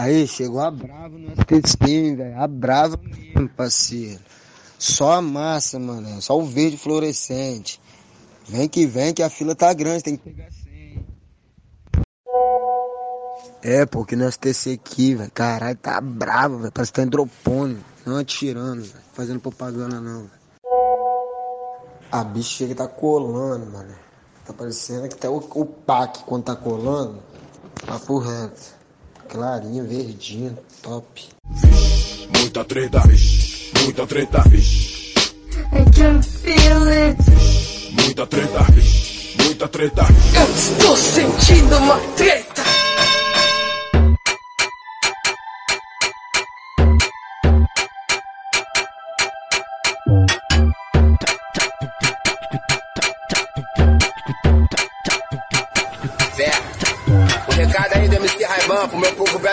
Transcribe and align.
Aí, 0.00 0.28
chegou 0.28 0.60
a 0.60 0.70
brava 0.70 1.18
no 1.18 1.28
STC, 1.32 2.14
velho. 2.14 2.40
A 2.40 2.46
brava 2.46 2.96
mesmo, 3.02 3.48
parceiro. 3.48 4.20
Só 4.78 5.14
a 5.14 5.20
massa, 5.20 5.76
mano. 5.76 6.22
Só 6.22 6.38
o 6.38 6.44
verde 6.46 6.76
fluorescente. 6.76 7.80
Vem 8.46 8.68
que 8.68 8.86
vem 8.86 9.12
que 9.12 9.24
a 9.24 9.28
fila 9.28 9.56
tá 9.56 9.72
grande, 9.72 10.04
tem 10.04 10.16
que 10.16 10.22
pegar 10.22 10.52
senha. 10.52 11.04
É, 13.60 13.84
porque 13.86 14.14
no 14.14 14.30
STC 14.30 14.74
aqui, 14.74 15.16
velho. 15.16 15.32
Caralho, 15.32 15.76
tá 15.76 16.00
bravo, 16.00 16.58
velho. 16.58 16.70
Parece 16.70 16.92
que 16.92 17.00
tá 17.00 17.04
dropone. 17.04 17.84
Não 18.06 18.18
atirando, 18.18 18.82
velho. 18.82 19.04
Fazendo 19.12 19.40
propaganda 19.40 20.00
não, 20.00 20.28
velho. 20.28 20.38
A 22.12 22.22
bicha 22.22 22.50
chega 22.50 22.76
tá 22.76 22.86
colando, 22.86 23.66
mano. 23.66 23.96
Tá 24.46 24.52
parecendo 24.52 25.08
que 25.08 25.16
tá 25.16 25.28
PAC 25.84 26.22
quando 26.22 26.44
tá 26.44 26.54
colando. 26.54 27.20
Papo 27.84 28.18
reto. 28.18 28.77
Clarinha, 29.28 29.84
verdinha, 29.84 30.54
top. 30.82 31.04
Vixe, 31.50 32.28
muita 32.34 32.64
treta, 32.64 33.00
vixe, 33.06 33.70
muita 33.82 34.06
treta, 34.06 34.42
vixe. 34.48 35.12
I 35.70 35.84
can 35.94 36.22
feel 36.22 36.88
it. 36.88 37.22
Vixe, 37.30 37.92
muita 37.92 38.26
treta, 38.26 38.62
vixe, 38.72 39.36
muita 39.42 39.68
treta. 39.68 40.02
Eu 40.34 40.54
estou 40.54 40.96
sentindo 40.96 41.76
uma 41.76 41.98
treta. 42.16 42.47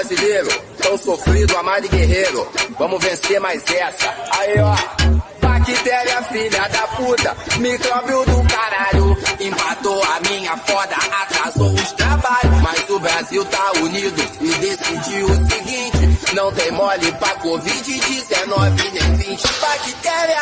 Brasileiro. 0.06 0.48
Tão 0.82 0.98
sofrido, 0.98 1.58
amado 1.58 1.86
e 1.86 1.90
guerreiro. 1.90 2.48
Vamos 2.78 3.04
vencer 3.04 3.40
mais 3.40 3.64
essa. 3.72 4.14
Aí, 4.38 4.56
ó. 4.60 5.25
Bactéria, 5.66 6.22
filha 6.24 6.68
da 6.68 6.88
puta. 6.90 7.36
Micróbio 7.58 8.24
do 8.26 8.48
caralho. 8.48 9.18
Empatou 9.40 10.04
a 10.04 10.20
minha 10.30 10.56
foda, 10.58 10.96
atrasou 10.96 11.74
os 11.74 11.92
trabalhos. 11.94 12.62
Mas 12.62 12.90
o 12.90 13.00
Brasil 13.00 13.46
tá 13.46 13.72
unido 13.82 14.22
e 14.42 14.54
decidiu 14.60 15.26
o 15.26 15.50
seguinte. 15.50 16.36
Não 16.36 16.52
tem 16.52 16.72
mole 16.72 17.12
pra 17.14 17.36
Covid-19 17.40 18.92
nem 18.94 19.16
20 19.16 19.48
bactéria. 19.60 20.42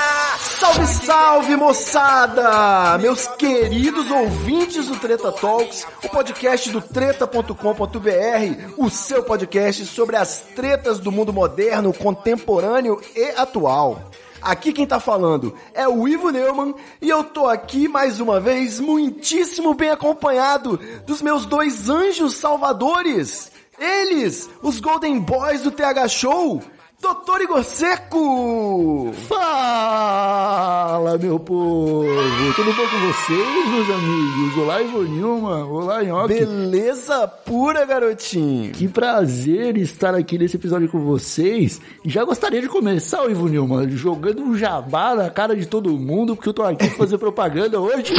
Salve, 0.59 0.87
salve, 0.87 1.55
moçada! 1.55 2.97
Meus 2.97 3.25
queridos 3.27 4.11
ouvintes 4.11 4.87
do 4.87 4.97
Treta 4.97 5.31
Talks, 5.31 5.85
o 6.03 6.09
podcast 6.09 6.69
do 6.69 6.81
treta.com.br, 6.81 8.73
o 8.77 8.89
seu 8.89 9.23
podcast 9.23 9.85
sobre 9.85 10.17
as 10.17 10.41
tretas 10.53 10.99
do 10.99 11.11
mundo 11.11 11.31
moderno, 11.31 11.93
contemporâneo 11.93 13.01
e 13.15 13.31
atual. 13.37 14.01
Aqui 14.43 14.73
quem 14.73 14.85
tá 14.85 14.99
falando 14.99 15.55
é 15.73 15.87
o 15.87 16.05
Ivo 16.05 16.29
Neumann 16.29 16.75
e 17.01 17.09
eu 17.09 17.23
tô 17.23 17.47
aqui 17.47 17.87
mais 17.87 18.19
uma 18.19 18.41
vez 18.41 18.77
muitíssimo 18.77 19.73
bem 19.73 19.89
acompanhado 19.89 20.77
dos 21.05 21.21
meus 21.21 21.45
dois 21.45 21.89
anjos 21.89 22.35
salvadores. 22.35 23.49
Eles, 23.79 24.49
os 24.61 24.81
Golden 24.81 25.17
Boys 25.19 25.61
do 25.61 25.71
TH 25.71 26.09
Show, 26.09 26.61
Doutor 27.03 27.41
Igor 27.41 27.63
Seco! 27.65 29.11
Fala, 29.27 31.17
meu 31.17 31.37
povo! 31.37 32.07
Tudo 32.55 32.71
bom 32.73 32.87
com 32.87 32.97
vocês, 33.11 33.67
meus 33.67 33.89
amigos? 33.89 34.57
Olá, 34.57 34.81
Ivo 34.81 35.03
Nilma. 35.03 35.65
Olá, 35.65 36.01
Nhoque. 36.01 36.33
Beleza 36.33 37.27
pura, 37.27 37.85
garotinho! 37.85 38.71
Que 38.71 38.87
prazer 38.87 39.75
estar 39.75 40.15
aqui 40.15 40.37
nesse 40.37 40.55
episódio 40.55 40.87
com 40.87 40.99
vocês. 40.99 41.81
E 42.05 42.09
já 42.09 42.23
gostaria 42.23 42.61
de 42.61 42.69
começar, 42.69 43.29
Ivo 43.29 43.49
Nilma, 43.49 43.85
jogando 43.89 44.41
um 44.41 44.57
jabá 44.57 45.13
na 45.13 45.29
cara 45.29 45.57
de 45.57 45.65
todo 45.65 45.89
mundo, 45.99 46.37
porque 46.37 46.47
eu 46.47 46.53
tô 46.53 46.63
aqui 46.63 46.87
pra 46.87 46.97
fazer 46.99 47.17
propaganda 47.17 47.81
hoje. 47.81 48.13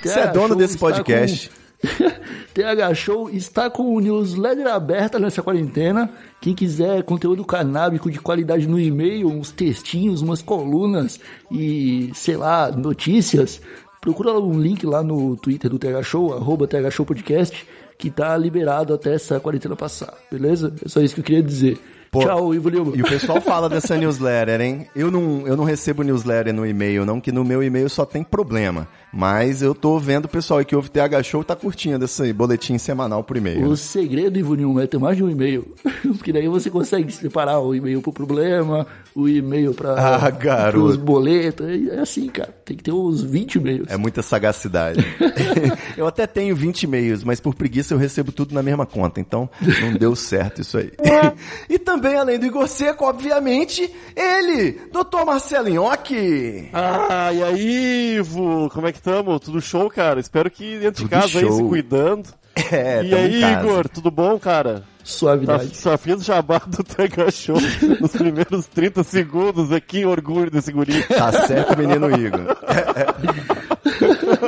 Você 0.00 0.16
é 0.16 0.28
dono 0.28 0.54
desse 0.54 0.78
podcast. 0.78 1.48
Com... 1.48 1.67
TH 2.54 2.94
Show 2.94 3.30
está 3.30 3.70
com 3.70 3.94
o 3.94 4.00
newsletter 4.00 4.66
aberta 4.66 5.18
nessa 5.18 5.42
quarentena. 5.42 6.10
Quem 6.40 6.54
quiser 6.54 7.02
conteúdo 7.04 7.44
canábico 7.44 8.10
de 8.10 8.18
qualidade 8.18 8.66
no 8.66 8.80
e-mail, 8.80 9.28
uns 9.28 9.52
textinhos, 9.52 10.22
umas 10.22 10.42
colunas 10.42 11.20
e, 11.50 12.10
sei 12.14 12.36
lá, 12.36 12.70
notícias, 12.70 13.60
procura 14.00 14.32
um 14.32 14.60
link 14.60 14.84
lá 14.84 15.02
no 15.02 15.36
Twitter 15.36 15.70
do 15.70 15.78
TH 15.78 16.02
Show, 16.02 16.34
arroba 16.34 16.66
TH 16.66 16.90
Show 16.90 17.06
Podcast, 17.06 17.66
que 17.96 18.10
tá 18.10 18.36
liberado 18.36 18.94
até 18.94 19.14
essa 19.14 19.40
quarentena 19.40 19.76
passar, 19.76 20.14
beleza? 20.30 20.72
É 20.84 20.88
só 20.88 21.00
isso 21.00 21.14
que 21.14 21.20
eu 21.20 21.24
queria 21.24 21.42
dizer. 21.42 21.78
Pô, 22.10 22.20
Tchau, 22.20 22.54
Ivo 22.54 22.68
Lima. 22.70 22.96
E 22.96 23.02
o 23.02 23.08
pessoal 23.08 23.40
fala 23.40 23.68
dessa 23.68 23.96
newsletter, 23.98 24.60
hein? 24.60 24.86
Eu 24.96 25.10
não, 25.10 25.46
eu 25.46 25.56
não 25.56 25.64
recebo 25.64 26.02
newsletter 26.02 26.54
no 26.54 26.64
e-mail, 26.64 27.04
não, 27.04 27.20
que 27.20 27.30
no 27.30 27.44
meu 27.44 27.62
e-mail 27.62 27.88
só 27.88 28.06
tem 28.06 28.22
problema. 28.22 28.88
Mas 29.12 29.62
eu 29.62 29.74
tô 29.74 29.98
vendo 29.98 30.26
o 30.26 30.28
pessoal 30.28 30.58
aí 30.58 30.64
que 30.64 30.76
ouve 30.76 30.90
TH 30.90 31.22
Show 31.22 31.42
tá 31.42 31.56
curtindo 31.56 32.04
esse 32.04 32.32
boletim 32.32 32.78
semanal 32.78 33.24
por 33.24 33.36
e-mail. 33.36 33.66
O 33.66 33.76
segredo, 33.76 34.38
Ivo 34.38 34.54
Nilma, 34.54 34.82
é 34.82 34.86
ter 34.86 34.98
mais 34.98 35.16
de 35.16 35.24
um 35.24 35.30
e-mail. 35.30 35.74
Porque 36.02 36.32
daí 36.32 36.48
você 36.48 36.70
consegue 36.70 37.10
separar 37.12 37.60
o 37.60 37.74
e-mail 37.74 38.02
pro 38.02 38.12
problema, 38.12 38.86
o 39.14 39.28
e-mail 39.28 39.74
pra 39.74 39.94
ah, 39.98 40.78
os 40.78 40.96
boletos. 40.96 41.66
É 41.90 42.00
assim, 42.00 42.28
cara. 42.28 42.54
Tem 42.64 42.76
que 42.76 42.82
ter 42.82 42.92
uns 42.92 43.22
20 43.22 43.54
e-mails. 43.56 43.88
É 43.88 43.96
muita 43.96 44.22
sagacidade. 44.22 45.04
eu 45.96 46.06
até 46.06 46.26
tenho 46.26 46.54
20 46.54 46.82
e-mails, 46.82 47.24
mas 47.24 47.40
por 47.40 47.54
preguiça 47.54 47.94
eu 47.94 47.98
recebo 47.98 48.30
tudo 48.30 48.54
na 48.54 48.62
mesma 48.62 48.84
conta. 48.84 49.20
Então 49.20 49.48
não 49.80 49.94
deu 49.94 50.14
certo 50.14 50.60
isso 50.60 50.78
aí. 50.78 50.92
e 51.68 51.78
também, 51.78 52.16
além 52.16 52.38
do 52.38 52.46
Igor 52.46 52.68
Seco, 52.68 53.04
obviamente, 53.04 53.90
ele, 54.14 54.72
Dr. 54.92 55.24
Marcelo 55.24 55.68
Nhoque. 55.68 56.68
Ah, 56.72 57.32
e 57.32 57.42
aí, 57.42 58.16
Ivo? 58.18 58.70
Como 58.70 58.86
é 58.86 58.92
que 58.92 58.97
estamos? 58.98 59.40
Tudo 59.40 59.60
show, 59.60 59.88
cara? 59.88 60.20
Espero 60.20 60.50
que 60.50 60.78
dentro 60.78 61.04
de 61.04 61.10
casa 61.10 61.38
aí 61.38 61.50
se 61.50 61.62
cuidando. 61.62 62.28
É, 62.72 63.04
e 63.04 63.14
aí, 63.14 63.44
Igor, 63.44 63.88
tudo 63.88 64.10
bom, 64.10 64.36
cara? 64.36 64.82
Suavidade. 65.04 65.68
Tá, 65.68 65.74
só 65.74 65.96
fiz 65.96 66.24
jabá 66.24 66.58
do 66.66 66.82
TH 66.82 67.30
Show 67.30 67.56
nos 68.00 68.10
primeiros 68.10 68.66
30 68.66 69.04
segundos 69.04 69.70
aqui, 69.70 70.04
orgulho 70.04 70.50
desse 70.50 70.72
guri. 70.72 71.04
Tá 71.04 71.46
certo, 71.46 71.78
menino 71.78 72.10
Igor. 72.10 72.56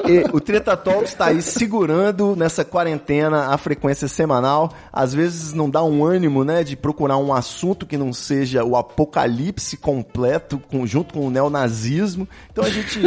E 0.06 0.24
o 0.34 0.40
Treta 0.40 0.76
Talks 0.76 1.10
está 1.10 1.26
aí 1.26 1.42
segurando 1.42 2.34
nessa 2.36 2.64
quarentena 2.64 3.46
a 3.46 3.58
frequência 3.58 4.08
semanal. 4.08 4.72
Às 4.92 5.14
vezes 5.14 5.52
não 5.52 5.68
dá 5.68 5.82
um 5.82 6.04
ânimo, 6.04 6.44
né, 6.44 6.62
de 6.64 6.76
procurar 6.76 7.16
um 7.16 7.32
assunto 7.32 7.86
que 7.86 7.96
não 7.96 8.12
seja 8.12 8.64
o 8.64 8.76
apocalipse 8.76 9.76
completo, 9.76 10.60
com, 10.70 10.86
junto 10.86 11.14
com 11.14 11.26
o 11.26 11.30
neonazismo. 11.30 12.28
Então 12.50 12.64
a 12.64 12.70
gente 12.70 13.00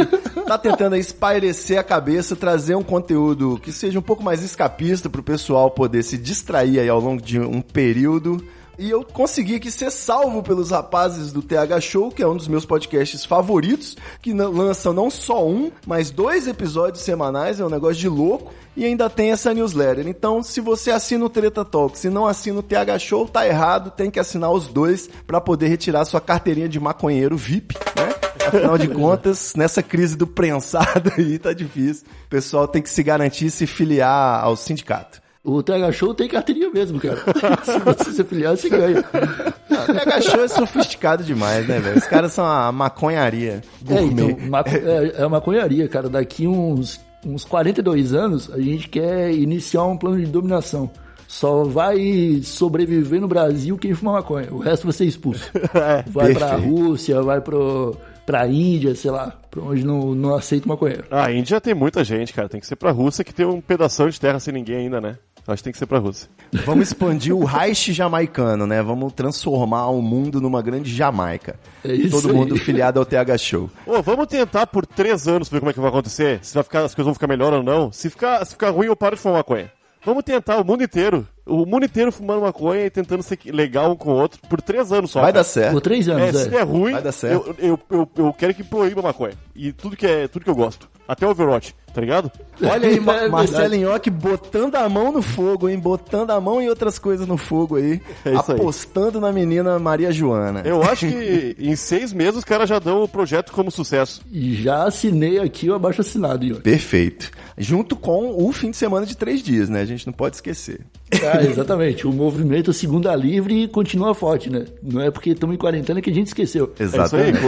tá 0.46 0.58
tentando 0.58 0.96
espairecer 0.96 1.78
a 1.78 1.84
cabeça, 1.84 2.36
trazer 2.36 2.74
um 2.74 2.82
conteúdo 2.82 3.58
que 3.62 3.72
seja 3.72 3.98
um 3.98 4.02
pouco 4.02 4.22
mais 4.22 4.42
escapista 4.42 5.08
para 5.08 5.20
o 5.20 5.24
pessoal 5.24 5.70
poder 5.70 6.02
se 6.02 6.18
distrair 6.18 6.80
aí 6.80 6.88
ao 6.88 7.00
longo 7.00 7.22
de 7.22 7.38
um 7.38 7.60
período. 7.60 8.44
E 8.78 8.90
eu 8.90 9.04
consegui 9.04 9.56
aqui 9.56 9.70
ser 9.70 9.90
salvo 9.90 10.42
pelos 10.42 10.70
rapazes 10.70 11.32
do 11.32 11.42
TH 11.42 11.80
Show, 11.80 12.10
que 12.10 12.22
é 12.22 12.26
um 12.26 12.36
dos 12.36 12.48
meus 12.48 12.64
podcasts 12.64 13.24
favoritos, 13.24 13.96
que 14.20 14.32
lançam 14.32 14.92
não 14.92 15.10
só 15.10 15.46
um, 15.46 15.70
mas 15.86 16.10
dois 16.10 16.48
episódios 16.48 17.04
semanais, 17.04 17.60
é 17.60 17.64
um 17.64 17.70
negócio 17.70 17.96
de 17.96 18.08
louco, 18.08 18.52
e 18.76 18.84
ainda 18.84 19.08
tem 19.08 19.30
essa 19.30 19.54
newsletter. 19.54 20.08
Então, 20.08 20.42
se 20.42 20.60
você 20.60 20.90
assina 20.90 21.24
o 21.24 21.28
Treta 21.28 21.64
Talk, 21.64 21.96
se 21.96 22.10
não 22.10 22.26
assina 22.26 22.58
o 22.58 22.62
TH 22.62 22.98
Show, 22.98 23.28
tá 23.28 23.46
errado, 23.46 23.90
tem 23.90 24.10
que 24.10 24.18
assinar 24.18 24.50
os 24.50 24.66
dois 24.66 25.08
para 25.26 25.40
poder 25.40 25.68
retirar 25.68 26.04
sua 26.04 26.20
carteirinha 26.20 26.68
de 26.68 26.80
maconheiro 26.80 27.36
VIP, 27.36 27.76
né? 27.96 28.14
Afinal 28.46 28.76
de 28.76 28.88
contas, 28.88 29.54
nessa 29.56 29.82
crise 29.82 30.16
do 30.16 30.26
prensado 30.26 31.12
aí 31.16 31.38
tá 31.38 31.52
difícil. 31.52 32.06
O 32.26 32.28
pessoal 32.28 32.68
tem 32.68 32.82
que 32.82 32.90
se 32.90 33.02
garantir 33.02 33.50
se 33.50 33.66
filiar 33.66 34.42
ao 34.44 34.56
sindicato. 34.56 35.23
O 35.44 35.62
TH 35.62 35.92
Show 35.92 36.14
tem 36.14 36.26
carteirinha 36.26 36.70
mesmo, 36.70 36.98
cara. 36.98 37.18
se 37.62 37.78
você 37.78 38.12
se 38.12 38.22
afiliar, 38.22 38.56
você 38.56 38.70
ganha. 38.70 39.00
O 39.00 39.92
TH 39.92 40.20
Show 40.22 40.42
é 40.42 40.48
sofisticado 40.48 41.22
demais, 41.22 41.68
né, 41.68 41.78
velho? 41.78 41.98
Os 41.98 42.06
caras 42.06 42.32
são 42.32 42.46
a 42.46 42.72
maconharia. 42.72 43.60
É, 43.86 44.02
então, 44.02 44.34
maco 44.48 44.70
é, 44.70 45.12
é 45.18 45.22
a 45.22 45.28
maconharia, 45.28 45.86
cara. 45.86 46.08
Daqui 46.08 46.46
uns, 46.46 46.98
uns 47.26 47.44
42 47.44 48.14
anos, 48.14 48.50
a 48.50 48.58
gente 48.58 48.88
quer 48.88 49.34
iniciar 49.34 49.84
um 49.84 49.98
plano 49.98 50.18
de 50.18 50.24
dominação. 50.24 50.90
Só 51.28 51.64
vai 51.64 52.40
sobreviver 52.42 53.20
no 53.20 53.28
Brasil 53.28 53.76
quem 53.76 53.92
fuma 53.92 54.12
maconha. 54.12 54.48
O 54.50 54.58
resto 54.58 54.84
vai 54.84 54.92
ser 54.94 55.04
expulso. 55.04 55.50
É, 55.74 56.04
vai 56.06 56.26
perfeito. 56.26 56.38
pra 56.38 56.56
Rússia, 56.56 57.22
vai 57.22 57.40
pro, 57.42 57.96
pra 58.24 58.46
Índia, 58.46 58.94
sei 58.94 59.10
lá, 59.10 59.36
pra 59.50 59.60
onde 59.60 59.84
não, 59.84 60.14
não 60.14 60.34
aceita 60.34 60.66
maconheiro. 60.66 61.04
Ah, 61.10 61.26
a 61.26 61.32
Índia 61.32 61.60
tem 61.60 61.74
muita 61.74 62.02
gente, 62.02 62.32
cara. 62.32 62.48
Tem 62.48 62.60
que 62.60 62.66
ser 62.66 62.76
pra 62.76 62.92
Rússia 62.92 63.24
que 63.24 63.34
tem 63.34 63.44
um 63.44 63.60
pedaço 63.60 64.08
de 64.08 64.18
terra 64.18 64.40
sem 64.40 64.54
ninguém 64.54 64.76
ainda, 64.76 65.00
né? 65.00 65.18
Acho 65.46 65.58
que 65.58 65.64
tem 65.64 65.72
que 65.72 65.78
ser 65.78 65.86
pra 65.86 65.98
Rússia. 65.98 66.28
Vamos 66.64 66.88
expandir 66.88 67.34
o 67.36 67.44
Reich 67.44 67.92
jamaicano, 67.92 68.66
né? 68.66 68.82
Vamos 68.82 69.12
transformar 69.12 69.88
o 69.88 70.00
mundo 70.00 70.40
numa 70.40 70.62
grande 70.62 70.94
Jamaica. 70.94 71.58
É 71.84 71.92
isso 71.92 72.10
Todo 72.22 72.30
aí. 72.30 72.34
mundo 72.36 72.56
filiado 72.56 72.98
ao 72.98 73.04
TH 73.04 73.36
Show. 73.38 73.70
Ô, 73.86 74.00
vamos 74.00 74.26
tentar 74.26 74.66
por 74.66 74.86
três 74.86 75.28
anos 75.28 75.48
ver 75.50 75.58
como 75.60 75.70
é 75.70 75.74
que 75.74 75.80
vai 75.80 75.90
acontecer. 75.90 76.38
Se 76.42 76.54
vai 76.54 76.62
ficar, 76.62 76.78
as 76.84 76.94
coisas 76.94 77.04
vão 77.06 77.14
ficar 77.14 77.26
melhor 77.26 77.52
ou 77.52 77.62
não. 77.62 77.92
Se 77.92 78.08
ficar, 78.08 78.42
se 78.44 78.52
ficar 78.52 78.70
ruim, 78.70 78.86
eu 78.86 78.96
paro 78.96 79.16
de 79.16 79.22
fumar 79.22 79.38
maconha. 79.38 79.70
Vamos 80.02 80.22
tentar 80.22 80.58
o 80.60 80.64
mundo 80.64 80.82
inteiro. 80.84 81.26
O 81.46 81.64
mundo 81.66 81.84
inteiro 81.86 82.12
fumando 82.12 82.42
maconha 82.42 82.86
e 82.86 82.90
tentando 82.90 83.22
ser 83.22 83.38
legal 83.46 83.92
um 83.92 83.96
com 83.96 84.10
o 84.10 84.14
outro 84.14 84.38
por 84.48 84.60
três 84.62 84.92
anos 84.92 85.10
só. 85.10 85.20
Vai 85.20 85.32
cara. 85.32 85.42
dar 85.42 85.44
certo. 85.44 85.72
Por 85.72 85.80
três 85.80 86.08
É, 86.08 86.12
anos, 86.12 86.40
se 86.42 86.54
é. 86.56 86.62
ruim, 86.62 86.92
Vai 86.92 87.02
dar 87.02 87.12
certo. 87.12 87.54
Eu, 87.58 87.70
eu, 87.70 87.80
eu, 87.90 88.10
eu 88.26 88.32
quero 88.32 88.54
que 88.54 88.62
proíba 88.64 89.00
maconha. 89.02 89.32
E 89.54 89.72
tudo 89.72 89.96
que, 89.96 90.06
é, 90.06 90.28
tudo 90.28 90.44
que 90.44 90.50
eu 90.50 90.54
gosto. 90.54 90.88
Até 91.08 91.26
Overwatch, 91.26 91.74
tá 91.94 92.00
ligado? 92.00 92.30
Olha 92.62 92.88
aí, 92.88 92.98
Ma 93.00 93.14
É. 93.22 93.28
Marcelo 93.28 93.74
Nhoque 93.76 94.10
botando 94.10 94.74
a 94.74 94.88
mão 94.88 95.12
no 95.12 95.22
fogo, 95.22 95.68
hein? 95.68 95.78
Botando 95.78 96.30
a 96.30 96.40
mão 96.40 96.60
e 96.60 96.68
outras 96.68 96.98
coisas 96.98 97.26
no 97.26 97.36
fogo 97.38 97.76
aí. 97.76 98.02
É 98.24 98.34
isso 98.34 98.52
aí. 98.52 98.58
apostando 98.58 99.20
na 99.20 99.32
menina 99.32 99.78
Maria 99.78 100.10
Joana. 100.12 100.62
Eu 100.64 100.82
acho 100.82 101.06
que 101.06 101.56
em 101.60 101.76
seis 101.76 102.12
meses 102.12 102.36
os 102.38 102.44
caras 102.44 102.68
já 102.68 102.78
dão 102.78 103.02
o 103.02 103.08
projeto 103.08 103.52
como 103.52 103.70
sucesso. 103.70 104.20
E 104.30 104.54
já 104.56 104.84
assinei 104.84 105.38
aqui 105.38 105.70
o 105.70 105.74
abaixo 105.74 106.00
assinado, 106.00 106.44
Ian. 106.44 106.56
Perfeito. 106.56 107.30
Junto 107.56 107.94
com 107.94 108.34
o 108.44 108.52
fim 108.52 108.72
de 108.72 108.76
semana 108.76 109.06
de 109.06 109.16
três 109.16 109.40
dias, 109.40 109.68
né? 109.68 109.80
A 109.80 109.84
gente 109.86 110.04
não 110.06 110.12
pode 110.12 110.36
esquecer. 110.36 110.80
Ah, 111.12 111.42
exatamente. 111.44 112.06
O 112.06 112.12
movimento 112.12 112.72
Segunda 112.72 113.14
Livre 113.14 113.68
continua 113.68 114.14
forte, 114.14 114.50
né? 114.50 114.64
Não 114.82 115.00
é 115.00 115.10
porque 115.12 115.30
estamos 115.30 115.54
em 115.54 115.58
quarentena 115.58 116.00
que 116.02 116.10
a 116.10 116.14
gente 116.14 116.26
esqueceu. 116.26 116.72
É 116.78 116.84
isso 116.84 116.96
aí. 116.96 117.30
Exatamente. 117.30 117.38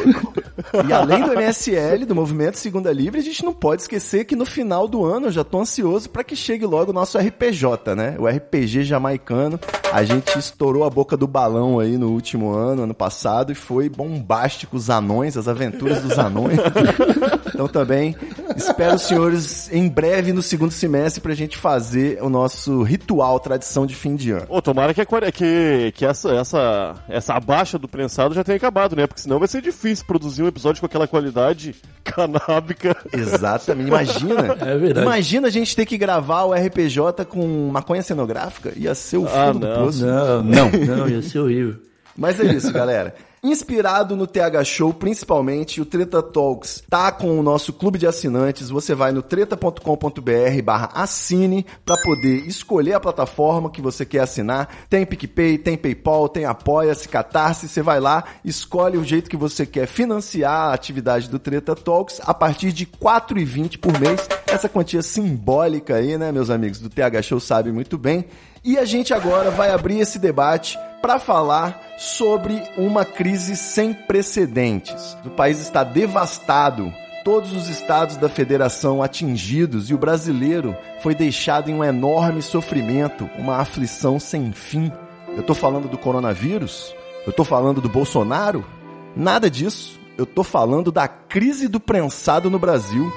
E 0.86 0.92
além 0.92 1.22
do 1.22 1.32
MSL, 1.32 2.04
do 2.04 2.14
Movimento 2.14 2.58
Segunda 2.58 2.92
Livre, 2.92 3.20
a 3.20 3.22
gente 3.22 3.44
não 3.44 3.52
pode 3.52 3.82
esquecer 3.82 4.24
que 4.24 4.36
no 4.36 4.44
final 4.44 4.88
do 4.88 5.04
ano 5.04 5.26
eu 5.26 5.32
já 5.32 5.44
tô 5.44 5.60
ansioso 5.60 6.10
para 6.10 6.24
que 6.24 6.34
chegue 6.34 6.66
logo 6.66 6.90
o 6.90 6.94
nosso 6.94 7.18
RPJ, 7.18 7.94
né? 7.94 8.16
O 8.18 8.26
RPG 8.26 8.84
jamaicano. 8.84 9.58
A 9.92 10.04
gente 10.04 10.38
estourou 10.38 10.84
a 10.84 10.90
boca 10.90 11.16
do 11.16 11.26
balão 11.26 11.78
aí 11.78 11.96
no 11.96 12.10
último 12.10 12.52
ano, 12.52 12.82
ano 12.82 12.94
passado, 12.94 13.52
e 13.52 13.54
foi 13.54 13.88
bombástico 13.88 14.76
os 14.76 14.90
anões, 14.90 15.36
as 15.36 15.48
aventuras 15.48 16.02
dos 16.02 16.18
anões. 16.18 16.58
Então 17.56 17.66
também 17.68 18.14
espero 18.54 18.96
os 18.96 19.02
senhores 19.02 19.72
em 19.72 19.88
breve 19.88 20.30
no 20.30 20.42
segundo 20.42 20.70
semestre 20.72 21.22
pra 21.22 21.34
gente 21.34 21.56
fazer 21.56 22.22
o 22.22 22.28
nosso 22.28 22.82
ritual, 22.82 23.40
tradição 23.40 23.86
de 23.86 23.94
fim 23.94 24.14
de 24.14 24.30
ano. 24.32 24.44
Ô, 24.50 24.60
tomara 24.60 24.92
que, 24.92 25.00
a 25.00 25.06
que, 25.32 25.90
que 25.96 26.04
essa, 26.04 26.32
essa, 26.34 26.94
essa 27.08 27.32
abaixa 27.32 27.78
do 27.78 27.88
prensado 27.88 28.34
já 28.34 28.44
tenha 28.44 28.56
acabado, 28.56 28.94
né? 28.94 29.06
Porque 29.06 29.22
senão 29.22 29.38
vai 29.38 29.48
ser 29.48 29.62
difícil 29.62 30.04
produzir 30.04 30.42
um 30.42 30.48
episódio 30.48 30.80
com 30.80 30.86
aquela 30.86 31.08
qualidade 31.08 31.74
canábica. 32.04 32.94
Exatamente. 33.10 33.88
Imagina. 33.88 34.56
É 34.66 34.76
verdade. 34.76 35.06
Imagina 35.06 35.48
a 35.48 35.50
gente 35.50 35.74
ter 35.74 35.86
que 35.86 35.96
gravar 35.96 36.44
o 36.44 36.52
RPJ 36.52 37.24
com 37.24 37.68
maconha 37.70 38.02
cenográfica. 38.02 38.72
Ia 38.76 38.94
ser 38.94 39.16
o 39.16 39.26
Ah, 39.26 39.46
fundo 39.46 39.60
do 39.60 39.66
não. 39.68 39.84
poço. 39.84 40.04
Não, 40.04 40.42
Não. 40.42 40.70
Não, 40.70 41.08
ia 41.08 41.22
ser 41.22 41.38
horrível. 41.38 41.76
Mas 42.16 42.38
é 42.40 42.44
isso, 42.52 42.72
galera. 42.72 43.14
Inspirado 43.46 44.16
no 44.16 44.26
TH 44.26 44.64
Show, 44.64 44.92
principalmente, 44.92 45.80
o 45.80 45.86
Treta 45.86 46.20
Talks 46.20 46.82
tá 46.90 47.12
com 47.12 47.38
o 47.38 47.44
nosso 47.44 47.72
clube 47.72 47.96
de 47.96 48.04
assinantes. 48.04 48.70
Você 48.70 48.92
vai 48.92 49.12
no 49.12 49.22
treta.com.br 49.22 50.62
barra 50.64 50.90
assine 50.92 51.64
para 51.84 51.96
poder 52.02 52.44
escolher 52.48 52.94
a 52.94 53.00
plataforma 53.00 53.70
que 53.70 53.80
você 53.80 54.04
quer 54.04 54.22
assinar. 54.22 54.68
Tem 54.90 55.06
PicPay, 55.06 55.58
tem 55.58 55.76
PayPal, 55.76 56.28
tem 56.28 56.44
Apoia-se, 56.44 57.08
Catarse. 57.08 57.68
Você 57.68 57.82
vai 57.82 58.00
lá, 58.00 58.24
escolhe 58.44 58.98
o 58.98 59.04
jeito 59.04 59.30
que 59.30 59.36
você 59.36 59.64
quer 59.64 59.86
financiar 59.86 60.70
a 60.70 60.74
atividade 60.74 61.30
do 61.30 61.38
Treta 61.38 61.76
Talks 61.76 62.20
a 62.24 62.34
partir 62.34 62.72
de 62.72 62.82
R$ 62.82 62.90
4,20 63.00 63.78
por 63.78 63.96
mês. 64.00 64.28
Essa 64.48 64.68
quantia 64.68 65.02
simbólica 65.02 65.94
aí, 65.94 66.18
né, 66.18 66.32
meus 66.32 66.50
amigos 66.50 66.80
do 66.80 66.90
TH 66.90 67.22
Show 67.22 67.38
sabem 67.38 67.72
muito 67.72 67.96
bem. 67.96 68.24
E 68.66 68.76
a 68.76 68.84
gente 68.84 69.14
agora 69.14 69.48
vai 69.48 69.70
abrir 69.70 70.00
esse 70.00 70.18
debate 70.18 70.76
para 71.00 71.20
falar 71.20 71.80
sobre 71.96 72.60
uma 72.76 73.04
crise 73.04 73.54
sem 73.54 73.94
precedentes. 73.94 75.16
O 75.24 75.30
país 75.30 75.60
está 75.60 75.84
devastado, 75.84 76.92
todos 77.24 77.52
os 77.52 77.68
estados 77.68 78.16
da 78.16 78.28
federação 78.28 79.00
atingidos 79.00 79.88
e 79.88 79.94
o 79.94 79.98
brasileiro 79.98 80.76
foi 81.00 81.14
deixado 81.14 81.70
em 81.70 81.74
um 81.74 81.84
enorme 81.84 82.42
sofrimento, 82.42 83.30
uma 83.38 83.58
aflição 83.58 84.18
sem 84.18 84.50
fim. 84.50 84.90
Eu 85.36 85.44
tô 85.44 85.54
falando 85.54 85.86
do 85.86 85.96
coronavírus? 85.96 86.92
Eu 87.24 87.32
tô 87.32 87.44
falando 87.44 87.80
do 87.80 87.88
Bolsonaro? 87.88 88.66
Nada 89.14 89.48
disso. 89.48 89.96
Eu 90.18 90.26
tô 90.26 90.42
falando 90.42 90.90
da 90.90 91.06
crise 91.06 91.68
do 91.68 91.78
prensado 91.78 92.50
no 92.50 92.58
Brasil. 92.58 93.12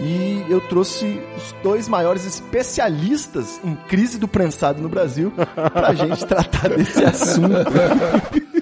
E 0.00 0.44
eu 0.48 0.60
trouxe 0.60 1.20
os 1.36 1.54
dois 1.62 1.88
maiores 1.88 2.24
especialistas 2.24 3.60
em 3.64 3.74
crise 3.88 4.18
do 4.18 4.28
prensado 4.28 4.80
no 4.80 4.88
Brasil 4.88 5.32
pra 5.72 5.92
gente 5.94 6.24
tratar 6.24 6.68
desse 6.68 7.04
assunto. 7.04 7.48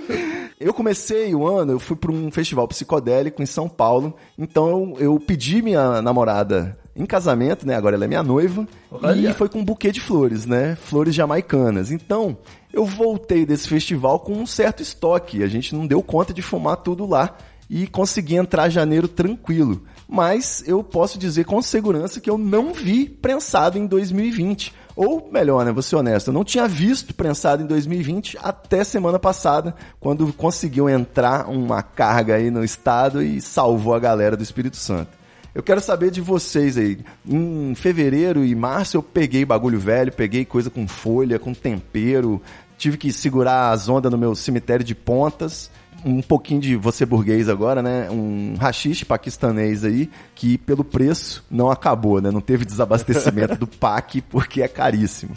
Eu 0.58 0.72
comecei 0.72 1.34
o 1.34 1.46
ano, 1.46 1.72
eu 1.72 1.78
fui 1.78 1.94
para 1.94 2.10
um 2.10 2.30
festival 2.30 2.66
psicodélico 2.66 3.42
em 3.42 3.46
São 3.46 3.68
Paulo, 3.68 4.16
então 4.38 4.94
eu, 4.96 4.96
eu 4.98 5.20
pedi 5.20 5.60
minha 5.60 6.00
namorada 6.00 6.76
em 6.96 7.04
casamento, 7.04 7.66
né? 7.66 7.76
Agora 7.76 7.94
ela 7.94 8.06
é 8.06 8.08
minha 8.08 8.22
noiva, 8.22 8.66
Olha. 8.90 9.30
e 9.30 9.34
foi 9.34 9.50
com 9.50 9.58
um 9.58 9.64
buquê 9.64 9.92
de 9.92 10.00
flores, 10.00 10.46
né? 10.46 10.74
Flores 10.74 11.14
jamaicanas. 11.14 11.92
Então, 11.92 12.38
eu 12.72 12.86
voltei 12.86 13.44
desse 13.44 13.68
festival 13.68 14.18
com 14.20 14.32
um 14.32 14.46
certo 14.46 14.82
estoque, 14.82 15.42
a 15.42 15.46
gente 15.46 15.74
não 15.74 15.86
deu 15.86 16.02
conta 16.02 16.32
de 16.32 16.40
fumar 16.40 16.78
tudo 16.78 17.06
lá 17.06 17.36
e 17.68 17.86
consegui 17.86 18.36
entrar 18.36 18.70
janeiro 18.70 19.08
tranquilo. 19.08 19.82
Mas 20.08 20.62
eu 20.66 20.84
posso 20.84 21.18
dizer 21.18 21.44
com 21.44 21.60
segurança 21.60 22.20
que 22.20 22.30
eu 22.30 22.38
não 22.38 22.72
vi 22.72 23.08
prensado 23.08 23.76
em 23.78 23.86
2020. 23.86 24.72
Ou 24.94 25.28
melhor, 25.30 25.64
né, 25.64 25.72
vou 25.72 25.82
ser 25.82 25.96
honesto, 25.96 26.28
eu 26.28 26.34
não 26.34 26.42
tinha 26.42 26.66
visto 26.66 27.12
prensado 27.12 27.62
em 27.62 27.66
2020 27.66 28.38
até 28.42 28.82
semana 28.82 29.18
passada, 29.18 29.74
quando 30.00 30.32
conseguiu 30.32 30.88
entrar 30.88 31.50
uma 31.50 31.82
carga 31.82 32.36
aí 32.36 32.50
no 32.50 32.64
estado 32.64 33.22
e 33.22 33.40
salvou 33.42 33.94
a 33.94 33.98
galera 33.98 34.38
do 34.38 34.42
Espírito 34.42 34.78
Santo. 34.78 35.10
Eu 35.54 35.62
quero 35.62 35.80
saber 35.80 36.10
de 36.10 36.20
vocês 36.20 36.76
aí. 36.78 36.98
Em 37.26 37.74
fevereiro 37.74 38.44
e 38.44 38.54
março 38.54 38.96
eu 38.96 39.02
peguei 39.02 39.44
bagulho 39.44 39.78
velho, 39.78 40.12
peguei 40.12 40.44
coisa 40.44 40.70
com 40.70 40.86
folha, 40.86 41.38
com 41.38 41.52
tempero, 41.52 42.40
tive 42.78 42.96
que 42.96 43.12
segurar 43.12 43.70
as 43.70 43.88
ondas 43.88 44.12
no 44.12 44.18
meu 44.18 44.34
cemitério 44.34 44.84
de 44.84 44.94
pontas. 44.94 45.70
Um 46.04 46.22
pouquinho 46.22 46.60
de 46.60 46.76
você 46.76 47.04
burguês 47.04 47.48
agora, 47.48 47.82
né? 47.82 48.08
Um 48.10 48.54
rachixe 48.58 49.04
paquistanês 49.04 49.84
aí, 49.84 50.10
que 50.34 50.58
pelo 50.58 50.84
preço 50.84 51.44
não 51.50 51.70
acabou, 51.70 52.20
né? 52.20 52.30
Não 52.30 52.40
teve 52.40 52.64
desabastecimento 52.64 53.56
do 53.56 53.66
PAC 53.78 54.20
porque 54.22 54.62
é 54.62 54.68
caríssimo. 54.68 55.34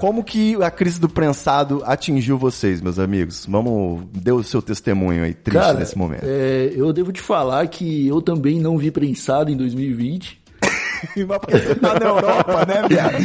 Como 0.00 0.24
que 0.24 0.54
a 0.62 0.70
crise 0.70 1.00
do 1.00 1.08
prensado 1.08 1.82
atingiu 1.84 2.38
vocês, 2.38 2.80
meus 2.80 2.98
amigos? 2.98 3.46
Vamos, 3.48 4.02
dê 4.12 4.32
o 4.32 4.42
seu 4.42 4.62
testemunho 4.62 5.24
aí, 5.24 5.34
triste 5.34 5.60
Cara, 5.60 5.78
nesse 5.78 5.96
momento. 5.96 6.24
é, 6.24 6.72
eu 6.74 6.92
devo 6.92 7.12
te 7.12 7.20
falar 7.20 7.66
que 7.68 8.06
eu 8.06 8.20
também 8.22 8.60
não 8.60 8.78
vi 8.78 8.90
prensado 8.90 9.50
em 9.50 9.56
2020. 9.56 10.42
Mas 10.62 10.62
porque 10.62 10.62
você 10.62 10.82
tá 10.82 10.91
na 11.80 12.06
Europa, 12.06 12.66
né, 12.66 12.82
viado? 12.88 13.16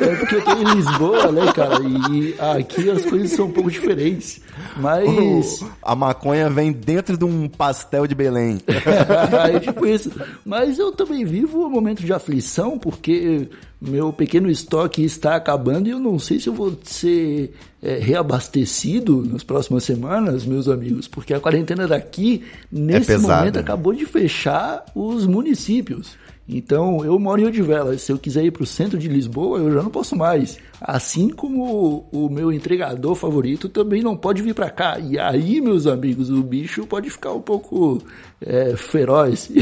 É 0.00 0.16
porque 0.16 0.34
eu 0.36 0.44
tô 0.44 0.52
em 0.52 0.74
Lisboa, 0.74 1.32
né, 1.32 1.52
cara? 1.52 1.78
E 2.10 2.34
aqui 2.38 2.90
as 2.90 3.04
coisas 3.04 3.30
são 3.32 3.46
um 3.46 3.52
pouco 3.52 3.70
diferentes. 3.70 4.40
Mas. 4.76 5.64
A 5.82 5.94
maconha 5.94 6.48
vem 6.50 6.72
dentro 6.72 7.16
de 7.16 7.24
um 7.24 7.48
pastel 7.48 8.06
de 8.06 8.14
Belém. 8.14 8.58
é 8.66 9.60
tipo 9.60 9.86
isso. 9.86 10.10
Mas 10.44 10.78
eu 10.78 10.92
também 10.92 11.24
vivo 11.24 11.66
um 11.66 11.70
momento 11.70 12.02
de 12.02 12.12
aflição, 12.12 12.78
porque 12.78 13.48
meu 13.80 14.12
pequeno 14.12 14.50
estoque 14.50 15.02
está 15.02 15.36
acabando 15.36 15.88
e 15.88 15.90
eu 15.90 15.98
não 15.98 16.18
sei 16.18 16.38
se 16.38 16.48
eu 16.48 16.52
vou 16.52 16.76
ser 16.84 17.54
é, 17.82 17.98
reabastecido 17.98 19.24
nas 19.24 19.42
próximas 19.42 19.84
semanas, 19.84 20.44
meus 20.44 20.68
amigos, 20.68 21.08
porque 21.08 21.32
a 21.32 21.40
quarentena 21.40 21.88
daqui, 21.88 22.44
nesse 22.70 23.06
pesada. 23.06 23.36
momento, 23.38 23.58
acabou 23.58 23.94
de 23.94 24.04
fechar 24.04 24.84
os 24.94 25.26
municípios. 25.26 26.18
Então, 26.48 27.04
eu 27.04 27.18
moro 27.18 27.40
em 27.40 27.44
Rio 27.44 27.52
de 27.52 27.62
Velas. 27.62 28.02
Se 28.02 28.10
eu 28.10 28.18
quiser 28.18 28.44
ir 28.44 28.50
para 28.50 28.64
o 28.64 28.66
centro 28.66 28.98
de 28.98 29.06
Lisboa, 29.08 29.58
eu 29.58 29.72
já 29.72 29.82
não 29.82 29.90
posso 29.90 30.16
mais. 30.16 30.58
Assim 30.80 31.28
como 31.28 32.06
o, 32.12 32.26
o 32.26 32.28
meu 32.28 32.52
entregador 32.52 33.14
favorito 33.14 33.68
também 33.68 34.02
não 34.02 34.16
pode 34.16 34.42
vir 34.42 34.54
para 34.54 34.68
cá. 34.68 34.98
E 34.98 35.18
aí, 35.18 35.60
meus 35.60 35.86
amigos, 35.86 36.28
o 36.30 36.42
bicho 36.42 36.86
pode 36.86 37.08
ficar 37.08 37.32
um 37.32 37.40
pouco 37.40 38.02
é, 38.40 38.76
feroz. 38.76 39.50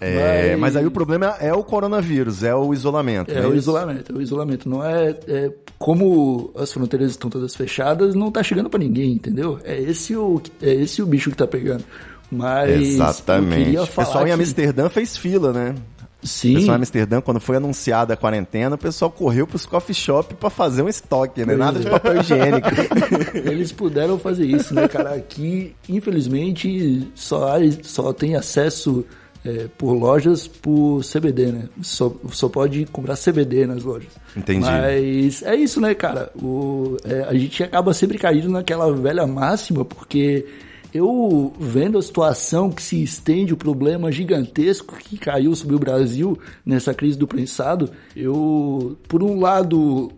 É, 0.00 0.54
mas 0.54 0.76
aí 0.76 0.86
o 0.86 0.92
problema 0.92 1.36
é 1.40 1.52
o 1.52 1.64
coronavírus, 1.64 2.44
é 2.44 2.54
o 2.54 2.72
isolamento. 2.72 3.32
É 3.32 3.40
né? 3.40 3.46
o 3.48 3.54
isolamento, 3.54 4.12
é 4.12 4.16
o 4.16 4.22
isolamento. 4.22 4.68
Não 4.68 4.84
é, 4.84 5.10
é 5.26 5.52
como 5.76 6.52
as 6.56 6.72
fronteiras 6.72 7.10
estão 7.10 7.28
todas 7.28 7.56
fechadas, 7.56 8.14
não 8.14 8.30
tá 8.30 8.40
chegando 8.40 8.70
para 8.70 8.78
ninguém, 8.78 9.12
entendeu? 9.12 9.58
É 9.64 9.76
esse 9.80 10.14
o 10.14 10.40
é 10.62 10.72
esse 10.72 11.02
o 11.02 11.06
bicho 11.06 11.30
que 11.30 11.36
tá 11.36 11.48
pegando. 11.48 11.84
Mas 12.30 12.70
Exatamente. 12.70 13.78
O 13.78 13.86
pessoal 13.86 14.24
em 14.24 14.26
que- 14.26 14.32
Amsterdã 14.32 14.88
fez 14.88 15.16
fila, 15.16 15.52
né? 15.52 15.74
O 16.22 16.26
Sim. 16.26 16.54
pessoal 16.54 16.76
em 16.76 16.80
Amsterdã, 16.80 17.20
quando 17.20 17.38
foi 17.38 17.56
anunciada 17.56 18.14
a 18.14 18.16
quarentena, 18.16 18.74
o 18.74 18.78
pessoal 18.78 19.08
correu 19.10 19.46
pros 19.46 19.64
coffee 19.64 19.94
shop 19.94 20.34
pra 20.34 20.50
fazer 20.50 20.82
um 20.82 20.88
estoque, 20.88 21.44
né? 21.46 21.54
Nada 21.54 21.78
de 21.78 21.88
papel 21.88 22.20
higiênico. 22.20 22.68
Eles 23.48 23.70
puderam 23.70 24.18
fazer 24.18 24.44
isso, 24.44 24.74
né, 24.74 24.88
cara? 24.88 25.14
Aqui, 25.14 25.74
infelizmente, 25.88 27.08
só, 27.14 27.52
só 27.82 28.12
tem 28.12 28.34
acesso 28.34 29.04
é, 29.44 29.68
por 29.78 29.92
lojas 29.92 30.48
por 30.48 31.02
CBD, 31.04 31.52
né? 31.52 31.68
Só, 31.82 32.12
só 32.32 32.48
pode 32.48 32.84
comprar 32.86 33.16
CBD 33.16 33.66
nas 33.66 33.84
lojas. 33.84 34.10
Entendi. 34.36 34.66
Mas 34.66 35.42
é 35.44 35.54
isso, 35.54 35.80
né, 35.80 35.94
cara? 35.94 36.30
O, 36.34 36.96
é, 37.04 37.22
a 37.28 37.34
gente 37.34 37.62
acaba 37.62 37.94
sempre 37.94 38.18
caindo 38.18 38.48
naquela 38.50 38.92
velha 38.92 39.24
máxima, 39.26 39.84
porque 39.84 40.44
eu 40.92 41.52
vendo 41.58 41.98
a 41.98 42.02
situação 42.02 42.70
que 42.70 42.82
se 42.82 43.02
estende, 43.02 43.52
o 43.52 43.56
problema 43.56 44.10
gigantesco 44.10 44.96
que 44.96 45.18
caiu 45.18 45.54
sobre 45.54 45.76
o 45.76 45.78
Brasil 45.78 46.38
nessa 46.64 46.94
crise 46.94 47.18
do 47.18 47.26
prensado, 47.26 47.90
eu, 48.16 48.96
por 49.06 49.22
um 49.22 49.38
lado, 49.38 50.10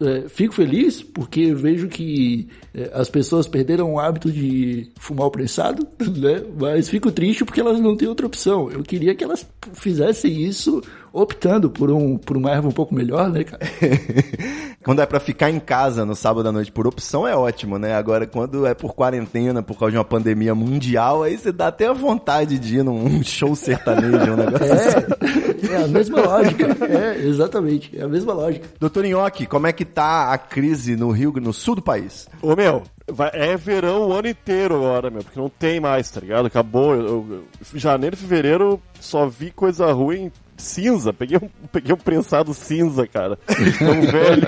é, 0.00 0.28
fico 0.28 0.54
feliz 0.54 1.02
porque 1.02 1.54
vejo 1.54 1.88
que 1.88 2.48
é, 2.74 2.90
as 2.94 3.08
pessoas 3.08 3.46
perderam 3.46 3.94
o 3.94 4.00
hábito 4.00 4.30
de 4.30 4.90
fumar 4.98 5.26
o 5.26 5.30
prensado, 5.30 5.86
né? 6.00 6.42
Mas 6.58 6.88
fico 6.88 7.12
triste 7.12 7.44
porque 7.44 7.60
elas 7.60 7.78
não 7.80 7.96
têm 7.96 8.08
outra 8.08 8.26
opção. 8.26 8.70
Eu 8.70 8.82
queria 8.82 9.14
que 9.14 9.22
elas 9.22 9.46
fizessem 9.74 10.42
isso 10.42 10.82
optando 11.14 11.70
por, 11.70 11.92
um, 11.92 12.18
por 12.18 12.36
uma 12.36 12.50
erva 12.50 12.66
um 12.66 12.72
pouco 12.72 12.92
melhor, 12.92 13.30
né, 13.30 13.44
cara? 13.44 13.62
quando 14.82 15.00
é 15.00 15.06
para 15.06 15.20
ficar 15.20 15.48
em 15.48 15.60
casa 15.60 16.04
no 16.04 16.16
sábado 16.16 16.48
à 16.48 16.52
noite 16.52 16.72
por 16.72 16.88
opção 16.88 17.26
é 17.26 17.36
ótimo, 17.36 17.78
né? 17.78 17.94
Agora, 17.94 18.26
quando 18.26 18.66
é 18.66 18.74
por 18.74 18.94
quarentena, 18.94 19.62
por 19.62 19.78
causa 19.78 19.92
de 19.92 19.98
uma 19.98 20.04
pandemia 20.04 20.54
mundial, 20.56 21.22
aí 21.22 21.38
você 21.38 21.52
dá 21.52 21.68
até 21.68 21.86
a 21.86 21.92
vontade 21.92 22.58
de 22.58 22.78
ir 22.78 22.82
num 22.82 23.22
show 23.22 23.54
sertanejo, 23.54 24.32
um 24.32 24.36
negócio 24.36 24.66
é, 24.66 24.72
assim. 24.72 25.72
É 25.72 25.76
a 25.76 25.86
mesma 25.86 26.20
lógica. 26.20 26.76
É, 26.84 27.24
exatamente. 27.24 27.96
É 27.96 28.02
a 28.02 28.08
mesma 28.08 28.32
lógica. 28.32 28.68
Doutor 28.80 29.04
Nhoque, 29.04 29.46
como 29.46 29.68
é 29.68 29.72
que 29.72 29.84
tá 29.84 30.32
a 30.32 30.38
crise 30.38 30.96
no 30.96 31.10
Rio, 31.12 31.32
no 31.40 31.52
sul 31.52 31.76
do 31.76 31.82
país? 31.82 32.28
Ô, 32.42 32.56
meu, 32.56 32.82
Vai, 33.06 33.30
é 33.34 33.54
verão 33.54 34.08
o 34.08 34.12
ano 34.14 34.28
inteiro 34.28 34.76
agora, 34.76 35.10
meu, 35.10 35.22
porque 35.22 35.38
não 35.38 35.50
tem 35.50 35.78
mais, 35.78 36.10
tá 36.10 36.20
ligado? 36.20 36.46
Acabou. 36.46 36.94
Eu, 36.94 37.26
eu, 37.30 37.44
janeiro 37.78 38.16
e 38.16 38.18
fevereiro 38.18 38.80
só 38.98 39.26
vi 39.26 39.50
coisa 39.50 39.92
ruim 39.92 40.32
cinza. 40.56 41.12
Peguei 41.12 41.38
um, 41.38 41.48
peguei 41.70 41.94
um 41.94 41.98
prensado 41.98 42.52
cinza, 42.54 43.06
cara. 43.06 43.38
Tão 43.78 44.02
velho. 44.02 44.46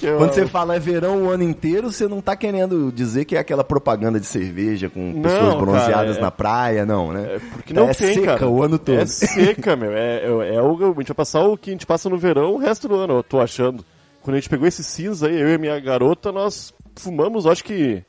Quando 0.18 0.32
você 0.32 0.46
fala 0.46 0.76
é 0.76 0.78
verão 0.78 1.24
o 1.24 1.30
ano 1.30 1.42
inteiro, 1.42 1.90
você 1.90 2.06
não 2.06 2.20
tá 2.20 2.36
querendo 2.36 2.92
dizer 2.92 3.24
que 3.24 3.36
é 3.36 3.38
aquela 3.38 3.64
propaganda 3.64 4.20
de 4.20 4.26
cerveja 4.26 4.88
com 4.88 5.12
não, 5.12 5.22
pessoas 5.22 5.54
bronzeadas 5.54 5.94
cara, 5.94 6.18
é... 6.18 6.20
na 6.20 6.30
praia, 6.30 6.86
não, 6.86 7.12
né? 7.12 7.36
É 7.36 7.38
porque 7.38 7.72
não 7.72 7.88
é 7.88 7.94
tem, 7.94 8.14
seca 8.14 8.34
cara. 8.38 8.48
o 8.48 8.62
ano 8.62 8.78
todo. 8.78 8.98
É 8.98 9.06
seca, 9.06 9.76
meu. 9.76 9.92
É, 9.92 10.24
é, 10.24 10.54
é 10.56 10.62
o, 10.62 10.74
a 10.74 10.86
gente 10.98 11.08
vai 11.08 11.16
passar 11.16 11.42
o 11.42 11.56
que 11.56 11.70
a 11.70 11.72
gente 11.72 11.86
passa 11.86 12.08
no 12.08 12.18
verão 12.18 12.54
o 12.54 12.58
resto 12.58 12.88
do 12.88 12.94
ano, 12.94 13.14
eu 13.14 13.22
tô 13.22 13.40
achando. 13.40 13.84
Quando 14.22 14.36
a 14.36 14.40
gente 14.40 14.48
pegou 14.48 14.66
esse 14.66 14.82
cinza 14.82 15.28
aí, 15.28 15.38
eu 15.38 15.48
e 15.48 15.54
a 15.54 15.58
minha 15.58 15.78
garota, 15.80 16.32
nós 16.32 16.72
fumamos, 16.96 17.46
acho 17.46 17.64
que 17.64 18.02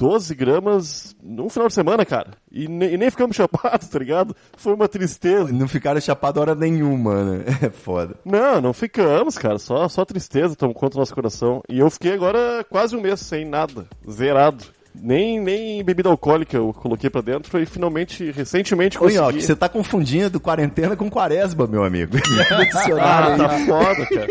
12 0.00 0.34
gramas 0.34 1.14
num 1.22 1.50
final 1.50 1.68
de 1.68 1.74
semana, 1.74 2.06
cara. 2.06 2.30
E, 2.50 2.66
ne 2.66 2.94
e, 2.94 2.96
nem 2.96 3.10
ficamos 3.10 3.36
chapados, 3.36 3.86
tá 3.86 3.98
ligado? 3.98 4.34
Foi 4.56 4.72
uma 4.72 4.88
tristeza. 4.88 5.52
Não 5.52 5.68
ficaram 5.68 6.00
chapados 6.00 6.40
hora 6.40 6.54
nenhuma, 6.54 7.22
né? 7.22 7.44
É 7.60 7.68
foda. 7.68 8.14
Não, 8.24 8.58
não 8.62 8.72
ficamos, 8.72 9.36
cara. 9.36 9.58
Só, 9.58 9.86
só 9.88 10.02
tristeza 10.06 10.56
tomou 10.56 10.74
conta 10.74 10.94
do 10.94 11.00
nosso 11.00 11.14
coração. 11.14 11.62
E 11.68 11.78
eu 11.78 11.90
fiquei 11.90 12.14
agora 12.14 12.64
quase 12.70 12.96
um 12.96 13.02
mês 13.02 13.20
sem 13.20 13.44
nada. 13.44 13.86
Zerado. 14.10 14.64
Nem, 14.94 15.40
nem 15.40 15.84
bebida 15.84 16.08
alcoólica 16.08 16.56
eu 16.56 16.72
coloquei 16.72 17.08
pra 17.08 17.20
dentro 17.20 17.60
e 17.60 17.66
finalmente, 17.66 18.30
recentemente 18.32 18.98
consegui. 18.98 19.38
Ô, 19.38 19.40
você 19.40 19.54
tá 19.54 19.68
confundindo 19.68 20.40
quarentena 20.40 20.96
com 20.96 21.08
quaresma, 21.08 21.66
meu 21.66 21.84
amigo. 21.84 22.16
ah, 23.00 23.36
tá 23.36 23.48
foda, 23.66 24.06
cara. 24.06 24.26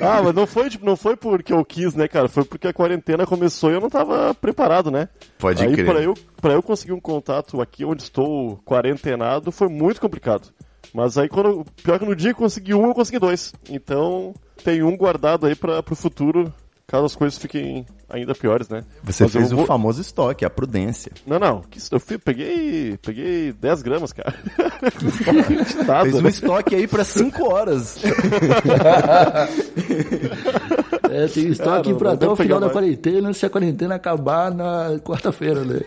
ah, 0.18 0.22
mas 0.22 0.34
não 0.34 0.46
foi, 0.46 0.70
tipo, 0.70 0.86
não 0.86 0.96
foi 0.96 1.16
porque 1.16 1.52
eu 1.52 1.64
quis, 1.64 1.94
né, 1.94 2.06
cara? 2.06 2.28
Foi 2.28 2.44
porque 2.44 2.68
a 2.68 2.72
quarentena 2.72 3.26
começou 3.26 3.70
e 3.70 3.74
eu 3.74 3.80
não 3.80 3.90
tava 3.90 4.34
preparado, 4.34 4.90
né? 4.90 5.08
Pode 5.38 5.62
Aí, 5.64 5.72
crer. 5.72 5.86
Pra 5.86 6.00
eu, 6.00 6.14
pra 6.40 6.52
eu 6.52 6.62
conseguir 6.62 6.92
um 6.92 7.00
contato 7.00 7.60
aqui 7.60 7.84
onde 7.84 8.02
estou 8.02 8.58
quarentenado 8.64 9.50
foi 9.50 9.68
muito 9.68 10.00
complicado. 10.00 10.48
Mas 10.94 11.16
aí, 11.16 11.28
quando, 11.28 11.64
pior 11.82 11.98
que 11.98 12.04
no 12.04 12.14
dia 12.14 12.32
que 12.32 12.40
eu 12.40 12.44
consegui 12.44 12.74
um, 12.74 12.86
eu 12.86 12.94
consegui 12.94 13.18
dois. 13.18 13.52
Então, 13.68 14.34
tem 14.62 14.82
um 14.82 14.96
guardado 14.96 15.46
aí 15.46 15.54
para 15.54 15.82
pro 15.82 15.96
futuro 15.96 16.52
caso 16.92 17.06
as 17.06 17.16
coisas 17.16 17.38
fiquem 17.38 17.86
ainda 18.06 18.34
piores, 18.34 18.68
né? 18.68 18.84
Você 19.02 19.24
Mas 19.24 19.32
fez 19.32 19.50
vou... 19.50 19.64
o 19.64 19.66
famoso 19.66 20.02
estoque, 20.02 20.44
a 20.44 20.50
prudência. 20.50 21.10
Não, 21.26 21.38
não. 21.38 21.64
Eu 21.90 21.98
fui, 21.98 22.18
peguei, 22.18 22.98
peguei 22.98 23.50
10 23.54 23.80
gramas, 23.80 24.12
cara. 24.12 24.34
Nada, 25.88 26.02
fez 26.02 26.16
um 26.16 26.28
estoque 26.28 26.74
aí 26.74 26.86
para 26.86 27.02
5 27.02 27.50
horas. 27.50 27.96
é, 31.12 31.26
tem 31.28 31.48
estoque 31.48 31.88
cara, 31.90 31.98
para 31.98 32.12
até 32.12 32.28
o 32.28 32.34
final 32.34 32.58
da 32.58 32.66
mais. 32.66 32.72
quarentena, 32.72 33.32
se 33.32 33.44
a 33.44 33.50
quarentena 33.50 33.94
acabar 33.94 34.52
na 34.52 34.98
quarta-feira, 35.00 35.62
né? 35.64 35.80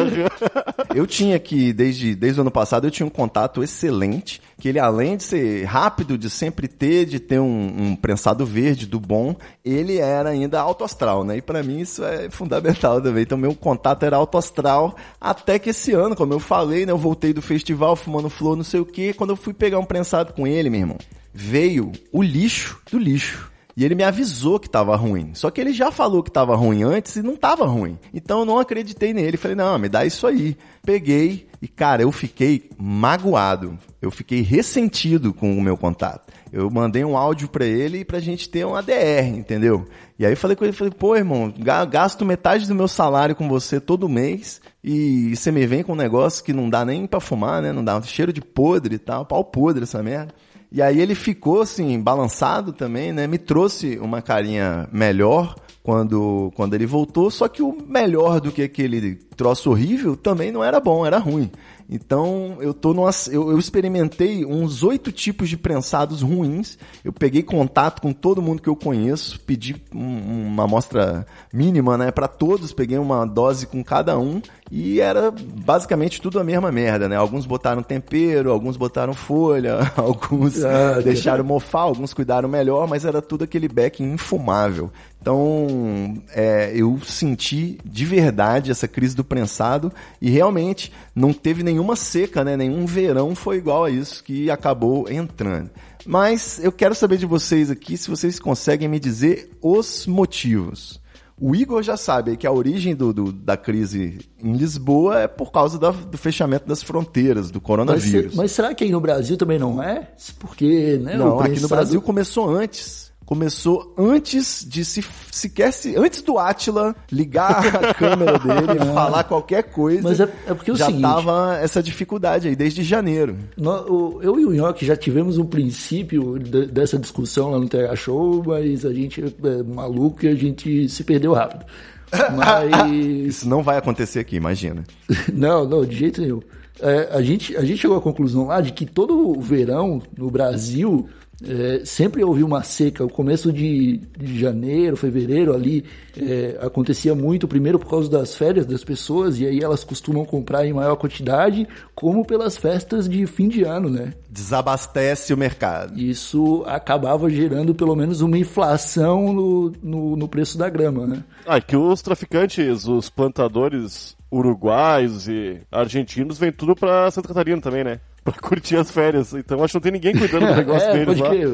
eu 0.94 1.06
tinha 1.06 1.38
que, 1.38 1.72
desde, 1.72 2.14
desde 2.14 2.40
o 2.40 2.42
ano 2.42 2.50
passado, 2.50 2.86
eu 2.86 2.90
tinha 2.90 3.06
um 3.06 3.10
contato 3.10 3.62
excelente, 3.62 4.40
que 4.58 4.68
ele 4.68 4.78
além 4.78 5.16
de 5.16 5.24
ser 5.24 5.64
rápido, 5.64 6.16
de 6.16 6.30
sempre 6.30 6.66
ter, 6.68 7.04
de 7.04 7.20
ter 7.20 7.38
um, 7.38 7.74
um 7.78 7.96
prensado 7.96 8.46
verde 8.46 8.86
do 8.86 8.98
bom, 8.98 9.36
ele 9.64 9.98
era 9.98 10.30
ainda 10.30 10.60
alto 10.60 10.84
astral, 10.84 11.24
né? 11.24 11.36
E 11.36 11.42
para 11.42 11.62
mim 11.62 11.80
isso 11.80 12.04
é 12.04 12.30
fundamental 12.30 13.00
também. 13.00 13.22
Então 13.22 13.36
meu 13.38 13.54
contato 13.54 14.04
era 14.04 14.16
alto 14.16 14.38
astral 14.38 14.96
até 15.20 15.58
que 15.58 15.70
esse 15.70 15.92
ano, 15.92 16.16
como 16.16 16.32
eu 16.32 16.40
falei, 16.40 16.86
né? 16.86 16.92
Eu 16.92 16.98
voltei 16.98 17.32
do 17.32 17.42
festival 17.42 17.96
fumando 17.96 18.30
flor, 18.30 18.56
não 18.56 18.64
sei 18.64 18.80
o 18.80 18.86
que. 18.86 19.12
Quando 19.12 19.30
eu 19.30 19.36
fui 19.36 19.52
pegar 19.52 19.78
um 19.78 19.84
prensado 19.84 20.32
com 20.32 20.46
ele, 20.46 20.70
meu 20.70 20.80
irmão, 20.80 20.98
veio 21.32 21.92
o 22.12 22.22
lixo 22.22 22.80
do 22.90 22.98
lixo. 22.98 23.49
E 23.76 23.84
ele 23.84 23.94
me 23.94 24.02
avisou 24.02 24.58
que 24.58 24.68
tava 24.68 24.96
ruim. 24.96 25.30
Só 25.34 25.50
que 25.50 25.60
ele 25.60 25.72
já 25.72 25.90
falou 25.90 26.22
que 26.22 26.30
tava 26.30 26.54
ruim 26.56 26.82
antes 26.82 27.16
e 27.16 27.22
não 27.22 27.36
tava 27.36 27.64
ruim. 27.66 27.98
Então 28.12 28.40
eu 28.40 28.44
não 28.44 28.58
acreditei 28.58 29.14
nele. 29.14 29.36
Falei, 29.36 29.56
não, 29.56 29.78
me 29.78 29.88
dá 29.88 30.04
isso 30.04 30.26
aí. 30.26 30.56
Peguei 30.84 31.48
e, 31.62 31.68
cara, 31.68 32.02
eu 32.02 32.12
fiquei 32.12 32.70
magoado. 32.78 33.78
Eu 34.00 34.10
fiquei 34.10 34.40
ressentido 34.40 35.32
com 35.32 35.56
o 35.56 35.62
meu 35.62 35.76
contato. 35.76 36.32
Eu 36.52 36.70
mandei 36.70 37.04
um 37.04 37.16
áudio 37.16 37.48
para 37.48 37.64
ele 37.64 38.04
pra 38.04 38.18
gente 38.18 38.48
ter 38.48 38.66
um 38.66 38.74
ADR, 38.74 39.28
entendeu? 39.28 39.86
E 40.18 40.26
aí 40.26 40.34
falei 40.34 40.56
com 40.56 40.64
ele, 40.64 40.72
falei, 40.72 40.92
pô, 40.92 41.14
irmão, 41.14 41.52
gasto 41.88 42.24
metade 42.24 42.66
do 42.66 42.74
meu 42.74 42.88
salário 42.88 43.36
com 43.36 43.48
você 43.48 43.80
todo 43.80 44.08
mês 44.08 44.60
e 44.82 45.34
você 45.36 45.52
me 45.52 45.66
vem 45.66 45.82
com 45.82 45.92
um 45.92 45.96
negócio 45.96 46.42
que 46.42 46.52
não 46.52 46.68
dá 46.68 46.84
nem 46.84 47.06
pra 47.06 47.20
fumar, 47.20 47.62
né? 47.62 47.72
Não 47.72 47.84
dá 47.84 47.96
um 47.96 48.02
cheiro 48.02 48.32
de 48.32 48.40
podre 48.40 48.96
e 48.96 48.98
tal, 48.98 49.24
pau 49.24 49.44
podre 49.44 49.84
essa 49.84 50.02
merda. 50.02 50.34
E 50.72 50.80
aí 50.80 51.00
ele 51.00 51.14
ficou 51.14 51.62
assim, 51.62 52.00
balançado 52.00 52.72
também, 52.72 53.12
né? 53.12 53.26
Me 53.26 53.38
trouxe 53.38 53.98
uma 53.98 54.22
carinha 54.22 54.88
melhor 54.92 55.56
quando, 55.82 56.52
quando 56.54 56.74
ele 56.74 56.86
voltou, 56.86 57.30
só 57.30 57.48
que 57.48 57.62
o 57.62 57.76
melhor 57.86 58.40
do 58.40 58.52
que 58.52 58.62
aquele 58.62 59.16
troço 59.36 59.70
horrível 59.70 60.16
também 60.16 60.52
não 60.52 60.62
era 60.62 60.78
bom, 60.78 61.04
era 61.04 61.18
ruim. 61.18 61.50
Então 61.88 62.58
eu 62.60 62.72
tô 62.72 62.94
numa, 62.94 63.10
eu, 63.32 63.50
eu 63.50 63.58
experimentei 63.58 64.44
uns 64.44 64.84
oito 64.84 65.10
tipos 65.10 65.48
de 65.48 65.56
prensados 65.56 66.22
ruins. 66.22 66.78
Eu 67.02 67.12
peguei 67.12 67.42
contato 67.42 68.00
com 68.00 68.12
todo 68.12 68.40
mundo 68.40 68.62
que 68.62 68.68
eu 68.68 68.76
conheço, 68.76 69.40
pedi 69.40 69.74
um, 69.92 70.46
uma 70.46 70.64
amostra 70.64 71.26
mínima, 71.52 71.98
né, 71.98 72.12
para 72.12 72.28
todos. 72.28 72.72
Peguei 72.72 72.96
uma 72.96 73.26
dose 73.26 73.66
com 73.66 73.82
cada 73.82 74.16
um 74.16 74.40
e 74.70 75.00
era 75.00 75.32
basicamente 75.32 76.20
tudo 76.20 76.38
a 76.38 76.44
mesma 76.44 76.70
merda, 76.70 77.08
né? 77.08 77.16
Alguns 77.16 77.44
botaram 77.44 77.82
tempero, 77.82 78.52
alguns 78.52 78.76
botaram 78.76 79.12
folha, 79.12 79.78
alguns 79.96 80.64
ah, 80.64 81.00
deixaram 81.02 81.42
mofar, 81.42 81.82
alguns 81.82 82.14
cuidaram 82.14 82.48
melhor, 82.48 82.86
mas 82.86 83.04
era 83.04 83.20
tudo 83.20 83.42
aquele 83.42 83.66
beck 83.66 84.00
infumável. 84.00 84.90
Então, 85.20 86.22
é, 86.32 86.72
eu 86.74 87.00
senti 87.04 87.78
de 87.84 88.04
verdade 88.04 88.70
essa 88.70 88.86
crise 88.86 89.16
do 89.16 89.24
prensado 89.24 89.92
e 90.20 90.30
realmente 90.30 90.92
não 91.14 91.32
teve 91.32 91.64
nenhuma 91.64 91.96
seca, 91.96 92.44
né? 92.44 92.56
Nenhum 92.56 92.86
verão 92.86 93.34
foi 93.34 93.56
igual 93.56 93.84
a 93.84 93.90
isso 93.90 94.22
que 94.22 94.50
acabou 94.52 95.10
entrando. 95.10 95.70
Mas 96.06 96.62
eu 96.62 96.70
quero 96.70 96.94
saber 96.94 97.18
de 97.18 97.26
vocês 97.26 97.70
aqui 97.70 97.96
se 97.96 98.08
vocês 98.08 98.38
conseguem 98.38 98.88
me 98.88 99.00
dizer 99.00 99.50
os 99.60 100.06
motivos. 100.06 100.99
O 101.40 101.56
Igor 101.56 101.82
já 101.82 101.96
sabe 101.96 102.36
que 102.36 102.46
a 102.46 102.52
origem 102.52 102.94
do, 102.94 103.14
do, 103.14 103.32
da 103.32 103.56
crise 103.56 104.18
em 104.42 104.52
Lisboa 104.52 105.20
é 105.20 105.26
por 105.26 105.50
causa 105.50 105.78
da, 105.78 105.90
do 105.90 106.18
fechamento 106.18 106.68
das 106.68 106.82
fronteiras, 106.82 107.50
do 107.50 107.60
coronavírus. 107.60 108.26
Mas, 108.26 108.36
mas, 108.36 108.52
será 108.52 108.74
que 108.74 108.84
aí 108.84 108.90
no 108.90 109.00
Brasil 109.00 109.38
também 109.38 109.58
não 109.58 109.82
é? 109.82 110.08
Porque, 110.38 110.98
né? 111.02 111.16
Não, 111.16 111.40
aqui 111.40 111.58
no 111.58 111.68
Brasil 111.68 112.02
começou 112.02 112.54
antes 112.54 113.09
começou 113.30 113.94
antes 113.96 114.66
de 114.68 114.84
se 114.84 115.04
sequer 115.30 115.72
se 115.72 115.96
antes 115.96 116.20
do 116.20 116.36
Atila 116.36 116.96
ligar 117.12 117.64
a 117.64 117.94
câmera 117.94 118.36
dele, 118.40 118.82
e 118.82 118.92
falar 118.92 119.22
qualquer 119.22 119.62
coisa. 119.62 120.02
Mas 120.02 120.18
é, 120.18 120.24
é 120.48 120.52
porque 120.52 120.72
é 120.72 120.74
o 120.74 120.76
já 120.76 120.86
seguinte, 120.86 121.02
tava 121.02 121.56
essa 121.62 121.80
dificuldade 121.80 122.48
aí 122.48 122.56
desde 122.56 122.82
janeiro. 122.82 123.36
eu 123.56 124.40
e 124.40 124.44
o 124.44 124.52
Nhoque 124.52 124.84
já 124.84 124.96
tivemos 124.96 125.38
um 125.38 125.46
princípio 125.46 126.40
de, 126.40 126.66
dessa 126.66 126.98
discussão 126.98 127.52
lá 127.52 127.60
no 127.60 127.68
TH 127.68 127.94
Show, 127.94 128.42
mas 128.44 128.84
a 128.84 128.92
gente 128.92 129.22
é 129.22 129.62
maluco 129.62 130.26
e 130.26 130.28
a 130.28 130.34
gente 130.34 130.88
se 130.88 131.04
perdeu 131.04 131.32
rápido. 131.32 131.64
Mas 132.36 132.90
isso 133.28 133.48
não 133.48 133.62
vai 133.62 133.76
acontecer 133.76 134.18
aqui, 134.18 134.34
imagina. 134.34 134.82
não, 135.32 135.64
não, 135.64 135.84
de 135.84 135.94
jeito 135.94 136.20
nenhum. 136.20 136.40
É, 136.80 137.08
a, 137.12 137.22
gente, 137.22 137.56
a 137.56 137.64
gente 137.64 137.78
chegou 137.78 137.96
à 137.96 138.00
conclusão 138.00 138.46
lá 138.46 138.60
de 138.60 138.72
que 138.72 138.84
todo 138.84 139.16
o 139.16 139.40
verão 139.40 140.02
no 140.18 140.28
Brasil 140.28 141.08
É, 141.46 141.84
sempre 141.84 142.22
houve 142.22 142.42
uma 142.42 142.62
seca. 142.62 143.04
O 143.04 143.08
começo 143.08 143.52
de, 143.52 143.98
de 144.18 144.38
janeiro, 144.38 144.96
fevereiro 144.96 145.54
ali 145.54 145.84
é, 146.16 146.58
acontecia 146.60 147.14
muito, 147.14 147.48
primeiro 147.48 147.78
por 147.78 147.88
causa 147.88 148.10
das 148.10 148.34
férias 148.34 148.66
das 148.66 148.84
pessoas, 148.84 149.38
e 149.40 149.46
aí 149.46 149.60
elas 149.60 149.84
costumam 149.84 150.24
comprar 150.24 150.66
em 150.66 150.72
maior 150.72 150.96
quantidade, 150.96 151.66
como 151.94 152.24
pelas 152.24 152.56
festas 152.56 153.08
de 153.08 153.26
fim 153.26 153.48
de 153.48 153.62
ano, 153.62 153.88
né? 153.88 154.12
Desabastece 154.28 155.32
o 155.32 155.36
mercado. 155.36 155.98
Isso 155.98 156.62
acabava 156.66 157.28
gerando 157.30 157.74
pelo 157.74 157.96
menos 157.96 158.20
uma 158.20 158.38
inflação 158.38 159.32
no, 159.32 159.72
no, 159.82 160.16
no 160.16 160.28
preço 160.28 160.58
da 160.58 160.68
grama, 160.68 161.06
né? 161.06 161.24
Ah, 161.46 161.60
que 161.60 161.76
os 161.76 162.02
traficantes, 162.02 162.86
os 162.86 163.08
plantadores 163.08 164.16
uruguaios 164.30 165.26
e 165.26 165.60
argentinos 165.72 166.38
vêm 166.38 166.52
tudo 166.52 166.76
pra 166.76 167.10
Santa 167.10 167.28
Catarina 167.28 167.60
também, 167.60 167.82
né? 167.82 168.00
Pra 168.32 168.40
curtir 168.40 168.76
as 168.76 168.90
férias. 168.90 169.32
Então 169.34 169.62
acho 169.62 169.72
que 169.72 169.76
não 169.76 169.82
tem 169.82 169.92
ninguém 169.92 170.16
cuidando 170.16 170.46
do 170.46 170.54
negócio 170.54 170.88
é, 170.90 170.92
deles 170.92 171.20
pode 171.20 171.22
crer. 171.22 171.48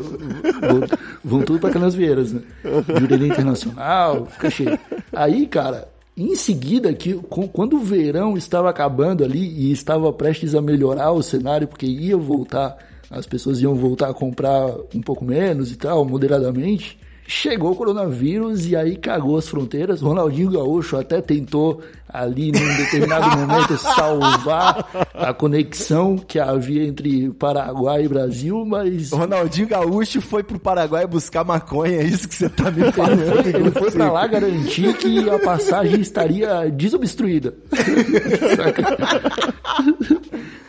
Vão, 1.25 1.42
tudo 1.42 1.59
pra 1.59 1.71
Canasvieiras, 1.71 2.33
né? 2.33 2.42
Jurerê 2.99 3.26
Internacional, 3.26 4.26
fica 4.26 4.50
cheio. 4.50 4.78
Aí, 5.12 5.47
cara, 5.47 5.88
em 6.16 6.35
seguida, 6.35 6.92
que, 6.95 7.14
quando 7.52 7.76
o 7.76 7.80
verão 7.80 8.37
estava 8.37 8.71
acabando 8.71 9.23
ali 9.23 9.38
e 9.38 9.71
estava 9.71 10.11
prestes 10.12 10.54
a 10.54 10.62
melhorar 10.62 11.12
o 11.12 11.23
cenário, 11.23 11.68
porque 11.68 11.85
ia 11.87 12.16
voltar, 12.16 12.78
as 13.11 13.26
pessoas 13.26 13.61
iam 13.61 13.75
voltar 13.75 14.09
a 14.09 14.14
comprar 14.14 14.75
um 14.95 15.02
pouco 15.02 15.25
menos 15.25 15.71
e 15.73 15.76
tal, 15.76 16.04
moderadamente, 16.04 16.99
chegou 17.26 17.73
o 17.73 17.76
coronavírus 17.76 18.66
e 18.66 18.76
aí 18.76 18.97
cagou 18.97 19.37
as 19.37 19.49
fronteiras. 19.49 20.00
Ronaldinho 20.00 20.50
Gaúcho 20.50 20.97
até 20.97 21.21
tentou 21.21 21.83
ali 22.09 22.52
num 22.52 22.76
determinado 22.76 23.28
momento 23.37 23.76
salvar 23.76 24.88
a 25.12 25.35
conexão 25.35 26.16
que 26.16 26.38
havia 26.38 26.87
entre 26.87 27.30
Paraguai 27.30 28.04
e 28.04 28.09
Brasil, 28.09 28.64
mas 28.64 29.11
Ronaldinho 29.11 29.68
Gaúcho 29.68 30.21
foi 30.21 30.42
pro 30.42 30.59
Paraguai 30.59 31.06
buscar 31.06 31.45
maconha, 31.45 31.99
é 31.99 32.04
isso 32.04 32.28
que 32.28 32.35
você 32.35 32.49
tá 32.49 32.71
me 32.71 32.90
falando. 32.92 33.23
ele 33.23 33.42
foi, 33.42 33.61
ele 33.61 33.71
foi 33.71 33.90
pra 33.90 34.11
lá 34.11 34.26
garantir 34.26 34.97
que 34.97 35.28
a 35.28 35.38
passagem 35.38 36.00
estaria 36.00 36.71
desobstruída. 36.71 37.54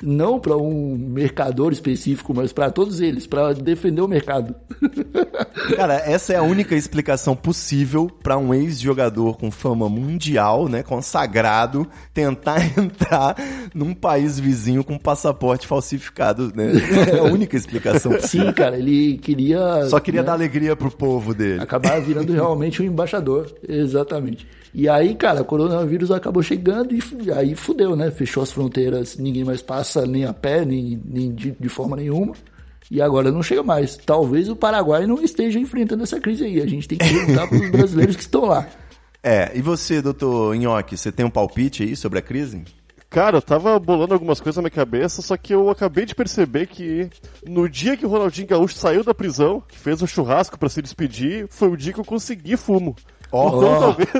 Não 0.10 0.40
para 0.40 0.56
um 0.56 0.96
mercador 0.98 1.74
específico, 1.74 2.34
mas 2.34 2.54
para 2.54 2.72
todos 2.72 3.02
eles, 3.02 3.28
para 3.28 3.52
defender 3.52 4.00
o 4.00 4.08
mercado. 4.08 4.56
Cara, 5.76 5.96
essa 5.96 6.32
é 6.32 6.38
a 6.38 6.44
única 6.44 6.76
explicação 6.76 7.36
possível 7.36 8.10
pra 8.24 8.38
um 8.38 8.54
ex-jogador 8.54 9.38
com 9.38 9.52
fama 9.52 9.90
mundial, 9.90 10.70
né, 10.70 10.82
consagrado, 10.82 11.86
tentar 12.14 12.62
entrar 12.80 13.36
num 13.76 13.94
país 13.94 14.40
vizinho 14.40 14.82
com 14.82 14.98
passaporte 14.98 15.68
falsificado, 15.68 16.54
né? 16.56 16.72
É 17.14 17.20
a 17.20 17.24
única 17.24 17.58
explicação 17.58 18.14
possível. 18.14 18.48
Sim, 18.48 18.54
cara, 18.54 18.78
ele 18.78 19.18
queria. 19.18 19.88
Só 19.90 20.00
queria 20.00 20.22
né, 20.22 20.28
dar 20.28 20.34
alegria 20.34 20.74
pro 20.74 20.90
povo 20.90 21.34
dele. 21.34 21.62
acabar 21.62 22.00
virando 22.00 22.32
realmente 22.32 22.82
um 22.82 22.86
embaixador. 22.86 23.54
Exatamente. 23.68 24.48
E 24.78 24.88
aí, 24.88 25.16
cara, 25.16 25.42
o 25.42 25.46
coronavírus 25.46 26.12
acabou 26.12 26.44
chegando 26.44 26.94
e 26.94 27.32
aí 27.32 27.56
fudeu, 27.56 27.96
né? 27.96 28.12
Fechou 28.12 28.44
as 28.44 28.52
fronteiras, 28.52 29.18
ninguém 29.18 29.44
mais 29.44 29.60
passa 29.60 30.06
nem 30.06 30.24
a 30.24 30.32
pé, 30.32 30.64
nem, 30.64 31.02
nem 31.04 31.34
de, 31.34 31.50
de 31.60 31.68
forma 31.68 31.96
nenhuma. 31.96 32.36
E 32.92 33.02
agora 33.02 33.32
não 33.32 33.42
chega 33.42 33.64
mais. 33.64 33.98
Talvez 33.98 34.48
o 34.50 34.56
Paraguai 34.56 35.08
não 35.08 35.20
esteja 35.20 35.58
enfrentando 35.58 36.04
essa 36.04 36.20
crise 36.20 36.44
aí. 36.44 36.62
A 36.62 36.68
gente 36.68 36.88
tem 36.88 36.96
que 36.96 37.12
perguntar 37.12 37.48
para 37.48 37.58
os 37.58 37.72
brasileiros 37.74 38.16
que 38.16 38.22
estão 38.22 38.46
lá. 38.46 38.68
É, 39.24 39.52
e 39.56 39.64
você, 39.64 40.00
doutor 40.00 40.56
Nhoque, 40.56 40.96
você 40.96 41.12
tem 41.12 41.26
um 41.26 41.32
palpite 41.32 41.82
aí 41.82 41.96
sobre 41.96 42.20
a 42.20 42.22
crise? 42.22 42.64
Cara, 43.10 43.38
eu 43.38 43.42
tava 43.42 43.80
bolando 43.80 44.14
algumas 44.14 44.40
coisas 44.40 44.58
na 44.58 44.62
minha 44.62 44.70
cabeça, 44.70 45.24
só 45.24 45.36
que 45.38 45.56
eu 45.56 45.72
acabei 45.72 46.06
de 46.06 46.14
perceber 46.14 46.68
que 46.68 47.10
no 47.48 47.68
dia 47.68 47.98
que 47.98 48.06
o 48.06 48.10
Ronaldinho 48.10 48.48
Gaúcho 48.48 48.76
saiu 48.76 49.04
da 49.04 49.16
prisão, 49.16 49.60
que 49.68 49.80
fez 49.80 50.04
um 50.04 50.08
churrasco 50.08 50.60
pra 50.60 50.70
se 50.70 50.84
despedir, 50.84 51.48
foi 51.50 51.68
o 51.68 51.76
dia 51.76 51.94
que 51.94 52.00
eu 52.00 52.06
consegui 52.06 52.56
fumo. 52.56 52.96
Ó. 53.32 53.58
então 53.58 53.80
talvez. 53.80 54.10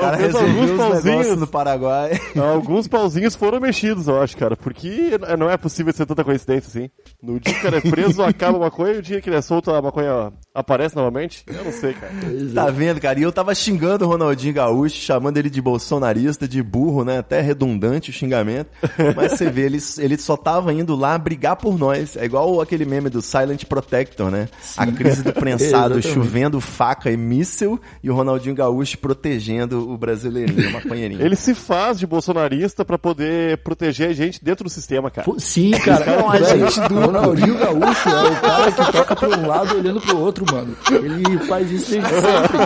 Cara 0.00 0.18
talvez 0.18 0.34
alguns 0.34 0.70
pauzinhos. 0.72 1.38
no 1.38 1.46
Paraguai. 1.46 2.20
Alguns 2.36 2.88
pauzinhos 2.88 3.34
foram 3.34 3.60
mexidos, 3.60 4.08
eu 4.08 4.20
acho, 4.20 4.36
cara. 4.36 4.56
Porque 4.56 5.12
não 5.38 5.50
é 5.50 5.56
possível 5.56 5.92
ser 5.92 6.06
tanta 6.06 6.24
coincidência 6.24 6.68
assim. 6.68 6.90
No 7.22 7.38
dia 7.40 7.54
que 7.54 7.60
o 7.60 7.62
cara 7.62 7.78
é 7.78 7.80
preso, 7.80 8.22
acaba 8.22 8.58
a 8.58 8.60
maconha, 8.60 8.94
e 8.94 8.98
o 8.98 9.02
dia 9.02 9.20
que 9.20 9.28
ele 9.28 9.36
é 9.36 9.42
solto, 9.42 9.70
a 9.70 9.80
maconha 9.80 10.32
aparece 10.54 10.96
novamente. 10.96 11.44
Eu 11.46 11.64
não 11.64 11.72
sei, 11.72 11.94
cara. 11.94 12.10
Tá 12.54 12.70
vendo, 12.70 13.00
cara? 13.00 13.18
E 13.18 13.22
eu 13.22 13.32
tava 13.32 13.54
xingando 13.54 14.04
o 14.04 14.08
Ronaldinho 14.08 14.52
Gaúcho, 14.52 14.96
chamando 14.96 15.38
ele 15.38 15.48
de 15.48 15.62
bolsonarista, 15.62 16.48
de 16.48 16.62
burro, 16.62 17.04
né? 17.04 17.18
Até 17.18 17.40
redundante 17.40 18.10
o 18.10 18.12
xingamento. 18.12 18.68
Mas 19.14 19.32
você 19.32 19.50
vê, 19.50 19.62
ele, 19.62 19.78
ele 19.98 20.18
só 20.18 20.36
tava 20.36 20.72
indo 20.72 20.96
lá 20.96 21.16
brigar 21.16 21.56
por 21.56 21.78
nós. 21.78 22.16
É 22.16 22.24
igual 22.24 22.60
aquele 22.60 22.84
meme 22.84 23.08
do 23.08 23.22
Silent 23.22 23.64
Protector, 23.64 24.30
né? 24.30 24.48
A 24.76 24.86
crise 24.86 25.22
do 25.22 25.32
prensado. 25.32 25.98
chovendo 26.02 26.60
faca 26.60 27.10
e 27.10 27.16
míssel 27.16 27.80
e 28.02 28.10
o 28.10 28.14
Ronaldinho 28.14 28.54
Gaúcho 28.54 28.98
protegendo 28.98 29.90
o 29.90 29.96
brasileirinho, 29.98 30.68
o 30.68 30.72
maconheirinho. 30.72 31.22
Ele 31.22 31.36
se 31.36 31.54
faz 31.54 31.98
de 31.98 32.06
bolsonarista 32.06 32.84
pra 32.84 32.98
poder 32.98 33.58
proteger 33.58 34.10
a 34.10 34.12
gente 34.12 34.42
dentro 34.44 34.64
do 34.64 34.70
sistema, 34.70 35.10
cara. 35.10 35.26
Sim, 35.38 35.70
cara. 35.72 36.04
Não, 36.16 36.30
a 36.30 36.38
gente 36.40 36.80
do- 36.88 36.94
o 36.96 37.06
Ronaldinho 37.06 37.58
Gaúcho 37.58 38.08
é 38.08 38.28
o 38.30 38.36
cara 38.40 38.72
que 38.72 38.92
toca 38.92 39.16
pra 39.16 39.28
um 39.28 39.46
lado 39.46 39.76
olhando 39.76 40.00
pro 40.00 40.18
outro, 40.18 40.44
mano. 40.52 40.76
Ele 40.90 41.38
faz 41.46 41.70
isso 41.70 41.90
desde 41.90 42.08
sempre. 42.08 42.58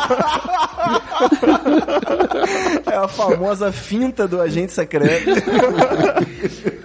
É 2.92 2.96
a 2.96 3.08
famosa 3.08 3.72
finta 3.72 4.26
do 4.28 4.40
agente 4.40 4.72
secreto. 4.72 5.30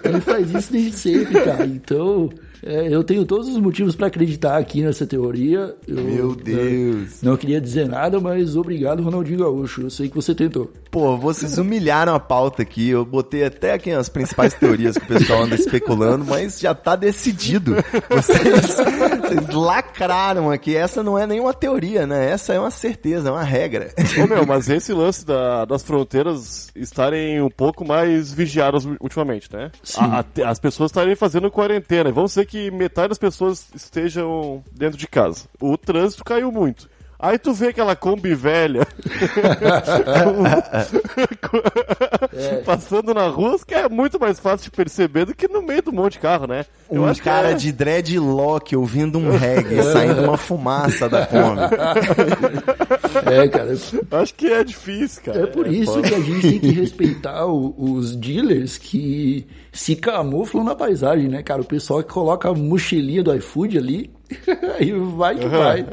Ele 0.03 0.21
faz 0.21 0.53
isso 0.53 0.71
desde 0.71 0.91
sempre, 0.97 1.41
cara. 1.41 1.65
Então, 1.65 2.29
eu 2.63 3.03
tenho 3.03 3.25
todos 3.25 3.47
os 3.47 3.57
motivos 3.57 3.95
pra 3.95 4.07
acreditar 4.07 4.57
aqui 4.57 4.81
nessa 4.81 5.05
teoria. 5.05 5.75
Eu, 5.87 5.95
Meu 6.03 6.35
Deus. 6.35 7.21
é, 7.23 7.25
não 7.25 7.37
queria 7.37 7.59
dizer 7.61 7.87
nada, 7.87 8.19
mas 8.19 8.55
obrigado, 8.55 9.01
Ronaldinho 9.03 9.39
Gaúcho. 9.39 9.81
Eu 9.81 9.89
sei 9.89 10.09
que 10.09 10.15
você 10.15 10.33
tentou. 10.35 10.71
Pô, 10.91 11.15
vocês 11.17 11.57
humilharam 11.57 12.13
a 12.15 12.19
pauta 12.19 12.61
aqui. 12.63 12.89
Eu 12.89 13.05
botei 13.05 13.43
até 13.45 13.73
aqui 13.73 13.91
as 13.91 14.09
principais 14.09 14.53
teorias 14.55 14.97
que 14.97 15.03
o 15.03 15.07
pessoal 15.07 15.43
anda 15.43 15.55
especulando, 15.55 16.25
mas 16.25 16.59
já 16.59 16.73
tá 16.73 16.95
decidido. 16.95 17.75
Vocês, 18.09 18.65
vocês 18.65 19.53
lacraram 19.53 20.51
aqui. 20.51 20.75
Essa 20.75 21.03
não 21.03 21.17
é 21.17 21.25
nenhuma 21.27 21.53
teoria, 21.53 22.05
né? 22.07 22.29
Essa 22.31 22.53
é 22.53 22.59
uma 22.59 22.71
certeza, 22.71 23.29
é 23.29 23.31
uma 23.31 23.43
regra. 23.43 23.93
Ô 24.21 24.27
meu, 24.27 24.45
mas 24.45 24.67
esse 24.69 24.91
lance 24.93 25.25
da- 25.25 25.65
das 25.65 25.83
fronteiras 25.83 26.69
estarem 26.75 27.41
um 27.41 27.49
pouco 27.49 27.85
mais 27.85 28.33
vigiadas 28.33 28.85
ultimamente, 28.99 29.47
né? 29.53 29.71
A- 29.97 30.19
a- 30.19 30.49
as 30.49 30.59
pessoas 30.59 30.89
estarem 30.89 31.15
fazendo 31.15 31.51
quarentena. 31.51 32.11
Vamos 32.11 32.31
ser 32.33 32.45
que 32.49 32.71
metade 32.71 33.09
das 33.09 33.19
pessoas 33.19 33.67
estejam 33.75 34.63
dentro 34.71 34.97
de 34.97 35.07
casa. 35.07 35.45
O 35.61 35.77
trânsito 35.77 36.25
caiu 36.25 36.51
muito. 36.51 36.89
Aí 37.21 37.37
tu 37.37 37.53
vê 37.53 37.67
aquela 37.67 37.97
Kombi 37.97 38.33
velha 38.33 38.87
passando 42.65 43.13
na 43.13 43.27
rua, 43.27 43.57
que 43.65 43.73
é 43.73 43.87
muito 43.89 44.19
mais 44.19 44.39
fácil 44.39 44.65
de 44.69 44.75
perceber 44.75 45.25
do 45.25 45.35
que 45.35 45.47
no 45.47 45.61
meio 45.61 45.81
do 45.81 45.91
monte 45.91 46.13
de 46.13 46.19
carro, 46.19 46.47
né? 46.47 46.65
Eu 46.89 47.01
Um 47.01 47.05
acho 47.05 47.21
que 47.21 47.25
cara 47.29 47.51
é- 47.51 47.55
de 47.55 47.71
dreadlock 47.71 48.75
ouvindo 48.75 49.17
um 49.19 49.35
reggae, 49.37 49.81
saindo 49.83 50.21
uma 50.23 50.37
fumaça 50.37 51.09
da 51.09 51.25
Kombi. 51.25 51.59
É, 53.25 53.47
cara. 53.47 53.75
Acho 54.21 54.33
que 54.35 54.47
é 54.47 54.63
difícil, 54.63 55.21
cara. 55.23 55.41
É 55.41 55.45
por 55.45 55.67
isso 55.67 55.93
foda. 55.93 56.07
que 56.07 56.15
a 56.15 56.19
gente 56.19 56.41
tem 56.41 56.59
que 56.59 56.71
respeitar 56.71 57.45
o- 57.45 57.73
os 57.77 58.15
dealers 58.15 58.77
que 58.77 59.45
se 59.71 59.95
camuflam 59.95 60.63
na 60.63 60.75
paisagem, 60.75 61.27
né, 61.27 61.41
cara? 61.43 61.61
O 61.61 61.65
pessoal 61.65 62.01
que 62.03 62.11
coloca 62.13 62.49
a 62.49 62.53
mochilinha 62.53 63.23
do 63.23 63.33
iFood 63.35 63.77
ali 63.77 64.11
e 64.79 64.91
vai 64.91 65.35
que 65.35 65.47
vai. 65.47 65.85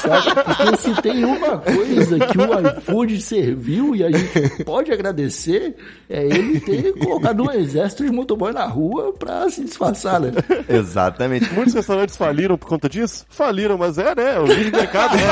Sabe? 0.00 0.34
Porque 0.44 0.76
se 0.78 1.02
tem 1.02 1.24
uma 1.24 1.58
coisa 1.58 2.18
que 2.18 2.38
o 2.38 2.78
iFood 2.78 3.20
serviu 3.20 3.94
e 3.94 4.04
a 4.04 4.10
gente 4.10 4.64
pode 4.64 4.90
agradecer, 4.90 5.76
é 6.08 6.24
ele 6.24 6.60
ter 6.60 6.92
colocado 6.94 7.42
um 7.44 7.50
exército 7.50 8.04
de 8.04 8.10
motoboy 8.10 8.52
na 8.52 8.66
rua 8.66 9.12
pra 9.12 9.48
se 9.50 9.64
disfarçar, 9.64 10.20
né? 10.20 10.32
Exatamente. 10.68 11.52
Muitos 11.52 11.74
restaurantes 11.74 12.16
faliram 12.16 12.56
por 12.56 12.68
conta 12.68 12.88
disso? 12.88 13.26
Faliram, 13.28 13.76
mas 13.76 13.98
é, 13.98 14.14
né? 14.14 14.38
O 14.38 14.46
livre 14.46 14.70
mercado, 14.70 15.16
né? 15.16 15.22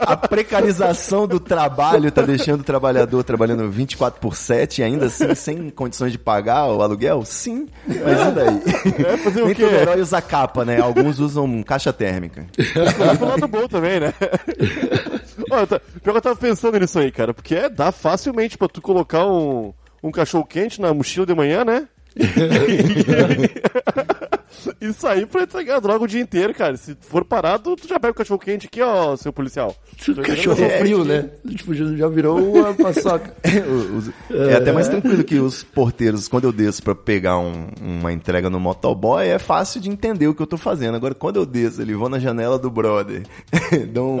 A 0.00 0.16
precarização 0.16 1.26
do 1.26 1.38
trabalho 1.38 2.10
tá 2.10 2.22
deixando 2.22 2.60
o 2.60 2.64
trabalhador 2.64 3.22
trabalhando 3.22 3.70
24 3.70 4.20
por 4.20 4.34
7 4.34 4.80
e 4.80 4.84
ainda 4.84 5.06
assim 5.06 5.34
sem 5.34 5.70
condições 5.70 6.12
de 6.12 6.18
pagar 6.18 6.66
o 6.66 6.82
aluguel? 6.82 7.24
Sim, 7.24 7.68
mas 7.86 7.96
e 7.96 8.32
daí? 8.32 8.62
É, 9.06 9.16
fazer 9.18 9.42
o 9.42 9.54
quê? 9.54 9.75
Herói 9.76 10.00
usa 10.00 10.20
capa, 10.20 10.64
né? 10.64 10.80
Alguns 10.80 11.18
usam 11.18 11.62
caixa 11.62 11.92
térmica. 11.92 12.46
Mas 12.74 13.16
pro 13.16 13.26
lado 13.26 13.48
bom 13.48 13.68
também, 13.68 14.00
né? 14.00 14.12
Olha, 15.50 15.66
tá, 15.66 15.80
pior 16.02 16.12
que 16.12 16.18
eu 16.18 16.22
tava 16.22 16.36
pensando 16.36 16.78
nisso 16.78 16.98
aí, 16.98 17.10
cara, 17.10 17.34
porque 17.34 17.54
é, 17.54 17.68
dá 17.68 17.92
facilmente 17.92 18.56
pra 18.56 18.68
tu 18.68 18.80
colocar 18.80 19.26
um, 19.26 19.72
um 20.02 20.10
cachorro 20.10 20.44
quente 20.44 20.80
na 20.80 20.92
mochila 20.94 21.26
de 21.26 21.34
manhã, 21.34 21.64
né? 21.64 21.88
e 24.80 24.92
sair 24.92 25.26
pra 25.26 25.42
entregar 25.42 25.80
droga 25.80 26.04
o 26.04 26.08
dia 26.08 26.20
inteiro, 26.20 26.54
cara. 26.54 26.76
Se 26.76 26.96
for 27.00 27.24
parado, 27.24 27.74
tu 27.76 27.86
já 27.88 27.98
pega 27.98 28.12
o 28.12 28.14
cachorro 28.14 28.38
quente 28.40 28.66
aqui, 28.66 28.80
ó, 28.82 29.16
seu 29.16 29.32
policial. 29.32 29.74
O 30.08 30.14
cachorro 30.22 30.68
frio, 30.78 31.04
né? 31.04 31.30
Tipo, 31.48 31.74
já 31.74 31.84
já 31.96 32.08
virou 32.08 32.38
uma 32.38 32.72
paçoca. 32.74 33.34
Os- 33.96 34.10
É 34.30 34.54
até 34.56 34.72
mais 34.72 34.88
tranquilo 34.88 35.22
que 35.24 35.38
os 35.38 35.62
porteiros, 35.62 36.28
quando 36.28 36.44
eu 36.44 36.52
desço 36.52 36.82
pra 36.82 36.94
pegar 36.94 37.38
um- 37.38 37.68
uma 37.80 38.12
entrega 38.12 38.48
no 38.50 38.58
motoboy, 38.60 39.26
é 39.26 39.38
fácil 39.38 39.80
de 39.80 39.88
entender 39.90 40.26
o 40.28 40.34
que 40.34 40.42
eu 40.42 40.46
tô 40.46 40.56
fazendo. 40.56 40.94
Agora, 40.96 41.14
quando 41.14 41.36
eu 41.36 41.46
desço 41.46 41.80
ali, 41.82 41.94
vou 41.94 42.08
na 42.08 42.18
janela 42.18 42.58
do 42.58 42.70
brother, 42.70 43.22
dou 43.92 44.16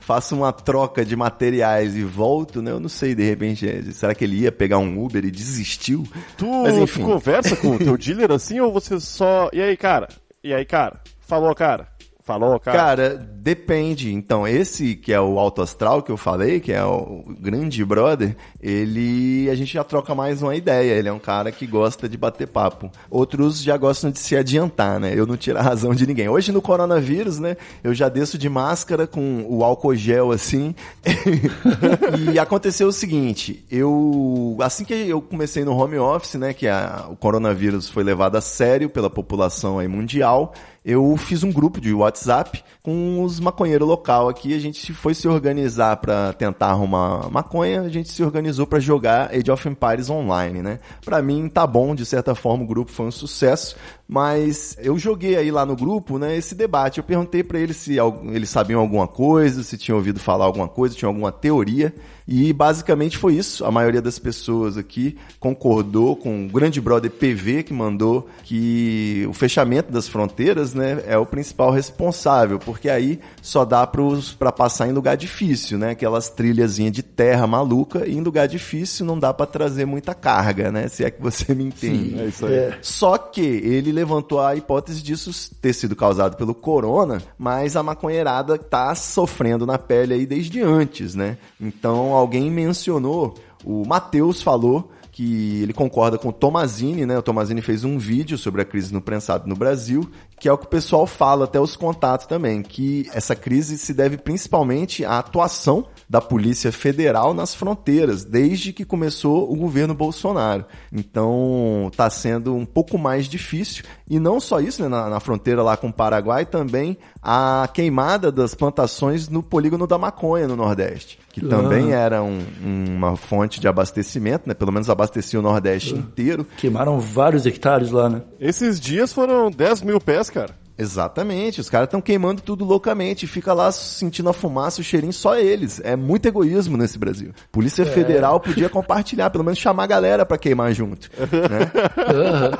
faço 0.00 0.34
uma 0.36 0.52
troca 0.52 1.04
de 1.04 1.16
materiais 1.16 1.96
e 1.96 2.02
volto, 2.02 2.60
né? 2.62 2.70
Eu 2.70 2.80
não 2.80 2.88
sei, 2.88 3.14
de 3.14 3.22
repente, 3.22 3.68
é, 3.68 3.82
será 3.92 4.14
que 4.14 4.24
ele 4.24 4.36
ia 4.40 4.52
pegar 4.52 4.78
um 4.78 5.02
Uber 5.04 5.24
e 5.24 5.30
desistiu? 5.30 6.04
Tu, 6.36 6.46
Mas 6.62 6.76
enfim. 6.76 7.00
tu 7.00 7.06
conversa 7.06 7.56
com 7.56 7.76
o 7.76 7.78
teu 7.78 7.96
dealer 7.96 8.30
assim 8.32 8.60
ou 8.60 8.72
você 8.72 8.98
só. 9.18 9.50
E 9.52 9.60
aí, 9.60 9.76
cara? 9.76 10.08
E 10.44 10.54
aí, 10.54 10.64
cara? 10.64 11.00
Falou, 11.20 11.52
cara? 11.54 11.88
Falou, 12.28 12.60
cara? 12.60 12.76
Cara, 12.78 13.08
depende. 13.16 14.12
Então, 14.12 14.46
esse 14.46 14.94
que 14.94 15.14
é 15.14 15.20
o 15.20 15.38
Alto 15.38 15.62
Astral 15.62 16.02
que 16.02 16.12
eu 16.12 16.16
falei, 16.18 16.60
que 16.60 16.70
é 16.70 16.84
o 16.84 17.24
grande 17.40 17.82
brother, 17.82 18.36
ele 18.60 19.48
a 19.50 19.54
gente 19.54 19.72
já 19.72 19.82
troca 19.82 20.14
mais 20.14 20.42
uma 20.42 20.54
ideia. 20.54 20.92
Ele 20.92 21.08
é 21.08 21.12
um 21.12 21.18
cara 21.18 21.50
que 21.50 21.66
gosta 21.66 22.06
de 22.06 22.18
bater 22.18 22.46
papo. 22.46 22.90
Outros 23.10 23.62
já 23.62 23.78
gostam 23.78 24.10
de 24.10 24.18
se 24.18 24.36
adiantar, 24.36 25.00
né? 25.00 25.14
Eu 25.16 25.26
não 25.26 25.38
tiro 25.38 25.58
a 25.58 25.62
razão 25.62 25.94
de 25.94 26.06
ninguém. 26.06 26.28
Hoje 26.28 26.52
no 26.52 26.60
coronavírus, 26.60 27.38
né? 27.38 27.56
Eu 27.82 27.94
já 27.94 28.10
desço 28.10 28.36
de 28.36 28.48
máscara 28.50 29.06
com 29.06 29.46
o 29.48 29.64
álcool 29.64 29.94
gel 29.94 30.30
assim. 30.30 30.74
e 32.32 32.38
aconteceu 32.38 32.88
o 32.88 32.92
seguinte, 32.92 33.64
eu 33.70 34.56
assim 34.60 34.84
que 34.84 34.92
eu 34.92 35.22
comecei 35.22 35.64
no 35.64 35.74
home 35.76 35.96
office, 35.98 36.34
né, 36.34 36.52
que 36.52 36.66
a- 36.68 37.06
o 37.10 37.16
coronavírus 37.16 37.88
foi 37.88 38.02
levado 38.04 38.36
a 38.36 38.40
sério 38.40 38.90
pela 38.90 39.08
população 39.08 39.78
aí 39.78 39.88
mundial, 39.88 40.52
eu 40.88 41.14
fiz 41.18 41.44
um 41.44 41.52
grupo 41.52 41.82
de 41.82 41.92
WhatsApp 41.92 42.64
com 42.82 43.22
os 43.22 43.38
maconheiros 43.38 43.86
local 43.86 44.26
aqui. 44.26 44.54
A 44.54 44.58
gente 44.58 44.94
foi 44.94 45.12
se 45.12 45.28
organizar 45.28 45.98
para 45.98 46.32
tentar 46.32 46.68
arrumar 46.68 47.28
maconha. 47.30 47.82
A 47.82 47.90
gente 47.90 48.08
se 48.08 48.24
organizou 48.24 48.66
para 48.66 48.80
jogar 48.80 49.30
Age 49.30 49.50
of 49.50 49.68
Empires 49.68 50.08
online, 50.08 50.62
né? 50.62 50.78
Para 51.04 51.20
mim 51.20 51.46
tá 51.46 51.66
bom, 51.66 51.94
de 51.94 52.06
certa 52.06 52.34
forma 52.34 52.64
o 52.64 52.66
grupo 52.66 52.90
foi 52.90 53.04
um 53.04 53.10
sucesso. 53.10 53.76
Mas 54.08 54.78
eu 54.80 54.98
joguei 54.98 55.36
aí 55.36 55.50
lá 55.50 55.66
no 55.66 55.76
grupo, 55.76 56.18
né, 56.18 56.34
esse 56.34 56.54
debate. 56.54 56.96
Eu 56.96 57.04
perguntei 57.04 57.42
para 57.42 57.58
eles 57.58 57.76
se 57.76 57.98
eles 58.32 58.48
sabiam 58.48 58.80
alguma 58.80 59.06
coisa, 59.06 59.62
se 59.62 59.76
tinham 59.76 59.98
ouvido 59.98 60.18
falar 60.18 60.46
alguma 60.46 60.68
coisa, 60.68 60.94
tinham 60.94 61.10
alguma 61.10 61.30
teoria. 61.30 61.94
E 62.28 62.52
basicamente 62.52 63.16
foi 63.16 63.36
isso. 63.36 63.64
A 63.64 63.70
maioria 63.70 64.02
das 64.02 64.18
pessoas 64.18 64.76
aqui 64.76 65.16
concordou 65.40 66.14
com 66.14 66.44
o 66.44 66.48
grande 66.48 66.78
brother 66.78 67.10
PV 67.10 67.62
que 67.62 67.72
mandou 67.72 68.28
que 68.44 69.24
o 69.26 69.32
fechamento 69.32 69.90
das 69.90 70.06
fronteiras, 70.06 70.74
né, 70.74 71.02
é 71.06 71.16
o 71.16 71.24
principal 71.24 71.70
responsável, 71.70 72.58
porque 72.58 72.90
aí 72.90 73.18
só 73.40 73.64
dá 73.64 73.86
para 73.86 74.52
passar 74.52 74.86
em 74.88 74.92
lugar 74.92 75.16
difícil, 75.16 75.78
né, 75.78 75.92
aquelas 75.92 76.28
trilhazinhas 76.28 76.92
de 76.92 77.02
terra 77.02 77.46
maluca 77.46 78.06
e 78.06 78.14
em 78.14 78.20
lugar 78.20 78.46
difícil 78.46 79.06
não 79.06 79.18
dá 79.18 79.32
para 79.32 79.46
trazer 79.46 79.86
muita 79.86 80.14
carga, 80.14 80.70
né, 80.70 80.86
se 80.88 81.04
é 81.04 81.10
que 81.10 81.22
você 81.22 81.54
me 81.54 81.64
entende. 81.64 82.20
É 82.20 82.26
isso 82.26 82.44
aí. 82.44 82.74
Só 82.82 83.16
que 83.16 83.40
ele 83.40 83.90
levantou 83.90 84.40
a 84.40 84.54
hipótese 84.54 85.02
disso 85.02 85.30
ter 85.62 85.72
sido 85.72 85.96
causado 85.96 86.36
pelo 86.36 86.54
corona, 86.54 87.22
mas 87.38 87.74
a 87.74 87.82
maconheirada 87.82 88.58
tá 88.58 88.94
sofrendo 88.94 89.64
na 89.64 89.78
pele 89.78 90.12
aí 90.12 90.26
desde 90.26 90.60
antes, 90.60 91.14
né? 91.14 91.38
Então 91.58 92.17
alguém 92.18 92.50
mencionou, 92.50 93.34
o 93.64 93.86
Matheus 93.86 94.42
falou 94.42 94.90
que 95.10 95.62
ele 95.62 95.72
concorda 95.72 96.16
com 96.16 96.28
o 96.28 96.32
Tomazini, 96.32 97.04
né? 97.04 97.18
O 97.18 97.22
Tomazini 97.22 97.60
fez 97.60 97.82
um 97.82 97.98
vídeo 97.98 98.38
sobre 98.38 98.62
a 98.62 98.64
crise 98.64 98.94
no 98.94 99.00
prensado 99.00 99.48
no 99.48 99.56
Brasil, 99.56 100.08
que 100.38 100.48
é 100.48 100.52
o 100.52 100.56
que 100.56 100.66
o 100.66 100.68
pessoal 100.68 101.08
fala, 101.08 101.44
até 101.44 101.58
os 101.58 101.74
contatos 101.74 102.26
também, 102.26 102.62
que 102.62 103.10
essa 103.12 103.34
crise 103.34 103.76
se 103.78 103.92
deve 103.92 104.16
principalmente 104.16 105.04
à 105.04 105.18
atuação 105.18 105.86
da 106.08 106.20
Polícia 106.20 106.72
Federal 106.72 107.34
nas 107.34 107.54
fronteiras, 107.54 108.24
desde 108.24 108.72
que 108.72 108.84
começou 108.84 109.52
o 109.52 109.54
governo 109.56 109.94
Bolsonaro. 109.94 110.64
Então, 110.90 111.88
está 111.90 112.08
sendo 112.10 112.54
um 112.54 112.64
pouco 112.64 112.96
mais 112.98 113.26
difícil. 113.26 113.84
E 114.08 114.18
não 114.18 114.40
só 114.40 114.60
isso, 114.60 114.82
né, 114.82 114.88
na, 114.88 115.08
na 115.08 115.20
fronteira 115.20 115.62
lá 115.62 115.76
com 115.76 115.88
o 115.88 115.92
Paraguai, 115.92 116.46
também 116.46 116.96
a 117.22 117.68
queimada 117.72 118.30
das 118.32 118.54
plantações 118.54 119.28
no 119.28 119.42
polígono 119.42 119.86
da 119.86 119.98
maconha 119.98 120.48
no 120.48 120.56
Nordeste, 120.56 121.18
que 121.32 121.40
também 121.44 121.92
era 121.92 122.22
um- 122.22 122.42
uma 122.64 123.16
fonte 123.16 123.60
de 123.60 123.68
abastecimento, 123.68 124.48
né, 124.48 124.54
pelo 124.54 124.72
menos 124.72 124.88
abastecia 124.88 125.38
o 125.38 125.42
Nordeste 125.42 125.94
inteiro. 125.94 126.46
Queimaram 126.56 126.98
vários 127.00 127.44
hectares 127.46 127.90
lá, 127.90 128.08
né? 128.08 128.22
Esses 128.40 128.80
dias 128.80 129.12
foram 129.12 129.50
10 129.50 129.82
mil 129.82 130.00
pés, 130.00 130.30
cara. 130.30 130.54
Exatamente, 130.78 131.60
os 131.60 131.68
caras 131.68 131.86
estão 131.88 132.00
queimando 132.00 132.40
tudo 132.40 132.64
loucamente, 132.64 133.26
fica 133.26 133.52
lá 133.52 133.70
sentindo 133.72 134.28
a 134.28 134.32
fumaça, 134.32 134.80
o 134.80 134.84
cheirinho, 134.84 135.12
só 135.12 135.36
eles. 135.36 135.80
É 135.82 135.96
muito 135.96 136.26
egoísmo 136.26 136.76
nesse 136.76 136.98
Brasil. 136.98 137.32
Polícia 137.50 137.84
Federal 137.84 138.38
podia 138.38 138.68
compartilhar, 138.68 139.28
pelo 139.30 139.42
menos 139.44 139.58
chamar 139.58 139.84
a 139.84 139.86
galera 139.88 140.24
pra 140.24 140.38
queimar 140.38 140.72
junto. 140.72 141.10
né? 141.18 141.70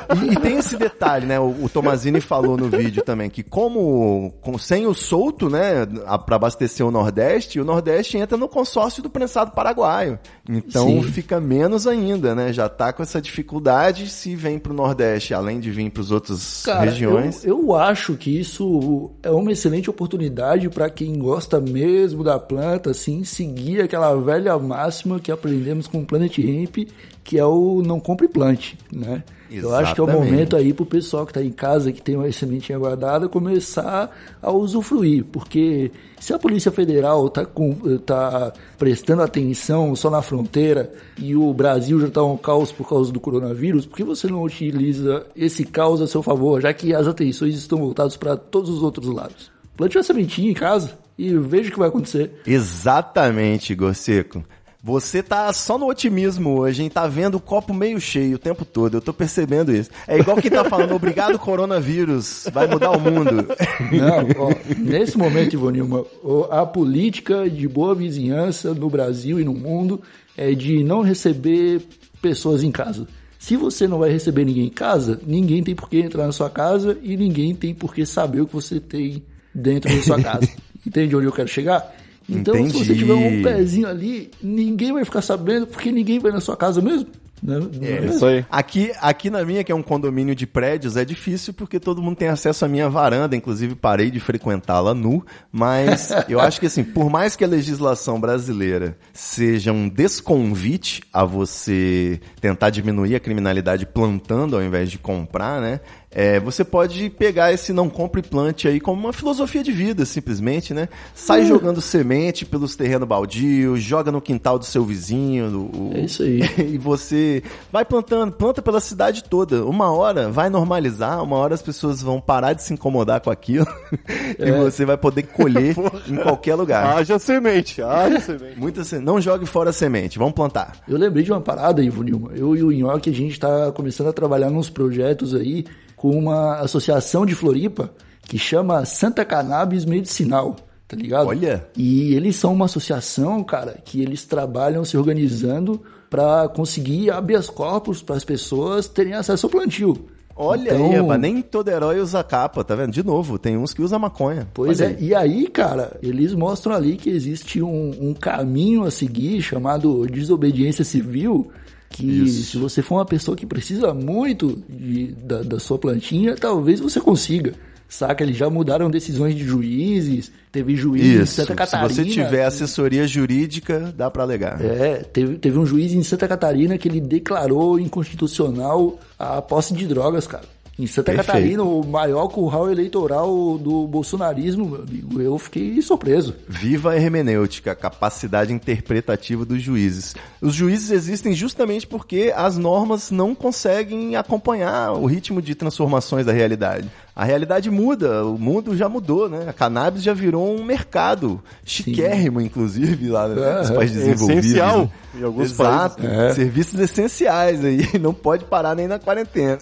E, 0.28 0.32
e 0.32 0.36
tem 0.36 0.56
esse 0.58 0.76
detalhe, 0.76 1.26
né? 1.26 1.38
O, 1.38 1.64
o 1.64 1.68
Tomazini 1.68 2.20
falou 2.20 2.56
no 2.56 2.68
vídeo 2.68 3.02
também 3.04 3.28
que 3.30 3.42
como 3.42 4.32
com, 4.40 4.58
sem 4.58 4.86
o 4.86 4.94
solto, 4.94 5.48
né, 5.48 5.86
a- 6.06 6.18
pra 6.18 6.36
abastecer 6.36 6.84
o 6.84 6.90
Nordeste, 6.90 7.60
o 7.60 7.64
Nordeste 7.64 8.16
entra 8.18 8.36
no 8.36 8.48
consórcio 8.48 9.02
do 9.02 9.10
prensado 9.10 9.52
paraguaio. 9.52 10.18
Então 10.48 10.86
Sim. 10.86 11.02
fica 11.04 11.40
menos 11.40 11.86
ainda, 11.86 12.34
né? 12.34 12.52
Já 12.52 12.68
tá 12.68 12.92
com 12.92 13.02
essa 13.02 13.20
dificuldade 13.20 14.08
se 14.08 14.34
vem 14.34 14.58
pro 14.58 14.72
Nordeste, 14.74 15.34
além 15.34 15.60
de 15.60 15.70
vir 15.70 15.90
pros 15.90 16.10
outras 16.10 16.62
Cara, 16.64 16.90
regiões. 16.90 17.44
Eu, 17.44 17.60
eu 17.60 17.74
acho 17.76 18.07
que 18.16 18.38
isso 18.38 19.10
é 19.22 19.30
uma 19.30 19.52
excelente 19.52 19.90
oportunidade 19.90 20.68
para 20.68 20.88
quem 20.90 21.18
gosta 21.18 21.60
mesmo 21.60 22.24
da 22.24 22.38
planta, 22.38 22.90
assim, 22.90 23.24
seguir 23.24 23.82
aquela 23.82 24.14
velha 24.16 24.58
máxima 24.58 25.20
que 25.20 25.32
aprendemos 25.32 25.86
com 25.86 26.00
o 26.00 26.06
Planet 26.06 26.38
Hemp, 26.38 26.88
que 27.24 27.38
é 27.38 27.44
o 27.44 27.82
não 27.82 28.00
compre 28.00 28.28
plante, 28.28 28.78
né? 28.92 29.22
Eu 29.50 29.74
acho 29.74 29.94
que 29.94 30.00
é 30.00 30.04
o 30.04 30.06
Exatamente. 30.06 30.30
momento 30.30 30.56
aí 30.56 30.72
pro 30.72 30.84
pessoal 30.84 31.26
que 31.26 31.32
tá 31.32 31.42
em 31.42 31.50
casa, 31.50 31.92
que 31.92 32.02
tem 32.02 32.16
uma 32.16 32.30
sementinha 32.30 32.78
guardada, 32.78 33.28
começar 33.28 34.10
a 34.42 34.52
usufruir, 34.52 35.24
porque 35.24 35.90
se 36.20 36.34
a 36.34 36.38
Polícia 36.38 36.70
Federal 36.70 37.28
tá, 37.30 37.46
com, 37.46 37.74
tá 37.98 38.52
prestando 38.78 39.22
atenção 39.22 39.94
só 39.96 40.10
na 40.10 40.20
fronteira 40.20 40.92
e 41.16 41.34
o 41.34 41.52
Brasil 41.54 42.00
já 42.00 42.10
tá 42.10 42.22
um 42.22 42.36
caos 42.36 42.70
por 42.72 42.88
causa 42.88 43.12
do 43.12 43.20
coronavírus, 43.20 43.86
por 43.86 43.96
que 43.96 44.04
você 44.04 44.26
não 44.26 44.42
utiliza 44.42 45.26
esse 45.34 45.64
caos 45.64 46.02
a 46.02 46.06
seu 46.06 46.22
favor, 46.22 46.60
já 46.60 46.72
que 46.72 46.94
as 46.94 47.06
atenções 47.06 47.54
estão 47.54 47.78
voltadas 47.78 48.16
para 48.16 48.36
todos 48.36 48.70
os 48.70 48.82
outros 48.82 49.08
lados? 49.08 49.50
Plante 49.76 49.96
uma 49.96 50.02
sementinha 50.02 50.50
em 50.50 50.54
casa 50.54 50.98
e 51.16 51.34
veja 51.34 51.68
o 51.68 51.72
que 51.72 51.78
vai 51.78 51.88
acontecer. 51.88 52.32
Exatamente, 52.46 53.72
Igor 53.72 53.94
Seco. 53.94 54.44
Você 54.82 55.24
tá 55.24 55.52
só 55.52 55.76
no 55.76 55.88
otimismo 55.88 56.50
hoje, 56.60 56.82
hein? 56.82 56.88
Tá 56.88 57.08
vendo 57.08 57.34
o 57.34 57.40
copo 57.40 57.74
meio 57.74 58.00
cheio 58.00 58.36
o 58.36 58.38
tempo 58.38 58.64
todo. 58.64 58.96
Eu 58.96 59.00
tô 59.00 59.12
percebendo 59.12 59.74
isso. 59.74 59.90
É 60.06 60.18
igual 60.18 60.36
quem 60.36 60.50
tá 60.50 60.64
falando, 60.64 60.94
obrigado 60.94 61.36
coronavírus, 61.38 62.46
vai 62.52 62.68
mudar 62.68 62.92
o 62.92 63.00
mundo. 63.00 63.48
Não, 63.90 64.44
ó, 64.44 64.54
nesse 64.78 65.18
momento, 65.18 65.54
Ivonilma, 65.54 66.04
a 66.50 66.64
política 66.64 67.50
de 67.50 67.66
boa 67.66 67.92
vizinhança 67.94 68.72
no 68.72 68.88
Brasil 68.88 69.40
e 69.40 69.44
no 69.44 69.52
mundo 69.52 70.00
é 70.36 70.54
de 70.54 70.84
não 70.84 71.02
receber 71.02 71.82
pessoas 72.22 72.62
em 72.62 72.70
casa. 72.70 73.08
Se 73.38 73.56
você 73.56 73.86
não 73.86 73.98
vai 73.98 74.10
receber 74.10 74.44
ninguém 74.44 74.66
em 74.66 74.70
casa, 74.70 75.20
ninguém 75.26 75.62
tem 75.62 75.74
por 75.74 75.88
que 75.88 75.98
entrar 75.98 76.26
na 76.26 76.32
sua 76.32 76.50
casa 76.50 76.98
e 77.02 77.16
ninguém 77.16 77.54
tem 77.54 77.74
por 77.74 77.94
que 77.94 78.04
saber 78.04 78.40
o 78.40 78.46
que 78.46 78.52
você 78.52 78.80
tem 78.80 79.22
dentro 79.54 79.94
da 79.94 80.02
sua 80.02 80.20
casa. 80.22 80.48
Entende 80.86 81.14
onde 81.16 81.26
eu 81.26 81.32
quero 81.32 81.48
chegar? 81.48 81.94
Então, 82.28 82.54
se 82.54 82.72
você 82.72 82.92
Entendi. 82.92 82.98
tiver 82.98 83.14
um 83.14 83.42
pezinho 83.42 83.88
ali, 83.88 84.30
ninguém 84.42 84.92
vai 84.92 85.04
ficar 85.04 85.22
sabendo 85.22 85.66
porque 85.66 85.90
ninguém 85.90 86.18
vai 86.18 86.30
na 86.30 86.40
sua 86.40 86.56
casa 86.56 86.80
mesmo. 86.82 87.08
Né? 87.42 87.58
Não 87.58 87.86
é 87.86 87.90
É 87.90 88.06
isso 88.06 88.26
aí. 88.26 88.44
Aqui, 88.50 88.92
aqui 89.00 89.30
na 89.30 89.44
minha, 89.44 89.62
que 89.64 89.72
é 89.72 89.74
um 89.74 89.82
condomínio 89.82 90.34
de 90.34 90.46
prédios, 90.46 90.96
é 90.96 91.04
difícil 91.04 91.54
porque 91.54 91.78
todo 91.78 92.02
mundo 92.02 92.16
tem 92.16 92.28
acesso 92.28 92.64
à 92.64 92.68
minha 92.68 92.88
varanda, 92.88 93.36
inclusive 93.36 93.74
parei 93.74 94.10
de 94.10 94.20
frequentá-la 94.20 94.94
nu, 94.94 95.24
mas 95.50 96.10
eu 96.28 96.40
acho 96.40 96.60
que 96.60 96.66
assim, 96.66 96.84
por 96.84 97.10
mais 97.10 97.36
que 97.36 97.44
a 97.44 97.48
legislação 97.48 98.20
brasileira 98.20 98.96
seja 99.12 99.72
um 99.72 99.88
desconvite 99.88 101.02
a 101.12 101.24
você 101.24 102.20
tentar 102.40 102.70
diminuir 102.70 103.14
a 103.14 103.20
criminalidade 103.20 103.86
plantando 103.86 104.56
ao 104.56 104.62
invés 104.62 104.90
de 104.90 104.98
comprar, 104.98 105.60
né? 105.60 105.80
É, 106.10 106.40
você 106.40 106.64
pode 106.64 107.10
pegar 107.10 107.52
esse 107.52 107.70
não 107.72 107.88
compre 107.90 108.22
e 108.22 108.24
plante 108.24 108.66
aí 108.66 108.80
como 108.80 108.98
uma 108.98 109.12
filosofia 109.12 109.62
de 109.62 109.70
vida, 109.70 110.06
simplesmente, 110.06 110.72
né? 110.72 110.88
Sai 111.14 111.44
jogando 111.44 111.80
semente 111.82 112.46
pelos 112.46 112.74
terrenos 112.74 113.06
baldios, 113.06 113.82
joga 113.82 114.10
no 114.10 114.20
quintal 114.20 114.58
do 114.58 114.64
seu 114.64 114.84
vizinho, 114.84 115.50
do, 115.50 115.90
É 115.96 116.00
isso 116.00 116.22
aí. 116.22 116.40
e 116.74 116.78
você 116.78 117.42
vai 117.70 117.84
plantando, 117.84 118.32
planta 118.32 118.62
pela 118.62 118.80
cidade 118.80 119.22
toda. 119.22 119.64
Uma 119.66 119.92
hora 119.92 120.30
vai 120.30 120.48
normalizar, 120.48 121.22
uma 121.22 121.36
hora 121.36 121.54
as 121.54 121.62
pessoas 121.62 122.00
vão 122.00 122.20
parar 122.20 122.54
de 122.54 122.62
se 122.62 122.72
incomodar 122.72 123.20
com 123.20 123.30
aquilo 123.30 123.66
e 124.38 124.50
você 124.52 124.86
vai 124.86 124.96
poder 124.96 125.24
colher 125.24 125.76
em 126.08 126.16
qualquer 126.16 126.54
lugar. 126.54 126.96
Haja 126.96 127.18
semente, 127.18 127.82
haja 127.82 128.18
semente. 128.20 128.58
Muita 128.58 128.82
se- 128.82 128.98
não 128.98 129.20
jogue 129.20 129.44
fora 129.44 129.70
a 129.70 129.72
semente, 129.74 130.18
vamos 130.18 130.34
plantar. 130.34 130.72
Eu 130.88 130.96
lembrei 130.96 131.22
de 131.22 131.30
uma 131.30 131.40
parada, 131.40 131.82
Ivo 131.82 132.02
Nilma. 132.02 132.30
Eu 132.34 132.56
e 132.56 132.62
o 132.62 132.70
Nhoque, 132.72 133.10
a 133.10 133.14
gente 133.14 133.38
tá 133.38 133.70
começando 133.72 134.06
a 134.08 134.12
trabalhar 134.12 134.48
nos 134.48 134.70
projetos 134.70 135.34
aí 135.34 135.66
com 135.98 136.10
uma 136.10 136.56
associação 136.60 137.26
de 137.26 137.34
Floripa 137.34 137.90
que 138.22 138.38
chama 138.38 138.84
Santa 138.84 139.24
Cannabis 139.24 139.84
Medicinal, 139.84 140.56
tá 140.86 140.96
ligado? 140.96 141.26
Olha. 141.28 141.66
E 141.76 142.14
eles 142.14 142.36
são 142.36 142.52
uma 142.52 142.64
associação, 142.66 143.42
cara, 143.44 143.78
que 143.84 144.00
eles 144.00 144.24
trabalham 144.24 144.84
se 144.84 144.96
organizando 144.96 145.82
para 146.08 146.48
conseguir 146.48 147.10
habeas 147.10 147.50
corpus 147.50 148.02
para 148.02 148.16
as 148.16 148.24
pessoas 148.24 148.88
terem 148.88 149.12
acesso 149.14 149.46
ao 149.46 149.50
plantio. 149.50 150.08
Olha 150.40 150.72
Então- 150.72 150.92
aí, 150.92 151.02
mas 151.02 151.20
nem 151.20 151.42
todo 151.42 151.68
herói 151.68 152.00
usa 152.00 152.22
capa, 152.22 152.62
tá 152.62 152.76
vendo? 152.76 152.92
De 152.92 153.02
novo, 153.04 153.38
tem 153.40 153.56
uns 153.58 153.74
que 153.74 153.82
usam 153.82 153.98
maconha. 153.98 154.46
Pois 154.54 154.80
Olha 154.80 154.86
é, 154.90 154.90
aí. 154.90 155.04
e 155.08 155.14
aí, 155.14 155.48
cara, 155.48 155.96
eles 156.00 156.32
mostram 156.32 156.76
ali 156.76 156.96
que 156.96 157.10
existe 157.10 157.60
um, 157.60 157.90
um 158.00 158.14
caminho 158.14 158.84
a 158.84 158.90
seguir 158.90 159.42
chamado 159.42 160.06
desobediência 160.06 160.84
civil, 160.84 161.50
que 161.90 162.04
Isso. 162.06 162.50
se 162.52 162.56
você 162.58 162.82
for 162.82 162.96
uma 162.96 163.04
pessoa 163.06 163.36
que 163.36 163.46
precisa 163.46 163.92
muito 163.94 164.62
de- 164.68 165.08
da, 165.24 165.42
da 165.42 165.58
sua 165.58 165.78
plantinha, 165.78 166.34
talvez 166.36 166.80
você 166.80 167.00
consiga. 167.00 167.54
Saca? 167.90 168.22
Eles 168.22 168.36
já 168.36 168.50
mudaram 168.50 168.90
decisões 168.90 169.34
de 169.34 169.42
juízes, 169.44 170.30
teve 170.52 170.76
juiz 170.76 171.02
em 171.02 171.22
Isso. 171.22 171.32
Santa 171.36 171.52
Se 171.52 171.56
Catarina. 171.56 171.88
você 171.88 172.04
tiver 172.04 172.44
assessoria 172.44 173.06
jurídica, 173.06 173.94
dá 173.96 174.10
pra 174.10 174.24
alegar. 174.24 174.62
É, 174.62 174.96
teve, 174.96 175.38
teve 175.38 175.58
um 175.58 175.64
juiz 175.64 175.94
em 175.94 176.02
Santa 176.02 176.28
Catarina 176.28 176.76
que 176.76 176.86
ele 176.86 177.00
declarou 177.00 177.80
inconstitucional 177.80 178.98
a 179.18 179.40
posse 179.40 179.72
de 179.72 179.86
drogas, 179.86 180.26
cara. 180.26 180.44
Em 180.78 180.86
Santa 180.86 181.12
Perfeito. 181.12 181.26
Catarina, 181.26 181.62
o 181.64 181.84
maior 181.84 182.28
curral 182.28 182.70
eleitoral 182.70 183.58
do 183.58 183.86
bolsonarismo, 183.88 184.64
meu 184.64 184.82
amigo. 184.82 185.20
Eu 185.20 185.36
fiquei 185.36 185.82
surpreso. 185.82 186.36
Viva 186.46 186.92
a 186.92 186.96
hermenêutica, 186.96 187.72
a 187.72 187.74
capacidade 187.74 188.52
interpretativa 188.52 189.44
dos 189.44 189.60
juízes. 189.60 190.14
Os 190.40 190.54
juízes 190.54 190.92
existem 190.92 191.34
justamente 191.34 191.84
porque 191.84 192.32
as 192.34 192.56
normas 192.56 193.10
não 193.10 193.34
conseguem 193.34 194.14
acompanhar 194.14 194.92
o 194.92 195.06
ritmo 195.06 195.42
de 195.42 195.54
transformações 195.56 196.24
da 196.24 196.32
realidade. 196.32 196.88
A 197.18 197.24
realidade 197.24 197.68
muda, 197.68 198.24
o 198.24 198.38
mundo 198.38 198.76
já 198.76 198.88
mudou, 198.88 199.28
né? 199.28 199.46
A 199.48 199.52
cannabis 199.52 200.04
já 200.04 200.14
virou 200.14 200.56
um 200.56 200.62
mercado 200.62 201.42
chiquérrimo, 201.64 202.40
inclusive, 202.40 203.08
lá 203.08 203.26
nos 203.26 203.70
países 203.72 203.96
desenvolvidos. 203.96 204.44
essencial 204.44 204.78
né? 204.82 204.90
em 205.16 205.24
alguns 205.24 205.50
Exato. 205.50 206.00
países. 206.00 206.34
Serviços 206.36 206.78
essenciais 206.78 207.64
aí, 207.64 207.80
não 207.98 208.14
pode 208.14 208.44
parar 208.44 208.76
nem 208.76 208.86
na 208.86 209.00
quarentena. 209.00 209.58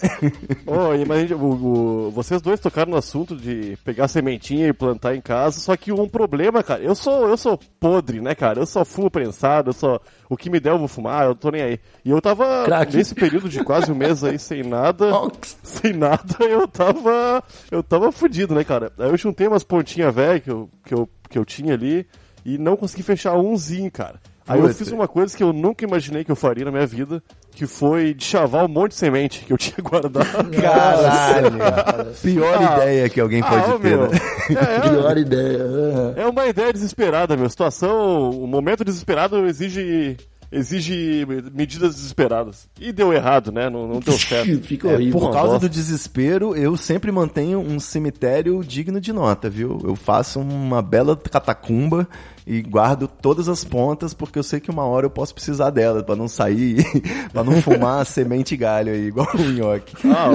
Ô, 0.67 1.05
mas, 1.07 1.21
gente, 1.21 1.33
o- 1.33 1.39
o- 2.07 2.11
vocês 2.11 2.41
dois 2.43 2.59
tocaram 2.59 2.91
no 2.91 2.97
assunto 2.97 3.35
de 3.35 3.75
pegar 3.83 4.07
sementinha 4.07 4.67
e 4.67 4.73
plantar 4.73 5.15
em 5.15 5.21
casa, 5.21 5.59
só 5.59 5.75
que 5.75 5.91
um 5.91 6.07
problema, 6.07 6.61
cara, 6.61 6.83
eu 6.83 6.93
sou, 6.93 7.27
eu 7.27 7.37
sou 7.37 7.59
podre, 7.79 8.21
né, 8.21 8.35
cara? 8.35 8.59
Eu 8.59 8.67
só 8.67 8.85
fumo 8.85 9.09
prensado, 9.09 9.69
eu 9.69 9.73
só. 9.73 9.99
O 10.29 10.35
que 10.35 10.49
me 10.49 10.59
der 10.59 10.71
eu 10.73 10.77
vou 10.79 10.89
fumar, 10.89 11.25
eu 11.25 11.33
tô 11.33 11.49
nem 11.49 11.61
aí. 11.61 11.79
E 12.03 12.09
eu 12.11 12.21
tava 12.21 12.65
Crack. 12.65 12.95
nesse 12.95 13.15
período 13.15 13.47
de 13.47 13.63
quase 13.63 13.89
um 13.91 13.95
mês 13.95 14.23
aí 14.25 14.37
sem 14.37 14.61
nada. 14.61 15.09
Sem 15.63 15.93
nada, 15.93 16.35
eu 16.41 16.67
tava. 16.67 17.41
Eu 17.71 17.81
tava 17.83 18.11
fudido, 18.11 18.53
né, 18.55 18.63
cara? 18.63 18.91
Aí 18.97 19.09
eu 19.09 19.17
juntei 19.17 19.47
umas 19.47 19.63
pontinhas 19.63 20.13
velhas 20.13 20.41
que 20.43 20.49
eu, 20.51 20.69
que, 20.85 20.93
eu, 20.93 21.09
que 21.29 21.37
eu 21.37 21.45
tinha 21.45 21.73
ali 21.73 22.05
e 22.45 22.57
não 22.57 22.77
consegui 22.77 23.03
fechar 23.03 23.35
umzinho, 23.37 23.91
cara. 23.91 24.15
Aí 24.47 24.57
eu 24.59 24.63
Puta. 24.63 24.75
fiz 24.75 24.91
uma 24.93 25.09
coisa 25.09 25.35
que 25.35 25.43
eu 25.43 25.51
nunca 25.51 25.83
imaginei 25.83 26.23
que 26.23 26.31
eu 26.31 26.35
faria 26.35 26.63
na 26.63 26.71
minha 26.71 26.87
vida, 26.87 27.21
que 27.51 27.67
foi 27.67 28.13
de 28.13 28.23
chavar 28.23 28.63
um 28.63 28.69
monte 28.69 28.91
de 28.91 28.97
semente 28.97 29.43
que 29.43 29.51
eu 29.51 29.57
tinha 29.57 29.75
guardado. 29.83 30.23
Caralho! 30.51 32.13
Pior 32.21 32.57
Ah. 32.57 32.77
ideia 32.77 33.09
que 33.09 33.19
alguém 33.19 33.41
pode 33.41 33.55
Ah, 33.71 33.77
ter, 33.77 33.97
meu. 33.97 34.07
né? 34.09 34.17
É, 34.49 34.79
Pior 34.89 35.17
ideia. 35.17 35.63
é 36.15 36.25
uma 36.27 36.45
ideia 36.47 36.71
desesperada, 36.71 37.35
meu. 37.35 37.49
Situação, 37.49 38.29
o 38.29 38.47
momento 38.47 38.85
desesperado 38.85 39.45
exige 39.47 40.15
exige 40.51 41.25
medidas 41.53 41.95
desesperadas. 41.95 42.67
E 42.79 42.91
deu 42.91 43.11
errado, 43.13 43.51
né? 43.51 43.69
Não, 43.69 43.87
não 43.87 43.99
deu 43.99 44.13
certo. 44.17 44.61
Fica 44.63 44.89
É, 44.89 44.93
horrível. 44.95 45.13
por 45.19 45.25
uma 45.27 45.33
causa 45.33 45.59
do 45.59 45.69
desespero, 45.69 46.55
eu 46.55 46.75
sempre 46.77 47.11
mantenho 47.11 47.59
um 47.59 47.79
cemitério 47.79 48.63
digno 48.63 48.99
de 49.01 49.11
nota, 49.11 49.49
viu? 49.49 49.79
Eu 49.83 49.95
faço 49.95 50.39
uma 50.39 50.81
bela 50.81 51.15
catacumba 51.15 52.07
e 52.47 52.61
guardo 52.61 53.09
todas 53.09 53.49
as 53.49 53.65
pontas 53.65 54.13
porque 54.13 54.39
eu 54.39 54.43
sei 54.43 54.61
que 54.61 54.71
uma 54.71 54.85
hora 54.85 55.05
eu 55.05 55.09
posso 55.09 55.33
precisar 55.33 55.69
delas 55.69 56.01
pra 56.03 56.15
não 56.15 56.29
sair, 56.29 56.81
pra 57.33 57.43
não 57.43 57.61
fumar 57.61 58.05
semente 58.07 58.53
e 58.53 58.57
galho 58.57 58.93
aí, 58.93 59.07
igual 59.07 59.27
o 59.35 59.51
nhoque. 59.51 59.95
Ah, 60.07 60.29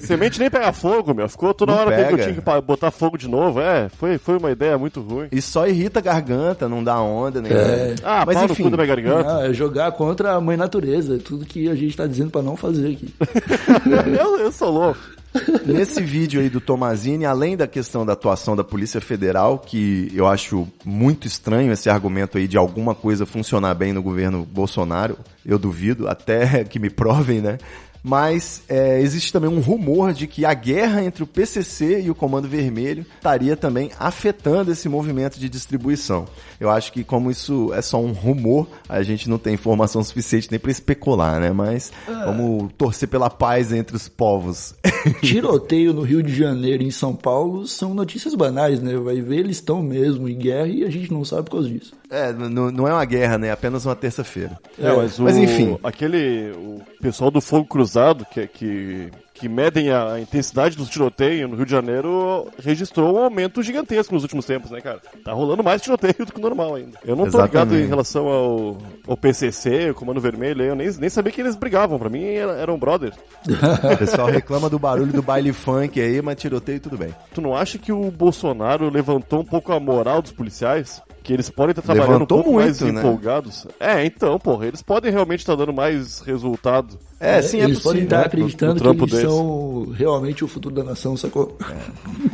semente 0.00 0.40
nem 0.40 0.48
pega 0.48 0.72
fogo, 0.72 1.12
meu. 1.12 1.28
Ficou 1.28 1.52
toda 1.52 1.72
Não 1.72 1.80
hora 1.80 2.06
que 2.06 2.14
eu 2.14 2.18
tinha 2.18 2.34
que 2.34 2.60
botar 2.62 2.90
fogo 2.90 3.18
de 3.18 3.28
novo. 3.28 3.60
É, 3.60 3.90
foi, 3.90 4.16
foi 4.16 4.38
uma 4.38 4.50
ideia 4.50 4.78
muito 4.78 5.02
ruim. 5.02 5.28
E 5.30 5.42
só 5.42 5.66
irrita 5.66 5.98
a 5.98 6.02
garganta, 6.02 6.66
não 6.66 6.82
dá 6.82 6.98
onda 7.00 7.42
nem 7.42 7.52
É. 7.52 7.94
Ah, 8.02 8.24
Mas 8.24 8.36
pau 8.36 8.46
no 8.46 8.52
enfim, 8.52 8.62
cu 8.62 8.70
da 8.70 8.76
minha 8.78 8.86
garganta. 8.86 9.34
Não, 9.34 9.42
é 9.42 9.52
jogar 9.52 9.92
contra 9.92 10.32
a 10.32 10.40
mãe 10.40 10.56
natureza. 10.56 11.16
É 11.16 11.18
tudo 11.18 11.44
que 11.44 11.68
a 11.68 11.74
gente 11.74 11.94
tá 11.94 12.06
dizendo 12.06 12.30
pra 12.30 12.40
não 12.40 12.56
fazer 12.56 12.92
aqui. 12.92 13.14
eu, 14.18 14.38
eu 14.38 14.52
sou 14.52 14.70
louco. 14.70 15.19
Nesse 15.64 16.02
vídeo 16.02 16.40
aí 16.40 16.48
do 16.48 16.60
Tomazini, 16.60 17.24
além 17.24 17.56
da 17.56 17.66
questão 17.66 18.04
da 18.04 18.14
atuação 18.14 18.56
da 18.56 18.64
Polícia 18.64 19.00
Federal, 19.00 19.58
que 19.58 20.10
eu 20.14 20.26
acho 20.26 20.66
muito 20.84 21.26
estranho 21.26 21.72
esse 21.72 21.88
argumento 21.88 22.36
aí 22.36 22.48
de 22.48 22.56
alguma 22.56 22.94
coisa 22.94 23.24
funcionar 23.24 23.74
bem 23.74 23.92
no 23.92 24.02
governo 24.02 24.44
Bolsonaro, 24.44 25.16
eu 25.46 25.58
duvido, 25.58 26.08
até 26.08 26.64
que 26.64 26.78
me 26.78 26.90
provem, 26.90 27.40
né? 27.40 27.58
Mas 28.02 28.62
é, 28.68 29.00
existe 29.00 29.32
também 29.32 29.50
um 29.50 29.60
rumor 29.60 30.12
de 30.12 30.26
que 30.26 30.44
a 30.44 30.54
guerra 30.54 31.04
entre 31.04 31.22
o 31.22 31.26
PCC 31.26 32.00
e 32.02 32.10
o 32.10 32.14
Comando 32.14 32.48
Vermelho 32.48 33.04
estaria 33.16 33.56
também 33.56 33.90
afetando 33.98 34.72
esse 34.72 34.88
movimento 34.88 35.38
de 35.38 35.48
distribuição. 35.48 36.26
Eu 36.58 36.70
acho 36.70 36.92
que 36.92 37.04
como 37.04 37.30
isso 37.30 37.72
é 37.74 37.82
só 37.82 38.00
um 38.00 38.12
rumor, 38.12 38.66
a 38.88 39.02
gente 39.02 39.28
não 39.28 39.38
tem 39.38 39.54
informação 39.54 40.02
suficiente 40.02 40.48
nem 40.50 40.58
para 40.58 40.70
especular, 40.70 41.40
né? 41.40 41.50
Mas 41.50 41.92
vamos 42.06 42.72
torcer 42.76 43.08
pela 43.08 43.30
paz 43.30 43.72
entre 43.72 43.96
os 43.96 44.08
povos. 44.08 44.74
Tiroteio 45.22 45.92
no 45.92 46.02
Rio 46.02 46.22
de 46.22 46.34
Janeiro 46.34 46.82
e 46.82 46.86
em 46.86 46.90
São 46.90 47.14
Paulo 47.14 47.66
são 47.66 47.94
notícias 47.94 48.34
banais, 48.34 48.80
né? 48.80 48.96
Vai 48.96 49.20
ver, 49.20 49.40
eles 49.40 49.56
estão 49.56 49.82
mesmo 49.82 50.28
em 50.28 50.36
guerra 50.36 50.68
e 50.68 50.84
a 50.84 50.90
gente 50.90 51.12
não 51.12 51.24
sabe 51.24 51.44
por 51.44 51.52
causa 51.52 51.68
disso. 51.68 51.99
É, 52.10 52.30
n- 52.30 52.48
não 52.72 52.88
é 52.88 52.92
uma 52.92 53.04
guerra, 53.04 53.38
né? 53.38 53.48
É 53.48 53.52
apenas 53.52 53.86
uma 53.86 53.94
terça-feira. 53.94 54.58
É, 54.78 54.92
mas, 54.92 55.18
o, 55.18 55.22
Mas 55.22 55.36
enfim. 55.36 55.78
Aquele. 55.82 56.50
O 56.52 56.80
pessoal 57.00 57.30
do 57.30 57.40
Fogo 57.40 57.66
Cruzado, 57.66 58.26
que, 58.26 58.46
que, 58.48 59.10
que 59.32 59.48
medem 59.48 59.90
a 59.92 60.18
intensidade 60.20 60.76
dos 60.76 60.88
tiroteios 60.90 61.48
no 61.48 61.56
Rio 61.56 61.64
de 61.64 61.70
Janeiro, 61.70 62.48
registrou 62.62 63.14
um 63.14 63.24
aumento 63.24 63.62
gigantesco 63.62 64.12
nos 64.12 64.22
últimos 64.24 64.44
tempos, 64.44 64.70
né, 64.70 64.80
cara? 64.80 65.00
Tá 65.24 65.32
rolando 65.32 65.62
mais 65.62 65.80
tiroteio 65.80 66.14
do 66.26 66.32
que 66.32 66.38
o 66.38 66.42
normal 66.42 66.74
ainda. 66.74 66.98
Eu 67.04 67.14
não 67.14 67.30
tô 67.30 67.40
ligado 67.40 67.68
Exatamente. 67.68 67.84
em 67.86 67.88
relação 67.88 68.26
ao, 68.26 68.78
ao 69.06 69.16
PCC, 69.16 69.90
o 69.90 69.94
Comando 69.94 70.20
Vermelho, 70.20 70.62
eu 70.64 70.74
nem, 70.74 70.90
nem 70.90 71.08
sabia 71.08 71.32
que 71.32 71.40
eles 71.40 71.54
brigavam. 71.56 71.98
Pra 71.98 72.08
mim 72.10 72.24
era- 72.24 72.52
eram 72.58 72.76
brothers. 72.78 73.16
O 73.94 73.96
pessoal 73.96 74.26
reclama 74.28 74.68
do 74.68 74.78
barulho 74.78 75.12
do 75.12 75.22
baile 75.22 75.52
funk 75.52 76.00
aí, 76.00 76.20
mas 76.20 76.36
tiroteio 76.36 76.80
tudo 76.80 76.98
bem. 76.98 77.14
Tu 77.32 77.40
não 77.40 77.54
acha 77.56 77.78
que 77.78 77.92
o 77.92 78.10
Bolsonaro 78.10 78.90
levantou 78.90 79.40
um 79.40 79.44
pouco 79.44 79.72
a 79.72 79.78
moral 79.80 80.20
dos 80.22 80.32
policiais? 80.32 81.00
Que 81.22 81.32
eles 81.32 81.50
podem 81.50 81.72
estar 81.72 81.82
trabalhando 81.82 82.12
Levantou 82.12 82.38
um 82.38 82.42
pouco 82.42 82.58
mais 82.58 82.80
muito, 82.80 82.94
né? 82.94 83.00
empolgados? 83.00 83.66
É, 83.78 84.04
então, 84.04 84.38
porra, 84.38 84.66
eles 84.66 84.82
podem 84.82 85.12
realmente 85.12 85.40
estar 85.40 85.54
dando 85.54 85.72
mais 85.72 86.20
resultado. 86.20 86.98
É, 87.20 87.42
sim, 87.42 87.60
é 87.60 87.64
eles 87.64 87.80
podem 87.80 88.04
possível. 88.04 88.04
estar 88.04 88.26
acreditando 88.26 88.82
no 88.82 88.94
que 88.94 89.02
eles 89.02 89.12
deles. 89.12 89.30
são 89.30 89.92
realmente 89.94 90.42
o 90.42 90.48
futuro 90.48 90.74
da 90.74 90.82
nação, 90.82 91.18
sacou? 91.18 91.54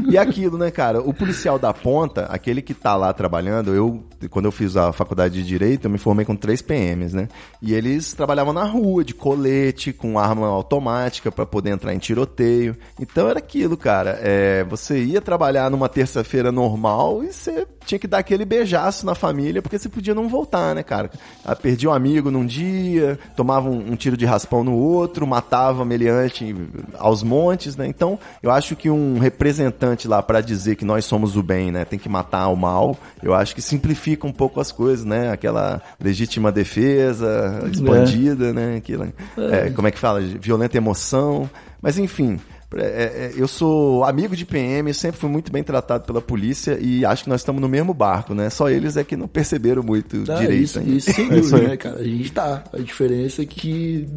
E 0.09 0.17
aquilo, 0.17 0.57
né, 0.57 0.71
cara? 0.71 1.01
O 1.01 1.13
policial 1.13 1.59
da 1.59 1.75
ponta, 1.75 2.27
aquele 2.27 2.63
que 2.63 2.73
tá 2.73 2.95
lá 2.95 3.13
trabalhando, 3.13 3.75
eu, 3.75 4.05
quando 4.31 4.45
eu 4.45 4.53
fiz 4.53 4.77
a 4.77 4.93
faculdade 4.93 5.35
de 5.35 5.43
Direito, 5.43 5.87
eu 5.87 5.91
me 5.91 5.99
formei 5.99 6.25
com 6.25 6.37
três 6.37 6.63
PMs, 6.63 7.17
né? 7.17 7.27
E 7.61 7.75
eles 7.75 8.15
trabalhavam 8.15 8.53
na 8.53 8.63
rua, 8.63 9.05
de 9.05 9.13
colete, 9.13 9.93
com 9.93 10.21
arma 10.21 10.47
automática 10.47 11.33
pra 11.33 11.45
poder 11.45 11.71
entrar 11.71 11.93
em 11.93 11.99
tiroteio. 11.99 12.77
Então 13.01 13.29
era 13.29 13.41
aquilo, 13.41 13.77
cara. 13.77 14.21
É, 14.23 14.63
você 14.63 15.03
ia 15.03 15.21
trabalhar 15.21 15.69
numa 15.69 15.89
terça-feira 15.89 16.53
normal 16.53 17.25
e 17.25 17.33
você 17.33 17.67
tinha 17.85 17.99
que 17.99 18.07
dar 18.07 18.19
aquele 18.19 18.45
beijaço 18.45 19.05
na 19.05 19.17
família, 19.17 19.61
porque 19.61 19.79
você 19.79 19.89
podia 19.89 20.15
não 20.15 20.29
voltar, 20.29 20.75
né, 20.77 20.85
cara? 20.85 21.11
Ah, 21.45 21.57
perdia 21.57 21.91
um 21.91 21.93
amigo 21.93 22.31
num 22.31 22.47
dia, 22.47 23.19
tomava 23.35 23.69
um, 23.69 23.93
um 23.93 23.97
tiro 23.97 24.17
de 24.17 24.25
raspão 24.25 24.63
no 24.63 24.76
outro, 24.77 25.27
matava 25.27 25.85
meliante 25.85 26.55
aos 26.99 27.23
montes, 27.23 27.77
né? 27.77 27.87
Então, 27.87 28.19
eu 28.43 28.51
acho 28.51 28.77
que 28.77 28.89
um 28.91 29.19
representante 29.19 30.07
lá 30.09 30.23
pra 30.23 30.41
dizer 30.41 30.77
que 30.77 30.85
nós 30.85 31.05
somos 31.05 31.37
o 31.37 31.43
bem, 31.43 31.71
né, 31.71 31.85
tem 31.85 31.99
que 31.99 32.09
matar 32.09 32.49
o 32.49 32.57
mal, 32.57 32.97
eu 33.23 33.35
acho 33.35 33.55
que 33.55 33.63
simplifica 33.63 34.27
um 34.27 34.33
pouco 34.33 34.61
as 34.61 34.71
coisas, 34.73 35.05
né? 35.05 35.31
Aquela 35.31 35.81
legítima 36.01 36.51
defesa, 36.53 37.63
expandida, 37.73 38.53
né? 38.53 38.77
Aquilo, 38.77 39.13
é, 39.37 39.71
como 39.71 39.89
é 39.89 39.91
que 39.91 39.99
fala? 39.99 40.21
Violenta 40.21 40.77
emoção. 40.77 41.49
Mas 41.83 41.99
enfim, 41.99 42.39
é, 42.75 42.81
é, 42.85 43.33
eu 43.37 43.47
sou 43.47 44.03
amigo 44.05 44.35
de 44.35 44.45
PM, 44.45 44.93
sempre 44.93 45.21
fui 45.21 45.31
muito 45.31 45.53
bem 45.53 45.63
tratado 45.63 46.05
pela 46.05 46.21
polícia 46.21 46.77
e 46.81 47.05
acho 47.05 47.25
que 47.25 47.29
nós 47.31 47.41
estamos 47.41 47.61
no 47.61 47.69
mesmo 47.69 47.95
barco, 47.95 48.35
né? 48.35 48.51
Só 48.51 48.69
eles 48.69 48.97
é 48.97 49.05
que 49.05 49.17
não 49.17 49.29
perceberam 49.29 49.83
muito 49.83 50.25
Ah, 50.29 50.35
direito 50.35 50.63
isso, 50.63 50.79
ainda. 50.79 50.91
isso 50.93 51.11
É 51.31 51.39
isso 51.39 51.57
aí. 51.57 51.69
né, 51.69 51.77
cara? 51.77 52.01
A 52.01 52.05
gente 52.05 52.33
tá. 52.33 52.65
A 52.73 52.79
diferença 52.79 53.43
é 53.43 53.47
que. 53.47 54.09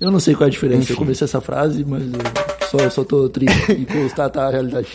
Eu 0.00 0.10
não 0.10 0.20
sei 0.20 0.34
qual 0.34 0.44
é 0.46 0.48
a 0.48 0.50
diferença. 0.50 0.92
Eu 0.92 0.96
comecei 0.96 1.24
essa 1.24 1.40
frase, 1.40 1.84
mas. 1.84 2.02
eu- 2.02 2.66
Só, 2.70 2.90
só 2.90 3.04
tô 3.04 3.28
triste 3.28 3.70
e 3.72 3.86
constatar 3.86 4.48
a 4.48 4.50
realidade. 4.50 4.88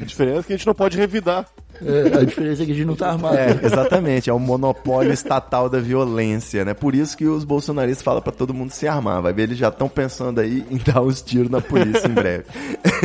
A 0.00 0.04
diferença 0.04 0.40
é 0.40 0.42
que 0.44 0.52
a 0.54 0.56
gente 0.56 0.66
não 0.66 0.74
pode 0.74 0.96
revidar. 0.96 1.46
É, 1.80 2.18
a 2.20 2.24
diferença 2.24 2.62
é 2.62 2.66
que 2.66 2.72
a 2.72 2.74
gente 2.74 2.86
não 2.86 2.96
tá 2.96 3.10
armado. 3.12 3.36
É, 3.36 3.60
exatamente, 3.62 4.30
é 4.30 4.32
o 4.32 4.38
monopólio 4.38 5.12
estatal 5.12 5.68
da 5.68 5.78
violência, 5.78 6.64
né? 6.64 6.72
Por 6.74 6.94
isso 6.94 7.16
que 7.16 7.26
os 7.26 7.44
bolsonaristas 7.44 8.02
falam 8.02 8.22
pra 8.22 8.32
todo 8.32 8.54
mundo 8.54 8.70
se 8.72 8.88
armar. 8.88 9.20
Vai 9.22 9.32
ver, 9.34 9.42
eles 9.42 9.58
já 9.58 9.68
estão 9.68 9.88
pensando 9.90 10.40
aí 10.40 10.64
em 10.70 10.78
dar 10.78 11.02
os 11.02 11.20
tiros 11.20 11.50
na 11.50 11.60
polícia 11.60 12.08
em 12.08 12.14
breve. 12.14 12.44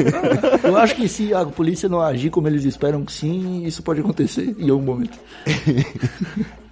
Eu 0.64 0.78
acho 0.78 0.96
que 0.96 1.08
se 1.10 1.34
a 1.34 1.46
polícia 1.46 1.88
não 1.90 2.02
agir 2.02 2.30
como 2.30 2.48
eles 2.48 2.64
esperam 2.64 3.04
que 3.04 3.12
sim, 3.12 3.64
isso 3.66 3.84
pode 3.84 4.00
acontecer 4.00 4.56
em 4.58 4.70
algum 4.70 4.86
momento. 4.86 5.20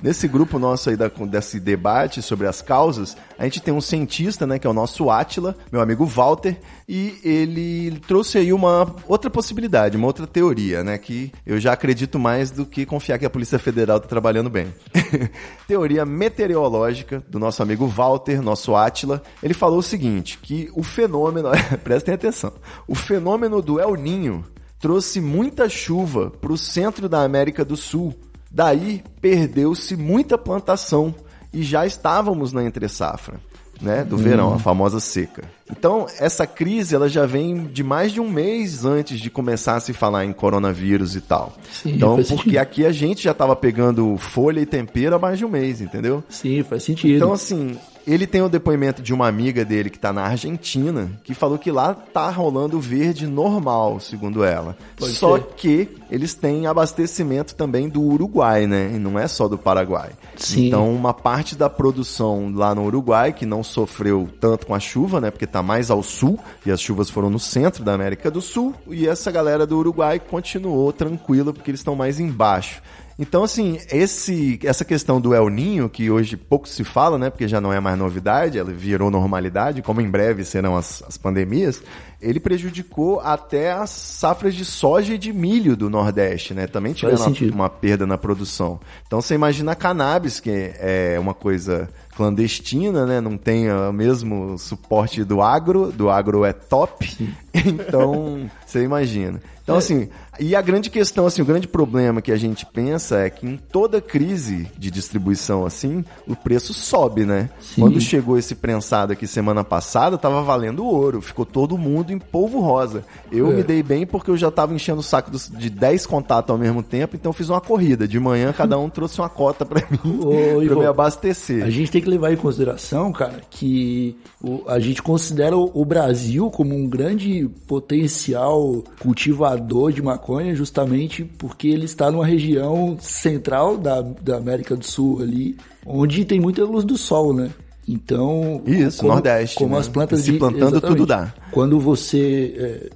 Nesse 0.01 0.27
grupo 0.27 0.57
nosso 0.57 0.89
aí 0.89 0.97
da, 0.97 1.07
desse 1.07 1.59
debate 1.59 2.23
sobre 2.23 2.47
as 2.47 2.59
causas, 2.59 3.15
a 3.37 3.43
gente 3.43 3.61
tem 3.61 3.71
um 3.71 3.79
cientista, 3.79 4.47
né, 4.47 4.57
que 4.57 4.65
é 4.65 4.69
o 4.69 4.73
nosso 4.73 5.11
Átila, 5.11 5.55
meu 5.71 5.79
amigo 5.79 6.05
Walter, 6.05 6.59
e 6.89 7.19
ele 7.23 7.99
trouxe 8.07 8.39
aí 8.39 8.51
uma 8.51 8.95
outra 9.07 9.29
possibilidade, 9.29 9.97
uma 9.97 10.07
outra 10.07 10.25
teoria, 10.25 10.83
né, 10.83 10.97
que 10.97 11.31
eu 11.45 11.59
já 11.59 11.73
acredito 11.73 12.17
mais 12.17 12.49
do 12.49 12.65
que 12.65 12.83
confiar 12.83 13.19
que 13.19 13.25
a 13.25 13.29
Polícia 13.29 13.59
Federal 13.59 13.97
está 13.97 14.09
trabalhando 14.09 14.49
bem. 14.49 14.73
teoria 15.67 16.03
meteorológica 16.03 17.23
do 17.29 17.37
nosso 17.37 17.61
amigo 17.61 17.85
Walter, 17.85 18.41
nosso 18.41 18.75
Átila, 18.75 19.21
ele 19.43 19.53
falou 19.53 19.77
o 19.77 19.83
seguinte, 19.83 20.39
que 20.41 20.67
o 20.73 20.81
fenômeno, 20.81 21.49
prestem 21.83 22.15
atenção, 22.15 22.53
o 22.87 22.95
fenômeno 22.95 23.61
do 23.61 23.79
El 23.79 23.95
Ninho 23.95 24.43
trouxe 24.79 25.21
muita 25.21 25.69
chuva 25.69 26.31
para 26.31 26.51
o 26.51 26.57
centro 26.57 27.07
da 27.07 27.21
América 27.21 27.63
do 27.63 27.77
Sul, 27.77 28.15
Daí 28.51 29.03
perdeu-se 29.21 29.95
muita 29.95 30.37
plantação 30.37 31.15
e 31.53 31.63
já 31.63 31.85
estávamos 31.85 32.51
na 32.51 32.63
entre 32.63 32.87
safra, 32.89 33.39
né, 33.81 34.03
do 34.03 34.17
verão, 34.17 34.53
a 34.53 34.59
famosa 34.59 34.99
seca. 34.99 35.43
Então, 35.69 36.05
essa 36.19 36.45
crise 36.45 36.93
ela 36.93 37.07
já 37.07 37.25
vem 37.25 37.65
de 37.65 37.83
mais 37.83 38.11
de 38.11 38.19
um 38.19 38.29
mês 38.29 38.85
antes 38.85 39.19
de 39.19 39.29
começar 39.29 39.77
a 39.77 39.79
se 39.79 39.93
falar 39.93 40.25
em 40.25 40.33
coronavírus 40.33 41.15
e 41.15 41.21
tal. 41.21 41.53
Sim, 41.71 41.95
então, 41.95 42.15
porque 42.17 42.25
sentido. 42.35 42.57
aqui 42.57 42.85
a 42.85 42.91
gente 42.91 43.23
já 43.23 43.31
estava 43.31 43.55
pegando 43.55 44.17
folha 44.17 44.59
e 44.59 44.65
tempero 44.65 45.15
há 45.15 45.19
mais 45.19 45.37
de 45.37 45.45
um 45.45 45.49
mês, 45.49 45.81
entendeu? 45.81 46.23
Sim, 46.29 46.61
faz 46.63 46.83
sentido. 46.83 47.15
Então, 47.15 47.31
assim, 47.31 47.77
ele 48.05 48.25
tem 48.25 48.41
o 48.41 48.49
depoimento 48.49 49.01
de 49.01 49.13
uma 49.13 49.27
amiga 49.27 49.63
dele 49.63 49.89
que 49.89 49.99
tá 49.99 50.11
na 50.11 50.23
Argentina, 50.23 51.11
que 51.23 51.33
falou 51.33 51.57
que 51.57 51.71
lá 51.71 51.93
tá 51.93 52.29
rolando 52.29 52.79
verde 52.79 53.27
normal, 53.27 53.99
segundo 53.99 54.43
ela. 54.43 54.77
Pode 54.95 55.13
Só 55.13 55.37
ser. 55.37 55.45
que 55.55 55.89
eles 56.09 56.33
têm 56.33 56.67
abastecimento 56.67 57.55
também 57.55 57.87
do 57.87 58.01
Uruguai, 58.01 58.67
né? 58.67 58.91
E 58.93 58.97
não 58.97 59.17
é 59.17 59.27
só 59.27 59.47
do 59.47 59.57
Paraguai. 59.57 60.11
Sim. 60.35 60.67
Então, 60.67 60.93
uma 60.93 61.13
parte 61.13 61.55
da 61.55 61.69
produção 61.69 62.51
lá 62.53 62.73
no 62.73 62.85
Uruguai, 62.85 63.33
que 63.33 63.45
não 63.45 63.63
sofreu 63.63 64.27
tanto 64.39 64.65
com 64.67 64.75
a 64.75 64.79
chuva, 64.79 65.21
né? 65.21 65.31
Porque 65.31 65.47
tá 65.47 65.61
mais 65.61 65.89
ao 65.89 66.03
sul, 66.03 66.39
e 66.65 66.71
as 66.71 66.81
chuvas 66.81 67.09
foram 67.09 67.29
no 67.29 67.39
centro 67.39 67.83
da 67.83 67.93
América 67.93 68.29
do 68.29 68.41
Sul, 68.41 68.73
e 68.89 69.07
essa 69.07 69.31
galera 69.31 69.65
do 69.65 69.77
Uruguai 69.77 70.19
continuou 70.19 70.91
tranquila, 70.91 71.53
porque 71.53 71.71
eles 71.71 71.79
estão 71.79 71.95
mais 71.95 72.19
embaixo. 72.19 72.81
Então, 73.21 73.43
assim, 73.43 73.77
esse, 73.91 74.59
essa 74.63 74.83
questão 74.83 75.21
do 75.21 75.35
El 75.35 75.47
Ninho, 75.47 75.87
que 75.87 76.09
hoje 76.09 76.35
pouco 76.35 76.67
se 76.67 76.83
fala, 76.83 77.19
né? 77.19 77.29
Porque 77.29 77.47
já 77.47 77.61
não 77.61 77.71
é 77.71 77.79
mais 77.79 77.95
novidade, 77.95 78.57
ela 78.57 78.71
virou 78.71 79.11
normalidade, 79.11 79.83
como 79.83 80.01
em 80.01 80.09
breve 80.09 80.43
serão 80.43 80.75
as, 80.75 81.03
as 81.07 81.17
pandemias, 81.19 81.83
ele 82.19 82.39
prejudicou 82.39 83.19
até 83.19 83.73
as 83.73 83.91
safras 83.91 84.55
de 84.55 84.65
soja 84.65 85.13
e 85.13 85.19
de 85.19 85.31
milho 85.31 85.77
do 85.77 85.87
Nordeste, 85.87 86.55
né? 86.55 86.65
Também 86.65 86.93
tiveram 86.93 87.27
uma, 87.27 87.53
uma 87.53 87.69
perda 87.69 88.07
na 88.07 88.17
produção. 88.17 88.79
Então, 89.05 89.21
você 89.21 89.35
imagina 89.35 89.73
a 89.73 89.75
cannabis, 89.75 90.39
que 90.39 90.73
é 90.79 91.19
uma 91.19 91.35
coisa 91.35 91.87
clandestina, 92.15 93.05
né? 93.05 93.21
Não 93.21 93.37
tem 93.37 93.71
o 93.71 93.93
mesmo 93.93 94.57
suporte 94.57 95.23
do 95.23 95.43
agro, 95.43 95.91
do 95.91 96.09
agro 96.09 96.43
é 96.43 96.53
top. 96.53 97.07
Então, 97.53 98.49
você 98.65 98.81
imagina. 98.81 99.41
Então, 99.61 99.75
assim, 99.75 100.09
e 100.39 100.55
a 100.55 100.61
grande 100.61 100.89
questão, 100.89 101.25
assim, 101.25 101.41
o 101.41 101.45
grande 101.45 101.67
problema 101.67 102.21
que 102.21 102.31
a 102.31 102.37
gente 102.37 102.65
pensa 102.65 103.17
é 103.19 103.29
que 103.29 103.45
em 103.45 103.57
toda 103.57 103.99
crise 104.01 104.67
de 104.77 104.89
distribuição, 104.89 105.65
assim, 105.65 106.03
o 106.27 106.35
preço 106.35 106.73
sobe, 106.73 107.25
né? 107.25 107.49
Sim. 107.59 107.81
Quando 107.81 107.99
chegou 107.99 108.37
esse 108.37 108.55
prensado 108.55 109.11
aqui 109.13 109.27
semana 109.27 109.63
passada, 109.63 110.17
tava 110.17 110.41
valendo 110.41 110.85
ouro. 110.85 111.21
Ficou 111.21 111.45
todo 111.45 111.77
mundo 111.77 112.11
em 112.13 112.17
polvo 112.17 112.59
rosa. 112.61 113.03
Eu 113.31 113.51
É. 113.51 113.55
me 113.55 113.63
dei 113.63 113.83
bem 113.83 114.05
porque 114.07 114.31
eu 114.31 114.37
já 114.37 114.49
tava 114.49 114.73
enchendo 114.73 115.01
o 115.01 115.03
saco 115.03 115.29
dos- 115.29 115.49
de 115.49 115.69
10 115.69 116.05
contatos 116.05 116.49
ao 116.49 116.57
mesmo 116.57 116.81
tempo, 116.81 117.15
então 117.15 117.29
eu 117.29 117.33
fiz 117.33 117.49
uma 117.49 117.61
corrida. 117.61 118.07
De 118.07 118.19
manhã, 118.19 118.53
cada 118.53 118.79
um 118.79 118.89
trouxe 118.89 119.19
uma 119.19 119.29
cota 119.29 119.65
pra 119.65 119.85
mim, 119.91 119.99
Ô, 120.21 120.29
pra 120.55 120.63
Ivo, 120.65 120.79
me 120.79 120.85
abastecer. 120.85 121.63
A 121.63 121.69
gente 121.69 121.91
tem 121.91 122.01
que 122.01 122.09
levar 122.09 122.31
em 122.31 122.37
consideração, 122.37 123.11
cara, 123.11 123.41
que 123.49 124.17
o- 124.41 124.63
a 124.67 124.79
gente 124.79 125.01
considera 125.03 125.57
o, 125.57 125.69
o 125.73 125.83
Brasil 125.85 126.49
como 126.49 126.73
um 126.73 126.87
grande 126.87 127.49
potencial 127.67 128.83
cultivador 128.99 129.91
de 129.91 130.01
maconha 130.01 130.20
justamente 130.55 131.23
porque 131.23 131.67
ele 131.67 131.85
está 131.85 132.11
numa 132.11 132.25
região 132.25 132.97
central 132.99 133.77
da, 133.77 134.01
da 134.01 134.37
América 134.37 134.75
do 134.75 134.85
Sul 134.85 135.21
ali, 135.21 135.57
onde 135.85 136.23
tem 136.25 136.39
muita 136.39 136.63
luz 136.63 136.83
do 136.83 136.97
sol, 136.97 137.33
né? 137.33 137.49
Então, 137.87 138.61
Isso, 138.65 139.05
Nordeste, 139.05 139.57
como 139.57 139.73
né? 139.73 139.79
as 139.79 139.87
plantas 139.89 140.19
Se 140.21 140.31
de- 140.31 140.37
plantando, 140.37 140.73
exatamente. 140.77 140.97
tudo 140.97 141.05
dá. 141.05 141.33
Quando 141.51 141.79
você, 141.79 142.89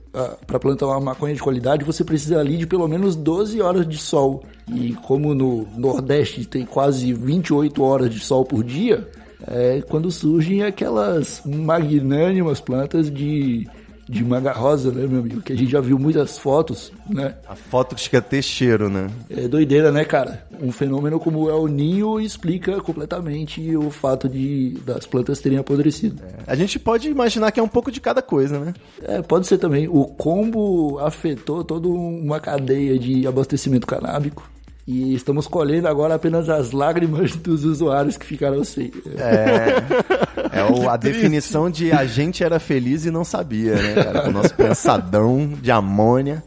para 0.45 0.59
plantar 0.59 0.85
uma 0.87 0.99
maconha 1.01 1.33
de 1.33 1.41
qualidade, 1.41 1.83
você 1.83 2.03
precisa 2.03 2.39
ali 2.39 2.55
de 2.55 2.67
pelo 2.67 2.87
menos 2.87 3.15
12 3.15 3.59
horas 3.61 3.87
de 3.87 3.97
sol. 3.97 4.43
E 4.71 4.93
como 4.93 5.33
no 5.33 5.67
Nordeste 5.75 6.45
tem 6.45 6.65
quase 6.65 7.11
28 7.13 7.83
horas 7.83 8.09
de 8.09 8.19
sol 8.19 8.45
por 8.45 8.63
dia, 8.63 9.09
é 9.47 9.81
quando 9.89 10.09
surgem 10.11 10.63
aquelas 10.63 11.41
magnânimas 11.45 12.61
plantas 12.61 13.11
de, 13.11 13.67
de 14.07 14.23
manga 14.23 14.51
rosa, 14.51 14.91
né, 14.91 15.07
meu 15.07 15.19
amigo? 15.19 15.41
Que 15.41 15.53
a 15.53 15.57
gente 15.57 15.71
já 15.71 15.81
viu 15.81 15.97
muitas 15.97 16.37
fotos, 16.37 16.91
né? 17.09 17.35
A 17.47 17.55
foto 17.55 17.95
que 17.95 18.01
fica 18.01 18.21
ter 18.21 18.41
cheiro, 18.41 18.89
né? 18.89 19.09
É 19.29 19.47
doideira, 19.47 19.91
né, 19.91 20.05
cara? 20.05 20.45
Um 20.61 20.71
fenômeno 20.71 21.19
como 21.19 21.43
o 21.43 21.49
El 21.49 21.67
Ninho 21.67 22.19
explica 22.19 22.79
completamente 22.81 23.75
o 23.75 23.89
fato 23.89 24.29
de 24.29 24.77
das 24.85 25.05
plantas 25.05 25.39
terem 25.39 25.57
apodrecido. 25.57 26.21
A 26.45 26.55
gente 26.55 26.77
pode 26.79 27.09
imaginar 27.09 27.51
que 27.51 27.59
é 27.59 27.63
um 27.63 27.67
pouco 27.67 27.91
de 27.91 27.99
cada 27.99 28.21
coisa, 28.21 28.59
né? 28.59 28.73
É, 29.03 29.21
pode 29.21 29.47
ser 29.47 29.57
também. 29.57 29.87
O 29.87 30.05
combo 30.05 30.99
afetou 30.99 31.63
toda 31.63 31.87
uma 31.87 32.39
cadeia 32.39 32.97
de 32.97 33.25
abastecimento 33.27 33.87
canábico. 33.87 34.54
E 34.87 35.15
estamos 35.15 35.47
colhendo 35.47 35.87
agora 35.87 36.13
apenas 36.13 36.47
as 36.47 36.71
lágrimas 36.71 37.35
dos 37.35 37.65
usuários 37.65 38.17
que 38.17 38.25
ficaram 38.25 38.63
sem. 38.63 38.91
É 40.51 40.63
o- 40.71 40.87
a 40.89 40.95
definição 40.97 41.69
de 41.69 41.91
a 41.91 42.05
gente 42.05 42.43
era 42.43 42.59
feliz 42.59 43.03
e 43.05 43.11
não 43.11 43.23
sabia, 43.23 43.73
né, 43.75 43.93
cara? 44.03 44.29
O 44.29 44.31
nosso 44.31 44.53
pensadão 44.53 45.47
de 45.61 45.71
amônia. 45.71 46.43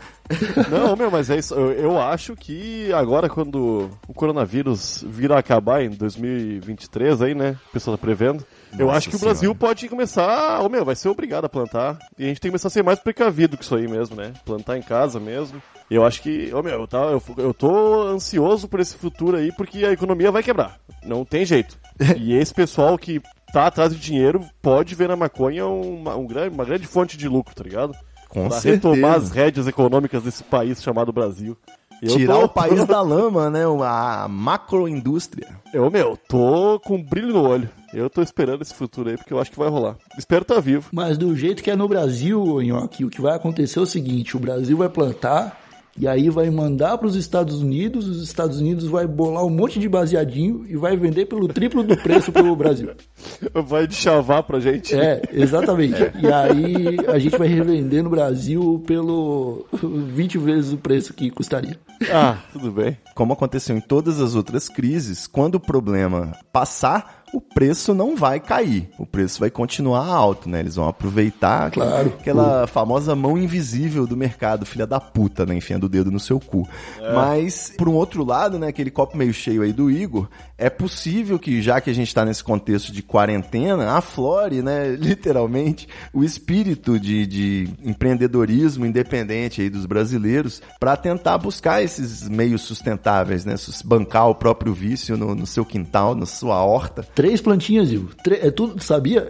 Não, 0.70 0.94
meu, 0.94 1.10
mas 1.10 1.30
é 1.30 1.38
isso. 1.38 1.54
Eu, 1.54 1.72
eu 1.72 1.98
acho 2.00 2.36
que 2.36 2.92
agora, 2.92 3.28
quando 3.28 3.90
o 4.06 4.14
coronavírus 4.14 5.04
vir 5.08 5.32
a 5.32 5.38
acabar 5.38 5.82
em 5.82 5.90
2023, 5.90 7.22
aí, 7.22 7.34
né? 7.34 7.56
O 7.70 7.72
pessoal 7.72 7.96
tá 7.96 8.00
prevendo. 8.00 8.44
Eu 8.76 8.86
Nossa 8.86 8.98
acho 8.98 9.08
que 9.10 9.16
o 9.16 9.18
Senhora. 9.18 9.34
Brasil 9.34 9.54
pode 9.54 9.88
começar. 9.88 10.60
Ô, 10.60 10.68
meu, 10.68 10.84
vai 10.84 10.94
ser 10.96 11.08
obrigado 11.08 11.44
a 11.44 11.48
plantar. 11.48 11.98
E 12.18 12.24
a 12.24 12.28
gente 12.28 12.40
tem 12.40 12.48
que 12.48 12.52
começar 12.52 12.68
a 12.68 12.70
ser 12.70 12.82
mais 12.82 12.98
precavido 12.98 13.56
que 13.56 13.64
isso 13.64 13.74
aí 13.76 13.86
mesmo, 13.88 14.16
né? 14.16 14.32
Plantar 14.44 14.76
em 14.76 14.82
casa 14.82 15.18
mesmo. 15.20 15.62
Eu 15.90 16.04
acho 16.04 16.20
que. 16.22 16.52
Ô, 16.52 16.62
meu, 16.62 16.80
eu, 16.80 16.86
tá, 16.86 16.98
eu, 16.98 17.22
eu 17.38 17.54
tô 17.54 18.02
ansioso 18.02 18.68
por 18.68 18.80
esse 18.80 18.96
futuro 18.96 19.36
aí, 19.36 19.50
porque 19.52 19.84
a 19.84 19.92
economia 19.92 20.30
vai 20.30 20.42
quebrar. 20.42 20.78
Não 21.04 21.24
tem 21.24 21.44
jeito. 21.46 21.78
e 22.18 22.34
esse 22.34 22.52
pessoal 22.52 22.98
que 22.98 23.20
tá 23.52 23.66
atrás 23.66 23.94
de 23.94 23.98
dinheiro 24.00 24.44
pode 24.60 24.94
ver 24.94 25.08
na 25.08 25.16
maconha 25.16 25.66
uma, 25.66 26.14
um 26.16 26.26
grande, 26.26 26.54
uma 26.54 26.64
grande 26.64 26.86
fonte 26.86 27.16
de 27.16 27.26
lucro, 27.28 27.54
tá 27.54 27.64
ligado? 27.64 27.94
Com 28.28 28.48
pra 28.48 28.58
certeza. 28.60 28.90
retomar 28.94 29.16
as 29.16 29.30
rédeas 29.30 29.66
econômicas 29.66 30.22
desse 30.22 30.44
país 30.44 30.82
chamado 30.82 31.10
Brasil. 31.12 31.56
Eu 32.02 32.10
Tirar 32.16 32.34
tô- 32.34 32.44
o 32.44 32.48
país 32.48 32.84
da 32.86 33.00
lama, 33.00 33.48
né? 33.50 33.62
A 33.84 34.26
macroindústria. 34.28 35.48
Eu, 35.72 35.90
meu, 35.90 36.16
tô 36.28 36.78
com 36.84 36.96
um 36.96 37.02
brilho 37.02 37.32
no 37.32 37.48
olho. 37.48 37.68
Eu 37.92 38.10
tô 38.10 38.22
esperando 38.22 38.62
esse 38.62 38.74
futuro 38.74 39.08
aí, 39.08 39.16
porque 39.16 39.32
eu 39.32 39.40
acho 39.40 39.50
que 39.50 39.58
vai 39.58 39.68
rolar. 39.68 39.96
Espero 40.18 40.42
estar 40.42 40.60
vivo. 40.60 40.88
Mas 40.92 41.16
do 41.16 41.34
jeito 41.34 41.62
que 41.62 41.70
é 41.70 41.76
no 41.76 41.88
Brasil, 41.88 42.60
Nhoque, 42.60 43.04
o 43.04 43.10
que 43.10 43.20
vai 43.20 43.34
acontecer 43.34 43.78
é 43.78 43.82
o 43.82 43.86
seguinte: 43.86 44.36
o 44.36 44.40
Brasil 44.40 44.76
vai 44.76 44.88
plantar 44.88 45.58
e 46.00 46.06
aí 46.06 46.30
vai 46.30 46.48
mandar 46.48 46.96
para 46.96 47.08
os 47.08 47.16
Estados 47.16 47.60
Unidos, 47.60 48.06
os 48.06 48.22
Estados 48.22 48.60
Unidos 48.60 48.86
vai 48.86 49.04
bolar 49.04 49.44
um 49.44 49.50
monte 49.50 49.80
de 49.80 49.88
baseadinho 49.88 50.64
e 50.68 50.76
vai 50.76 50.96
vender 50.96 51.26
pelo 51.26 51.48
triplo 51.48 51.82
do 51.82 51.96
preço 51.96 52.30
pro 52.30 52.54
Brasil. 52.54 52.90
Vai 53.66 53.86
de 53.86 53.94
chavar 53.94 54.42
pra 54.42 54.60
gente. 54.60 54.94
É, 54.94 55.20
exatamente. 55.32 56.00
E 56.20 56.26
aí 56.28 56.96
a 57.08 57.18
gente 57.18 57.36
vai 57.36 57.48
revender 57.48 58.02
no 58.02 58.10
Brasil 58.10 58.82
pelo 58.86 59.66
20 59.72 60.38
vezes 60.38 60.72
o 60.72 60.76
preço 60.76 61.12
que 61.12 61.30
custaria. 61.30 61.78
Ah, 62.12 62.38
tudo 62.52 62.70
bem. 62.70 62.96
Como 63.14 63.32
aconteceu 63.32 63.76
em 63.76 63.80
todas 63.80 64.20
as 64.20 64.34
outras 64.34 64.68
crises, 64.68 65.26
quando 65.26 65.56
o 65.56 65.60
problema 65.60 66.32
passar, 66.52 67.24
o 67.32 67.40
preço 67.40 67.94
não 67.94 68.16
vai 68.16 68.40
cair. 68.40 68.88
O 68.98 69.06
preço 69.06 69.40
vai 69.40 69.50
continuar 69.50 70.06
alto, 70.06 70.48
né? 70.48 70.60
Eles 70.60 70.76
vão 70.76 70.88
aproveitar 70.88 71.70
Claro. 71.70 72.14
aquela 72.18 72.66
famosa 72.66 73.14
mão 73.14 73.36
invisível 73.36 74.06
do 74.06 74.16
mercado, 74.16 74.64
filha 74.66 74.86
da 74.86 74.98
puta, 75.00 75.44
né? 75.44 75.54
Enfiando 75.54 75.84
o 75.84 75.88
dedo 75.88 76.10
no 76.10 76.20
seu 76.20 76.40
cu. 76.40 76.66
Mas, 77.14 77.72
por 77.76 77.88
um 77.88 77.94
outro 77.94 78.24
lado, 78.24 78.58
né? 78.58 78.68
Aquele 78.68 78.90
copo 78.90 79.16
meio 79.16 79.32
cheio 79.32 79.62
aí 79.62 79.72
do 79.72 79.90
Igor, 79.90 80.28
é 80.58 80.68
possível 80.68 81.38
que, 81.38 81.62
já 81.62 81.80
que 81.80 81.88
a 81.88 81.94
gente 81.94 82.12
tá 82.12 82.24
nesse 82.24 82.42
contexto 82.42 82.92
de 82.92 83.00
quarentena, 83.02 83.92
aflore, 83.92 84.60
né? 84.60 84.88
Literalmente, 84.98 85.88
o 86.12 86.24
espírito 86.24 86.98
de, 86.98 87.26
de 87.26 87.68
empreendedorismo 87.84 88.84
independente 88.84 89.60
aí 89.62 89.70
dos 89.70 89.86
brasileiros 89.86 90.60
para 90.80 90.96
tentar 90.96 91.38
buscar 91.38 91.82
esses 91.82 92.28
meios 92.28 92.62
sustentáveis, 92.62 93.44
né? 93.44 93.54
Bancar 93.84 94.28
o 94.28 94.34
próprio 94.34 94.74
vício 94.74 95.16
no, 95.16 95.34
no 95.34 95.46
seu 95.46 95.64
quintal, 95.64 96.14
na 96.14 96.26
sua 96.26 96.64
horta. 96.64 97.02
Três 97.14 97.40
plantinhas. 97.40 97.88
Tre- 98.24 98.40
é 98.42 98.50
tudo, 98.50 98.82
sabia? 98.82 99.20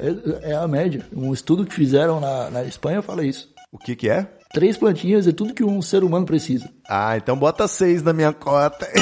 É, 0.42 0.52
é 0.52 0.54
a 0.54 0.66
média. 0.66 1.04
Um 1.14 1.32
estudo 1.32 1.66
que 1.66 1.74
fizeram 1.74 2.18
na, 2.20 2.50
na 2.50 2.64
Espanha 2.64 3.02
fala 3.02 3.24
isso. 3.24 3.48
O 3.70 3.76
que 3.78 3.94
que 3.94 4.08
é? 4.08 4.26
Três 4.52 4.76
plantinhas 4.78 5.26
é 5.26 5.32
tudo 5.32 5.52
que 5.52 5.62
um 5.62 5.82
ser 5.82 6.02
humano 6.02 6.24
precisa. 6.24 6.68
Ah, 6.88 7.16
então 7.16 7.36
bota 7.36 7.68
seis 7.68 8.02
na 8.02 8.12
minha 8.12 8.32
cota. 8.32 8.88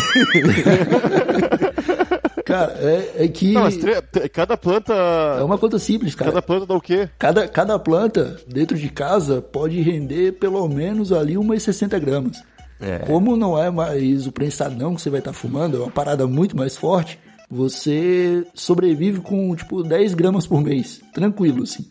Cara, 2.44 2.72
é, 2.78 3.24
é 3.24 3.28
que 3.28 3.52
Não, 3.52 3.68
tre- 3.70 4.28
cada 4.28 4.56
planta. 4.56 4.92
é 4.94 5.42
uma 5.42 5.58
conta 5.58 5.78
simples, 5.80 6.14
cara. 6.14 6.30
Cada 6.30 6.42
planta 6.42 6.64
dá 6.66 6.74
o 6.76 6.80
quê? 6.80 7.08
Cada, 7.18 7.48
cada 7.48 7.76
planta 7.78 8.36
dentro 8.46 8.78
de 8.78 8.88
casa 8.88 9.42
pode 9.42 9.80
render 9.80 10.32
pelo 10.32 10.66
menos 10.68 11.12
ali 11.12 11.36
umas 11.36 11.62
60 11.64 11.98
gramas. 11.98 12.40
É. 12.80 12.98
Como 13.00 13.36
não 13.36 13.58
é 13.60 13.68
mais 13.70 14.26
o 14.28 14.32
prensadão 14.32 14.94
que 14.94 15.02
você 15.02 15.10
vai 15.10 15.18
estar 15.18 15.32
fumando, 15.32 15.76
é 15.78 15.80
uma 15.80 15.90
parada 15.90 16.26
muito 16.26 16.56
mais 16.56 16.76
forte, 16.76 17.18
você 17.50 18.46
sobrevive 18.54 19.20
com 19.20 19.54
tipo 19.56 19.82
10 19.82 20.14
gramas 20.14 20.46
por 20.46 20.60
mês, 20.60 21.00
tranquilo 21.12 21.64
assim. 21.64 21.86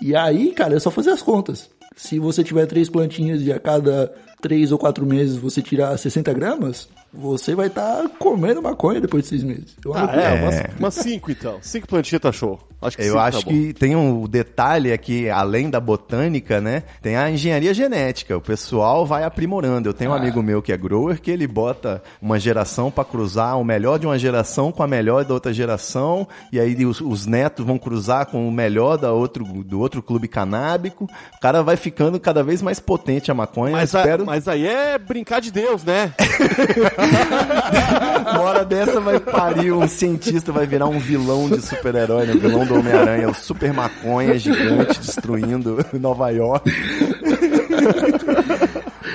E 0.00 0.14
aí, 0.14 0.52
cara, 0.52 0.76
é 0.76 0.78
só 0.78 0.90
fazer 0.92 1.10
as 1.10 1.22
contas. 1.22 1.68
Se 1.98 2.20
você 2.20 2.44
tiver 2.44 2.64
três 2.66 2.88
plantinhas 2.88 3.42
e 3.42 3.52
a 3.52 3.58
cada 3.58 4.14
três 4.40 4.72
ou 4.72 4.78
quatro 4.78 5.04
meses 5.06 5.36
você 5.36 5.60
tirar 5.62 5.96
60 5.96 6.32
gramas, 6.32 6.88
você 7.12 7.54
vai 7.54 7.66
estar 7.68 8.08
comendo 8.18 8.62
maconha 8.62 9.00
depois 9.00 9.22
de 9.24 9.28
seis 9.30 9.42
meses. 9.42 9.76
Eu 9.84 9.94
Ah, 9.94 10.00
loucura. 10.02 10.22
é, 10.22 10.42
umas, 10.42 10.78
umas 10.78 10.94
cinco 10.94 11.30
então. 11.30 11.58
Cinco 11.62 11.88
plantinhas 11.88 12.20
tá 12.22 12.30
show. 12.32 12.58
Acho 12.80 12.96
que 12.96 13.02
Eu 13.02 13.06
cinco 13.08 13.18
acho 13.18 13.40
tá 13.44 13.50
que 13.50 13.72
tem 13.74 13.96
um 13.96 14.24
detalhe 14.28 14.92
aqui, 14.92 15.28
além 15.28 15.68
da 15.68 15.80
botânica, 15.80 16.60
né? 16.60 16.84
Tem 17.02 17.16
a 17.16 17.28
engenharia 17.28 17.74
genética. 17.74 18.36
O 18.36 18.40
pessoal 18.40 19.04
vai 19.04 19.24
aprimorando. 19.24 19.88
Eu 19.88 19.94
tenho 19.94 20.12
um 20.12 20.14
amigo 20.14 20.40
meu 20.42 20.62
que 20.62 20.72
é 20.72 20.76
grower 20.76 21.20
que 21.20 21.28
ele 21.30 21.46
bota 21.48 22.00
uma 22.22 22.38
geração 22.38 22.88
pra 22.88 23.04
cruzar 23.04 23.58
o 23.58 23.64
melhor 23.64 23.98
de 23.98 24.06
uma 24.06 24.16
geração 24.16 24.70
com 24.70 24.82
a 24.82 24.86
melhor 24.86 25.24
da 25.24 25.34
outra 25.34 25.52
geração. 25.52 26.28
E 26.52 26.60
aí 26.60 26.84
os, 26.86 27.00
os 27.00 27.26
netos 27.26 27.66
vão 27.66 27.78
cruzar 27.78 28.26
com 28.26 28.46
o 28.46 28.52
melhor 28.52 28.96
da 28.96 29.12
outro, 29.12 29.44
do 29.64 29.80
outro 29.80 30.00
clube 30.00 30.28
canábico. 30.28 31.08
O 31.36 31.40
cara 31.40 31.62
vai 31.64 31.76
ficando 31.76 32.20
cada 32.20 32.44
vez 32.44 32.62
mais 32.62 32.78
potente 32.78 33.28
a 33.28 33.34
maconha. 33.34 33.72
Mas, 33.72 33.92
Eu 33.92 33.98
a- 33.98 34.02
espero. 34.02 34.24
Mas 34.28 34.46
aí 34.46 34.66
é 34.66 34.98
brincar 34.98 35.40
de 35.40 35.50
Deus, 35.50 35.82
né? 35.82 36.12
Uma 38.30 38.40
hora 38.42 38.62
dessa 38.62 39.00
vai 39.00 39.18
parir 39.18 39.72
um 39.72 39.88
cientista, 39.88 40.52
vai 40.52 40.66
virar 40.66 40.86
um 40.86 40.98
vilão 40.98 41.48
de 41.48 41.62
super-herói, 41.62 42.26
né? 42.26 42.34
O 42.34 42.38
vilão 42.38 42.66
do 42.66 42.78
Homem-Aranha, 42.78 43.30
o 43.30 43.34
super 43.34 43.72
maconha 43.72 44.38
gigante 44.38 45.00
destruindo 45.00 45.78
Nova 45.98 46.28
York. 46.28 46.70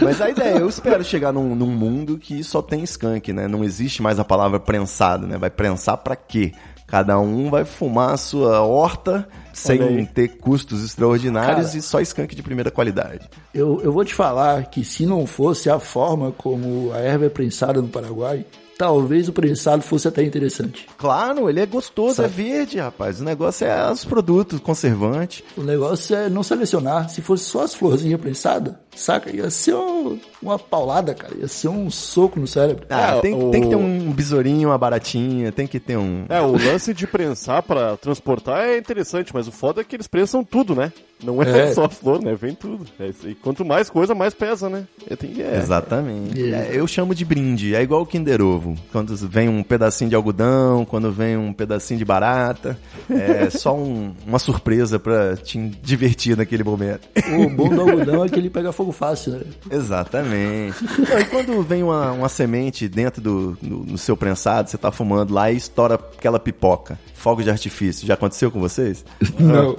Mas 0.01 0.19
a 0.19 0.31
ideia, 0.31 0.57
eu 0.57 0.67
espero 0.67 1.03
chegar 1.03 1.31
num, 1.31 1.53
num 1.53 1.67
mundo 1.67 2.17
que 2.17 2.43
só 2.43 2.63
tem 2.63 2.83
skunk, 2.83 3.31
né? 3.31 3.47
Não 3.47 3.63
existe 3.63 4.01
mais 4.01 4.19
a 4.19 4.25
palavra 4.25 4.59
prensado, 4.59 5.27
né? 5.27 5.37
Vai 5.37 5.51
prensar 5.51 5.97
pra 5.97 6.15
quê? 6.15 6.53
Cada 6.87 7.19
um 7.19 7.51
vai 7.51 7.65
fumar 7.65 8.15
a 8.15 8.17
sua 8.17 8.61
horta 8.61 9.27
sem 9.53 10.05
ter 10.05 10.37
custos 10.37 10.83
extraordinários 10.83 11.67
Cara. 11.67 11.77
e 11.77 11.81
só 11.81 12.01
skunk 12.01 12.35
de 12.35 12.43
primeira 12.43 12.71
qualidade. 12.71 13.29
Eu, 13.53 13.79
eu 13.83 13.91
vou 13.91 14.03
te 14.03 14.13
falar 14.13 14.65
que 14.65 14.83
se 14.83 15.05
não 15.05 15.25
fosse 15.25 15.69
a 15.69 15.79
forma 15.79 16.31
como 16.31 16.91
a 16.93 16.97
erva 16.97 17.25
é 17.25 17.29
prensada 17.29 17.81
no 17.81 17.87
Paraguai, 17.87 18.45
talvez 18.77 19.29
o 19.29 19.33
prensado 19.33 19.83
fosse 19.83 20.07
até 20.07 20.23
interessante. 20.23 20.87
Claro, 20.97 21.49
ele 21.49 21.59
é 21.59 21.65
gostoso, 21.65 22.15
Sabe? 22.15 22.27
é 22.27 22.29
verde, 22.29 22.79
rapaz. 22.79 23.19
O 23.19 23.23
negócio 23.23 23.65
é 23.65 23.91
os 23.91 24.03
produtos, 24.03 24.59
conservantes. 24.59 25.43
O 25.55 25.61
negócio 25.63 26.15
é 26.15 26.29
não 26.29 26.43
selecionar. 26.43 27.09
Se 27.09 27.21
fosse 27.21 27.45
só 27.45 27.61
as 27.63 27.73
florzinhas 27.73 28.19
prensadas, 28.19 28.73
saca? 28.95 29.35
Ia 29.35 29.49
ser 29.49 29.75
um- 29.75 30.19
uma 30.41 30.57
paulada, 30.59 31.13
cara. 31.13 31.35
Ia 31.37 31.47
ser 31.47 31.67
um 31.69 31.89
soco 31.89 32.39
no 32.39 32.47
cérebro. 32.47 32.85
Ah, 32.89 33.17
É, 33.17 33.21
tem, 33.21 33.33
o- 33.33 33.51
tem 33.51 33.61
que 33.63 33.69
ter 33.69 33.75
um 33.75 34.11
besourinho, 34.11 34.69
uma 34.69 34.77
baratinha, 34.77 35.51
tem 35.51 35.65
que 35.67 35.79
ter 35.79 35.97
um. 35.97 36.25
É, 36.29 36.41
o 36.41 36.51
lance 36.51 36.93
de 36.93 37.07
prensar 37.07 37.63
pra 37.63 37.95
transportar 37.97 38.65
é 38.65 38.77
interessante, 38.77 39.31
mas 39.33 39.47
o 39.47 39.51
foda 39.51 39.81
é 39.81 39.83
que 39.83 39.95
eles 39.95 40.07
prensam 40.07 40.43
tudo, 40.43 40.75
né? 40.75 40.91
Não 41.23 41.41
é, 41.41 41.69
É. 41.69 41.71
só 41.73 41.85
a 41.85 41.89
flor, 41.89 42.21
né? 42.21 42.35
Vem 42.35 42.53
tudo. 42.53 42.85
É 42.99 43.07
isso 43.07 43.25
aí. 43.27 43.35
quanto 43.35 43.63
mais 43.63 43.89
coisa, 43.89 44.13
mais 44.13 44.33
pesa, 44.33 44.69
né? 44.69 44.85
É, 45.09 45.15
tem, 45.15 45.41
é. 45.41 45.57
Exatamente. 45.57 46.53
É. 46.53 46.53
É, 46.53 46.69
eu 46.73 46.85
chamo 46.85 47.15
de 47.15 47.23
brinde. 47.23 47.73
É 47.75 47.81
igual 47.81 48.01
o 48.01 48.05
Kinder 48.05 48.41
Ovo. 48.41 48.75
Quando 48.91 49.15
vem 49.15 49.47
um 49.47 49.63
pedacinho 49.63 50.09
de 50.09 50.15
algodão, 50.15 50.83
quando 50.85 51.11
vem 51.11 51.37
um 51.37 51.53
pedacinho 51.53 51.97
de 51.97 52.03
barata. 52.05 52.77
É 53.09 53.49
só 53.51 53.73
um- 53.75 54.13
uma 54.27 54.39
surpresa 54.39 54.99
pra 54.99 55.37
te 55.37 55.57
divertir 55.81 56.35
naquele 56.35 56.63
momento. 56.63 57.07
O 57.39 57.49
bom 57.49 57.69
do 57.69 57.81
algodão 57.81 58.25
é 58.25 58.29
que 58.29 58.37
ele 58.37 58.49
pega 58.49 58.71
fogo 58.73 58.82
fácil, 58.91 59.33
né? 59.33 59.41
Exatamente. 59.69 60.83
Não, 60.83 61.19
e 61.19 61.25
quando 61.25 61.61
vem 61.63 61.83
uma, 61.83 62.11
uma 62.11 62.29
semente 62.29 62.87
dentro 62.87 63.21
do 63.21 63.57
no, 63.61 63.85
no 63.85 63.97
seu 63.97 64.17
prensado, 64.17 64.69
você 64.69 64.77
tá 64.77 64.91
fumando 64.91 65.33
lá 65.33 65.51
e 65.51 65.57
estoura 65.57 65.95
aquela 65.95 66.39
pipoca. 66.39 66.99
Fogo 67.13 67.41
de 67.41 67.49
artifício. 67.49 68.05
Já 68.05 68.15
aconteceu 68.15 68.51
com 68.51 68.59
vocês? 68.59 69.05
Não. 69.39 69.77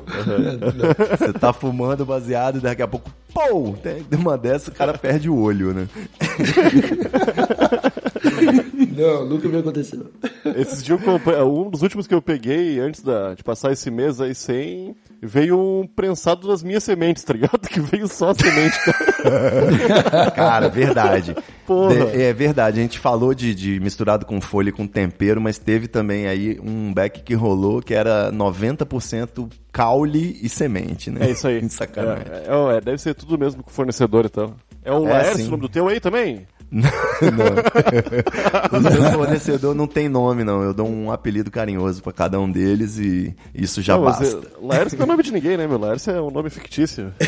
Você 1.19 1.33
tá 1.35 1.53
fumando 1.53 2.07
baseado 2.07 2.59
e 2.59 2.61
daqui 2.61 2.83
a 2.83 2.89
pouco, 2.89 3.11
pô! 3.33 3.75
Tem 3.83 4.05
uma 4.19 4.39
dessa, 4.39 4.71
o 4.71 4.75
cara 4.75 4.97
perde 4.97 5.29
o 5.29 5.37
olho, 5.37 5.75
né? 5.75 5.89
Não, 8.97 9.27
nunca 9.27 9.49
me 9.49 9.59
aconteceu. 9.59 10.07
Esses 10.57 10.83
dias, 10.83 10.99
eu 11.01 11.05
comprei- 11.05 11.37
um 11.43 11.71
dos 11.71 11.83
últimos 11.83 12.07
que 12.07 12.15
eu 12.15 12.23
peguei 12.23 12.79
antes 12.81 13.03
da- 13.03 13.35
de 13.35 13.43
passar 13.43 13.73
esse 13.73 13.91
mês 13.91 14.21
aí 14.21 14.35
sem, 14.35 14.95
veio 15.23 15.59
um 15.59 15.87
prensado 15.87 16.47
das 16.47 16.63
minhas 16.63 16.85
sementes, 16.85 17.25
tá 17.25 17.33
ligado? 17.33 17.59
Que 17.69 17.81
veio 17.81 18.07
só 18.09 18.31
a 18.31 18.35
semente, 18.35 18.79
cara. 18.85 20.31
Cara, 20.35 20.69
verdade. 20.69 21.35
Porra. 21.67 21.95
De- 22.07 22.23
é 22.23 22.33
verdade, 22.33 22.79
a 22.79 22.83
gente 22.83 22.99
falou 22.99 23.35
de, 23.35 23.55
de 23.55 23.81
misturado 23.81 24.27
com 24.27 24.41
folha 24.41 24.69
e 24.69 24.73
com 24.73 24.87
tempero, 24.87 25.41
mas 25.41 25.59
teve 25.59 25.89
também 25.89 26.27
aí 26.27 26.61
um 26.63 26.93
back 26.93 27.23
que 27.23 27.35
rolou 27.35 27.81
que 27.81 27.95
era 27.95 28.31
90% 28.33 29.51
caule 29.73 30.39
e 30.43 30.49
semente, 30.49 31.11
né? 31.11 31.27
É 31.27 31.31
isso 31.31 31.47
aí. 31.49 31.69
Sacanagem. 31.69 32.25
É, 32.31 32.47
é, 32.49 32.77
é, 32.77 32.81
deve 32.81 32.99
ser 32.99 33.15
tudo 33.15 33.39
mesmo 33.39 33.63
com 33.63 33.71
o 33.71 33.73
fornecedor, 33.73 34.27
então. 34.27 34.55
É 34.85 34.93
o 34.93 35.07
É, 35.09 35.13
Laércio, 35.13 35.47
o 35.47 35.51
nome 35.51 35.63
do 35.63 35.69
teu 35.69 35.89
aí 35.89 35.99
também? 35.99 36.47
Não. 36.75 36.91
O 38.73 38.81
meu 38.81 39.03
fornecedor 39.15 39.77
não 39.77 39.87
tem 39.87 40.09
nome, 40.09 40.43
não. 40.43 40.61
Eu 40.63 40.75
dou 40.75 40.89
um 40.89 41.13
apelido 41.13 41.49
carinhoso 41.49 42.03
pra 42.03 42.13
cada 42.13 42.41
um 42.41 42.51
deles 42.51 42.99
e 42.99 43.33
isso 43.55 43.81
já 43.81 43.95
Não, 43.97 44.03
mas, 44.03 44.19
basta. 44.19 44.37
é, 44.37 44.41
Laércio 44.67 44.99
não 44.99 45.05
é 45.05 45.09
nome 45.09 45.23
de 45.23 45.33
ninguém, 45.33 45.57
né, 45.57 45.69
meu? 45.69 45.79
Laércio 45.79 46.11
é 46.13 46.21
um 46.21 46.33
nome 46.33 46.51
fictício. 46.51 47.15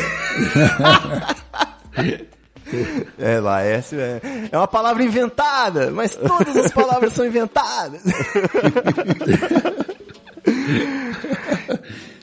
É, 3.17 3.39
Laércio 3.39 3.97
é, 3.97 4.19
é 4.51 4.57
uma 4.57 4.67
palavra 4.67 5.01
inventada, 5.01 5.89
mas 5.89 6.17
todas 6.17 6.53
as 6.57 6.69
palavras 6.69 7.13
são 7.13 7.25
inventadas. 7.25 8.01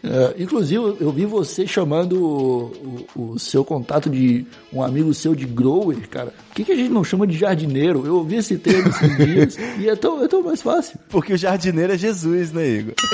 É, 0.07 0.35
inclusive, 0.43 0.97
eu 1.01 1.11
vi 1.11 1.25
você 1.25 1.67
chamando 1.67 2.23
o, 2.23 3.07
o- 3.17 3.31
o 3.33 3.39
seu 3.39 3.65
contato 3.65 4.11
de 4.11 4.45
um 4.73 4.83
amigo 4.83 5.15
seu 5.15 5.35
de 5.35 5.47
grower, 5.47 5.97
cara. 6.11 6.27
Por 6.49 6.57
que, 6.57 6.65
que 6.65 6.73
a 6.73 6.77
gente 6.77 6.91
não 6.91 7.03
chama 7.03 7.27
de 7.27 7.39
jardineiro? 7.39 8.03
Eu 8.05 8.17
ouvi 8.17 8.37
esse 8.37 8.59
termo 8.59 8.91
esses 8.91 9.17
dias 9.25 9.57
e 9.79 9.89
é 9.89 9.97
tão, 9.97 10.23
é 10.23 10.29
tão 10.29 10.43
mais 10.43 10.61
fácil. 10.61 10.99
Porque 11.09 11.33
o 11.33 11.39
jardineiro 11.39 11.95
é 11.95 11.99
Jesus, 11.99 12.53
né, 12.53 12.69
Igor? 12.69 12.95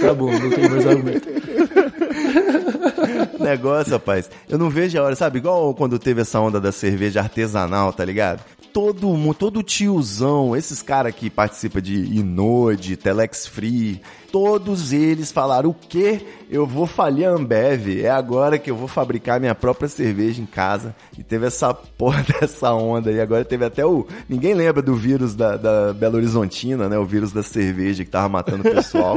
Tá 0.00 0.14
bom, 0.14 0.30
não 0.32 0.50
tem 0.50 0.68
mais 0.68 0.86
argumento. 0.86 1.28
Negócio, 3.38 3.92
rapaz. 3.92 4.30
Eu 4.48 4.58
não 4.58 4.70
vejo 4.70 4.98
a 4.98 5.02
hora, 5.02 5.16
sabe? 5.16 5.38
Igual 5.38 5.74
quando 5.74 5.98
teve 5.98 6.20
essa 6.22 6.40
onda 6.40 6.60
da 6.60 6.72
cerveja 6.72 7.20
artesanal, 7.20 7.92
tá 7.92 8.04
ligado? 8.04 8.40
Todo 8.72 9.08
mundo, 9.08 9.34
todo 9.34 9.62
tiozão, 9.62 10.54
esses 10.56 10.80
caras 10.82 11.14
que 11.14 11.28
participam 11.28 11.80
de 11.80 11.94
Inode, 11.94 12.96
Telex 12.96 13.46
Free, 13.46 14.00
todos 14.32 14.92
eles 14.92 15.30
falaram: 15.32 15.70
o 15.70 15.74
quê? 15.74 16.20
Eu 16.50 16.66
vou 16.66 16.84
falir 16.86 17.26
a 17.26 17.30
Ambev. 17.30 18.00
É 18.04 18.10
agora 18.10 18.58
que 18.58 18.70
eu 18.70 18.74
vou 18.76 18.88
fabricar 18.88 19.38
minha 19.38 19.54
própria 19.54 19.88
cerveja 19.88 20.42
em 20.42 20.46
casa. 20.46 20.94
E 21.16 21.22
teve 21.22 21.46
essa 21.46 21.72
porra 21.96 22.24
dessa 22.24 22.72
onda 22.74 23.10
aí. 23.10 23.20
Agora 23.20 23.44
teve 23.44 23.64
até 23.64 23.86
o. 23.86 24.06
Ninguém 24.28 24.54
lembra 24.54 24.82
do 24.82 24.94
vírus 24.94 25.34
da, 25.34 25.56
da 25.56 25.92
Belo 25.92 26.16
Horizontina, 26.16 26.88
né? 26.88 26.98
O 26.98 27.04
vírus 27.04 27.30
da 27.32 27.42
cerveja 27.42 28.04
que 28.04 28.10
tava 28.10 28.28
matando 28.28 28.68
o 28.68 28.72
pessoal. 28.74 29.16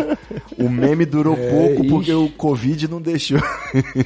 o 0.58 0.70
meme 0.70 1.06
durou 1.06 1.34
É, 1.44 1.50
pouco 1.50 1.82
ixi. 1.82 1.90
porque 1.90 2.14
o 2.14 2.30
Covid 2.30 2.88
não 2.88 3.02
deixou. 3.02 3.40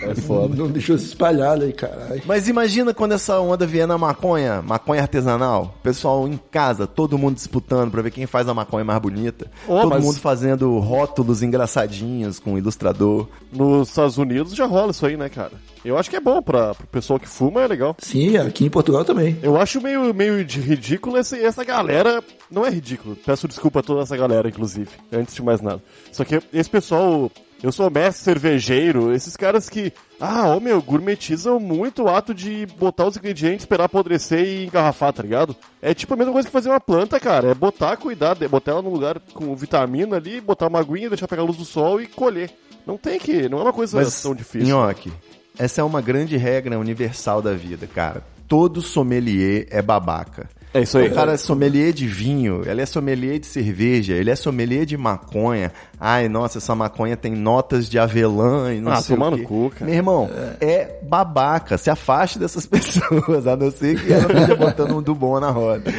É 0.01 0.15
foda. 0.15 0.55
Não 0.55 0.67
deixou 0.71 0.97
se 0.97 1.05
espalhar 1.05 1.61
aí, 1.61 1.73
caralho. 1.73 2.21
Mas 2.25 2.47
imagina 2.47 2.93
quando 2.93 3.11
essa 3.11 3.39
onda 3.41 3.65
vier 3.67 3.85
na 3.87 3.97
maconha, 3.97 4.61
maconha 4.61 5.01
artesanal, 5.01 5.75
pessoal 5.83 6.25
em 6.27 6.39
casa, 6.49 6.87
todo 6.87 7.17
mundo 7.17 7.35
disputando 7.35 7.91
pra 7.91 8.01
ver 8.01 8.11
quem 8.11 8.25
faz 8.25 8.47
a 8.47 8.53
maconha 8.53 8.85
mais 8.85 8.99
bonita, 9.01 9.51
Ô, 9.67 9.81
todo 9.81 9.89
mas- 9.89 10.03
mundo 10.03 10.19
fazendo 10.19 10.79
rótulos 10.97 11.43
engraçadinhos 11.43 12.39
com 12.39 12.57
ilustrador. 12.57 13.27
Nos 13.51 13.89
Estados 13.89 14.17
Unidos 14.17 14.55
já 14.55 14.65
rola 14.65 14.89
isso 14.91 15.05
aí, 15.05 15.15
né, 15.15 15.29
cara? 15.29 15.51
Eu 15.85 15.95
acho 15.95 16.09
que 16.09 16.15
é 16.15 16.19
bom 16.19 16.41
pra, 16.41 16.73
pro 16.73 16.87
pessoal 16.87 17.19
que 17.19 17.27
fuma, 17.27 17.61
é 17.61 17.67
legal. 17.67 17.95
Sim, 17.99 18.35
aqui 18.37 18.65
em 18.65 18.69
Portugal 18.69 19.05
também. 19.05 19.37
Eu 19.43 19.61
acho 19.61 19.79
meio, 19.79 20.11
meio 20.13 20.43
de 20.43 20.59
ridículo 20.59 21.17
esse, 21.17 21.39
essa 21.39 21.63
galera. 21.63 22.23
Não 22.49 22.65
é 22.65 22.69
ridículo. 22.69 23.15
Peço 23.15 23.47
desculpa 23.47 23.79
a 23.79 23.83
toda 23.83 24.01
essa 24.01 24.17
galera, 24.17 24.49
inclusive. 24.49 24.89
Antes 25.13 25.35
de 25.35 25.43
mais 25.43 25.61
nada. 25.61 25.81
Só 26.11 26.25
que 26.25 26.41
esse 26.51 26.69
pessoal. 26.69 27.31
Eu 27.61 27.71
sou 27.71 27.89
mestre 27.89 28.23
cervejeiro. 28.23 29.13
Esses 29.13 29.35
caras 29.35 29.69
que. 29.69 29.91
Ah, 30.19 30.55
ô 30.55 30.59
meu, 30.59 30.81
gourmetizam 30.81 31.59
muito 31.59 32.03
o 32.03 32.09
ato 32.09 32.33
de 32.33 32.65
botar 32.77 33.07
os 33.07 33.17
ingredientes, 33.17 33.61
esperar 33.61 33.85
apodrecer 33.85 34.45
e 34.45 34.65
engarrafar, 34.65 35.13
tá 35.13 35.23
ligado? 35.23 35.55
É 35.81 35.93
tipo 35.93 36.13
a 36.13 36.17
mesma 36.17 36.33
coisa 36.33 36.47
que 36.47 36.51
fazer 36.51 36.69
uma 36.69 36.79
planta, 36.79 37.19
cara. 37.19 37.51
É 37.51 37.53
botar, 37.53 37.97
cuidar, 37.97 38.35
botar 38.35 38.71
ela 38.71 38.81
num 38.81 38.89
lugar 38.89 39.19
com 39.33 39.55
vitamina 39.55 40.17
ali, 40.17 40.41
botar 40.41 40.67
uma 40.67 40.79
aguinha, 40.79 41.09
deixar 41.09 41.27
pegar 41.27 41.41
a 41.41 41.45
luz 41.45 41.57
do 41.57 41.65
sol 41.65 42.01
e 42.01 42.07
colher. 42.07 42.51
Não 42.85 42.97
tem 42.97 43.19
que. 43.19 43.49
Não 43.49 43.59
é 43.59 43.63
uma 43.63 43.73
coisa 43.73 43.97
Mas, 43.97 44.21
tão 44.21 44.33
difícil. 44.33 44.69
Nhoque, 44.69 45.11
essa 45.57 45.81
é 45.81 45.83
uma 45.83 46.01
grande 46.01 46.37
regra 46.37 46.77
universal 46.79 47.41
da 47.41 47.53
vida, 47.53 47.87
cara. 47.87 48.23
Todo 48.47 48.81
sommelier 48.81 49.67
é 49.69 49.81
babaca. 49.81 50.49
É 50.77 50.81
isso 50.83 50.97
aí. 50.97 51.07
O 51.07 51.13
cara 51.13 51.33
é 51.33 51.37
sommelier 51.37 51.91
de 51.93 52.05
vinho, 52.07 52.61
ele 52.65 52.81
é 52.81 52.85
sommelier 52.85 53.39
de 53.39 53.47
cerveja, 53.47 54.13
ele 54.13 54.29
é 54.29 54.35
sommelier 54.35 54.85
de 54.85 54.95
maconha. 54.97 55.71
Ai, 55.99 56.29
nossa, 56.29 56.59
essa 56.59 56.75
maconha 56.75 57.17
tem 57.17 57.33
notas 57.35 57.89
de 57.89 57.97
avelã 57.97 58.73
e 58.73 58.79
não 58.79 58.91
Ah, 58.91 59.01
sei 59.01 59.15
tomar 59.15 59.27
o 59.29 59.31
no 59.31 59.37
quê. 59.37 59.43
cu, 59.43 59.71
cara. 59.71 59.85
Meu 59.85 59.95
irmão, 59.95 60.29
é. 60.61 60.99
babaca. 61.01 61.77
Se 61.77 61.89
afaste 61.89 62.37
dessas 62.37 62.65
pessoas, 62.67 63.47
a 63.47 63.55
não 63.55 63.71
ser 63.71 63.99
que 63.99 64.13
ela 64.13 64.25
esteja 64.31 64.55
botando 64.55 64.95
um 64.97 65.01
do 65.01 65.15
bom 65.15 65.39
na 65.39 65.49
roda. 65.49 65.91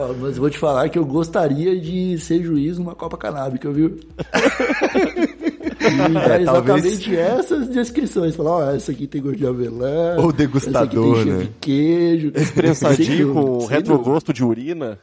Ó, 0.00 0.12
mas 0.20 0.34
eu 0.36 0.40
vou 0.40 0.50
te 0.50 0.58
falar 0.58 0.88
que 0.88 0.98
eu 0.98 1.04
gostaria 1.04 1.78
de 1.80 2.18
ser 2.18 2.42
juiz 2.42 2.78
numa 2.78 2.94
Copa 2.94 3.16
Canábica, 3.16 3.70
viu? 3.70 3.98
E 5.86 6.16
é, 6.18 6.42
É, 6.42 6.44
talvez- 6.44 6.84
exatamente 6.86 7.16
essas 7.16 7.68
descrições. 7.68 8.34
Falar, 8.36 8.50
ó, 8.50 8.70
essa 8.74 8.92
aqui 8.92 9.06
tem 9.06 9.22
gosto 9.22 9.36
de 9.38 9.46
avelã. 9.46 10.16
Ou 10.18 10.32
degustador, 10.32 10.82
essa 10.82 10.84
aqui 10.84 10.96
tem 10.96 11.14
cheiro 11.14 11.38
né? 11.38 11.44
de 11.44 11.50
queijo. 11.60 12.32
Prensadinho 12.54 13.06
Sem 13.06 13.26
dúvida, 13.26 13.40
com 13.40 13.66
retrogosto 13.66 14.32
de 14.32 14.44
urina. 14.44 14.98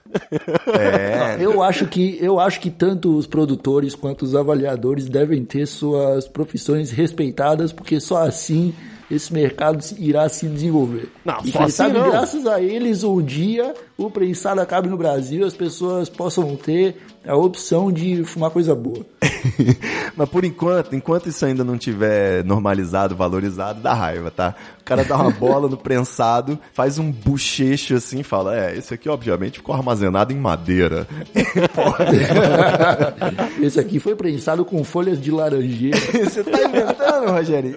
É. 0.68 1.38
Eu 1.40 1.62
acho 1.64 1.86
que 1.88 2.18
eu 2.22 2.40
acho 2.40 2.60
que 2.60 2.70
tanto 2.70 3.16
os 3.18 3.26
produtores 3.28 3.96
quanto 3.96 4.24
os 4.24 4.36
avaliadores 4.36 5.06
devem 5.10 5.44
ter 5.44 5.66
suas 5.66 6.28
profissões 6.28 6.92
respeitadas, 6.92 7.72
porque 7.72 8.00
só 8.00 8.24
assim 8.24 8.74
esse 9.14 9.34
mercado 9.34 9.84
irá 9.98 10.28
se 10.30 10.48
desenvolver. 10.48 11.10
Não, 11.24 11.40
e 11.44 11.52
só 11.52 11.60
quem 11.60 11.68
assim 11.68 11.76
sabe 11.76 11.98
não. 11.98 12.10
graças 12.10 12.46
a 12.46 12.62
eles 12.62 13.04
um 13.04 13.22
dia 13.22 13.74
o 13.98 14.10
prensado 14.10 14.60
acabe 14.60 14.90
no 14.90 14.98
Brasil, 14.98 15.46
as 15.46 15.54
pessoas 15.54 16.10
possam 16.10 16.56
ter 16.56 16.98
a 17.26 17.36
opção 17.36 17.92
de 17.92 18.24
fumar 18.24 18.50
coisa 18.50 18.76
boa. 18.76 19.06
Mas 20.16 20.30
por 20.30 20.44
enquanto, 20.44 20.96
enquanto 20.96 21.30
isso 21.30 21.46
ainda 21.46 21.64
não 21.64 21.78
tiver 21.78 22.44
normalizado, 22.44 23.16
valorizado, 23.16 23.82
dá 23.82 23.94
raiva, 23.94 24.30
tá? 24.30 24.56
O 24.82 24.84
cara 24.84 25.04
dá 25.04 25.16
uma 25.16 25.32
bola 25.32 25.70
no 25.70 25.78
prensado, 25.78 26.60
faz 26.74 27.00
um 27.00 27.12
bochecho 27.12 27.96
assim 27.96 28.20
e 28.20 28.24
fala: 28.24 28.58
É, 28.58 28.78
esse 28.78 28.94
aqui 28.94 29.08
obviamente 29.08 29.60
ficou 29.60 29.76
armazenado 29.76 30.34
em 30.34 30.38
madeira. 30.38 31.08
Esse 33.62 33.80
aqui 33.80 34.00
foi 34.00 34.16
prensado 34.16 34.66
com 34.66 34.84
folhas 34.84 35.22
de 35.22 35.32
laranjeira. 35.32 35.98
Você 35.98 36.44
tá 36.44 36.64
inventando, 36.64 37.32
Rogerinho? 37.32 37.76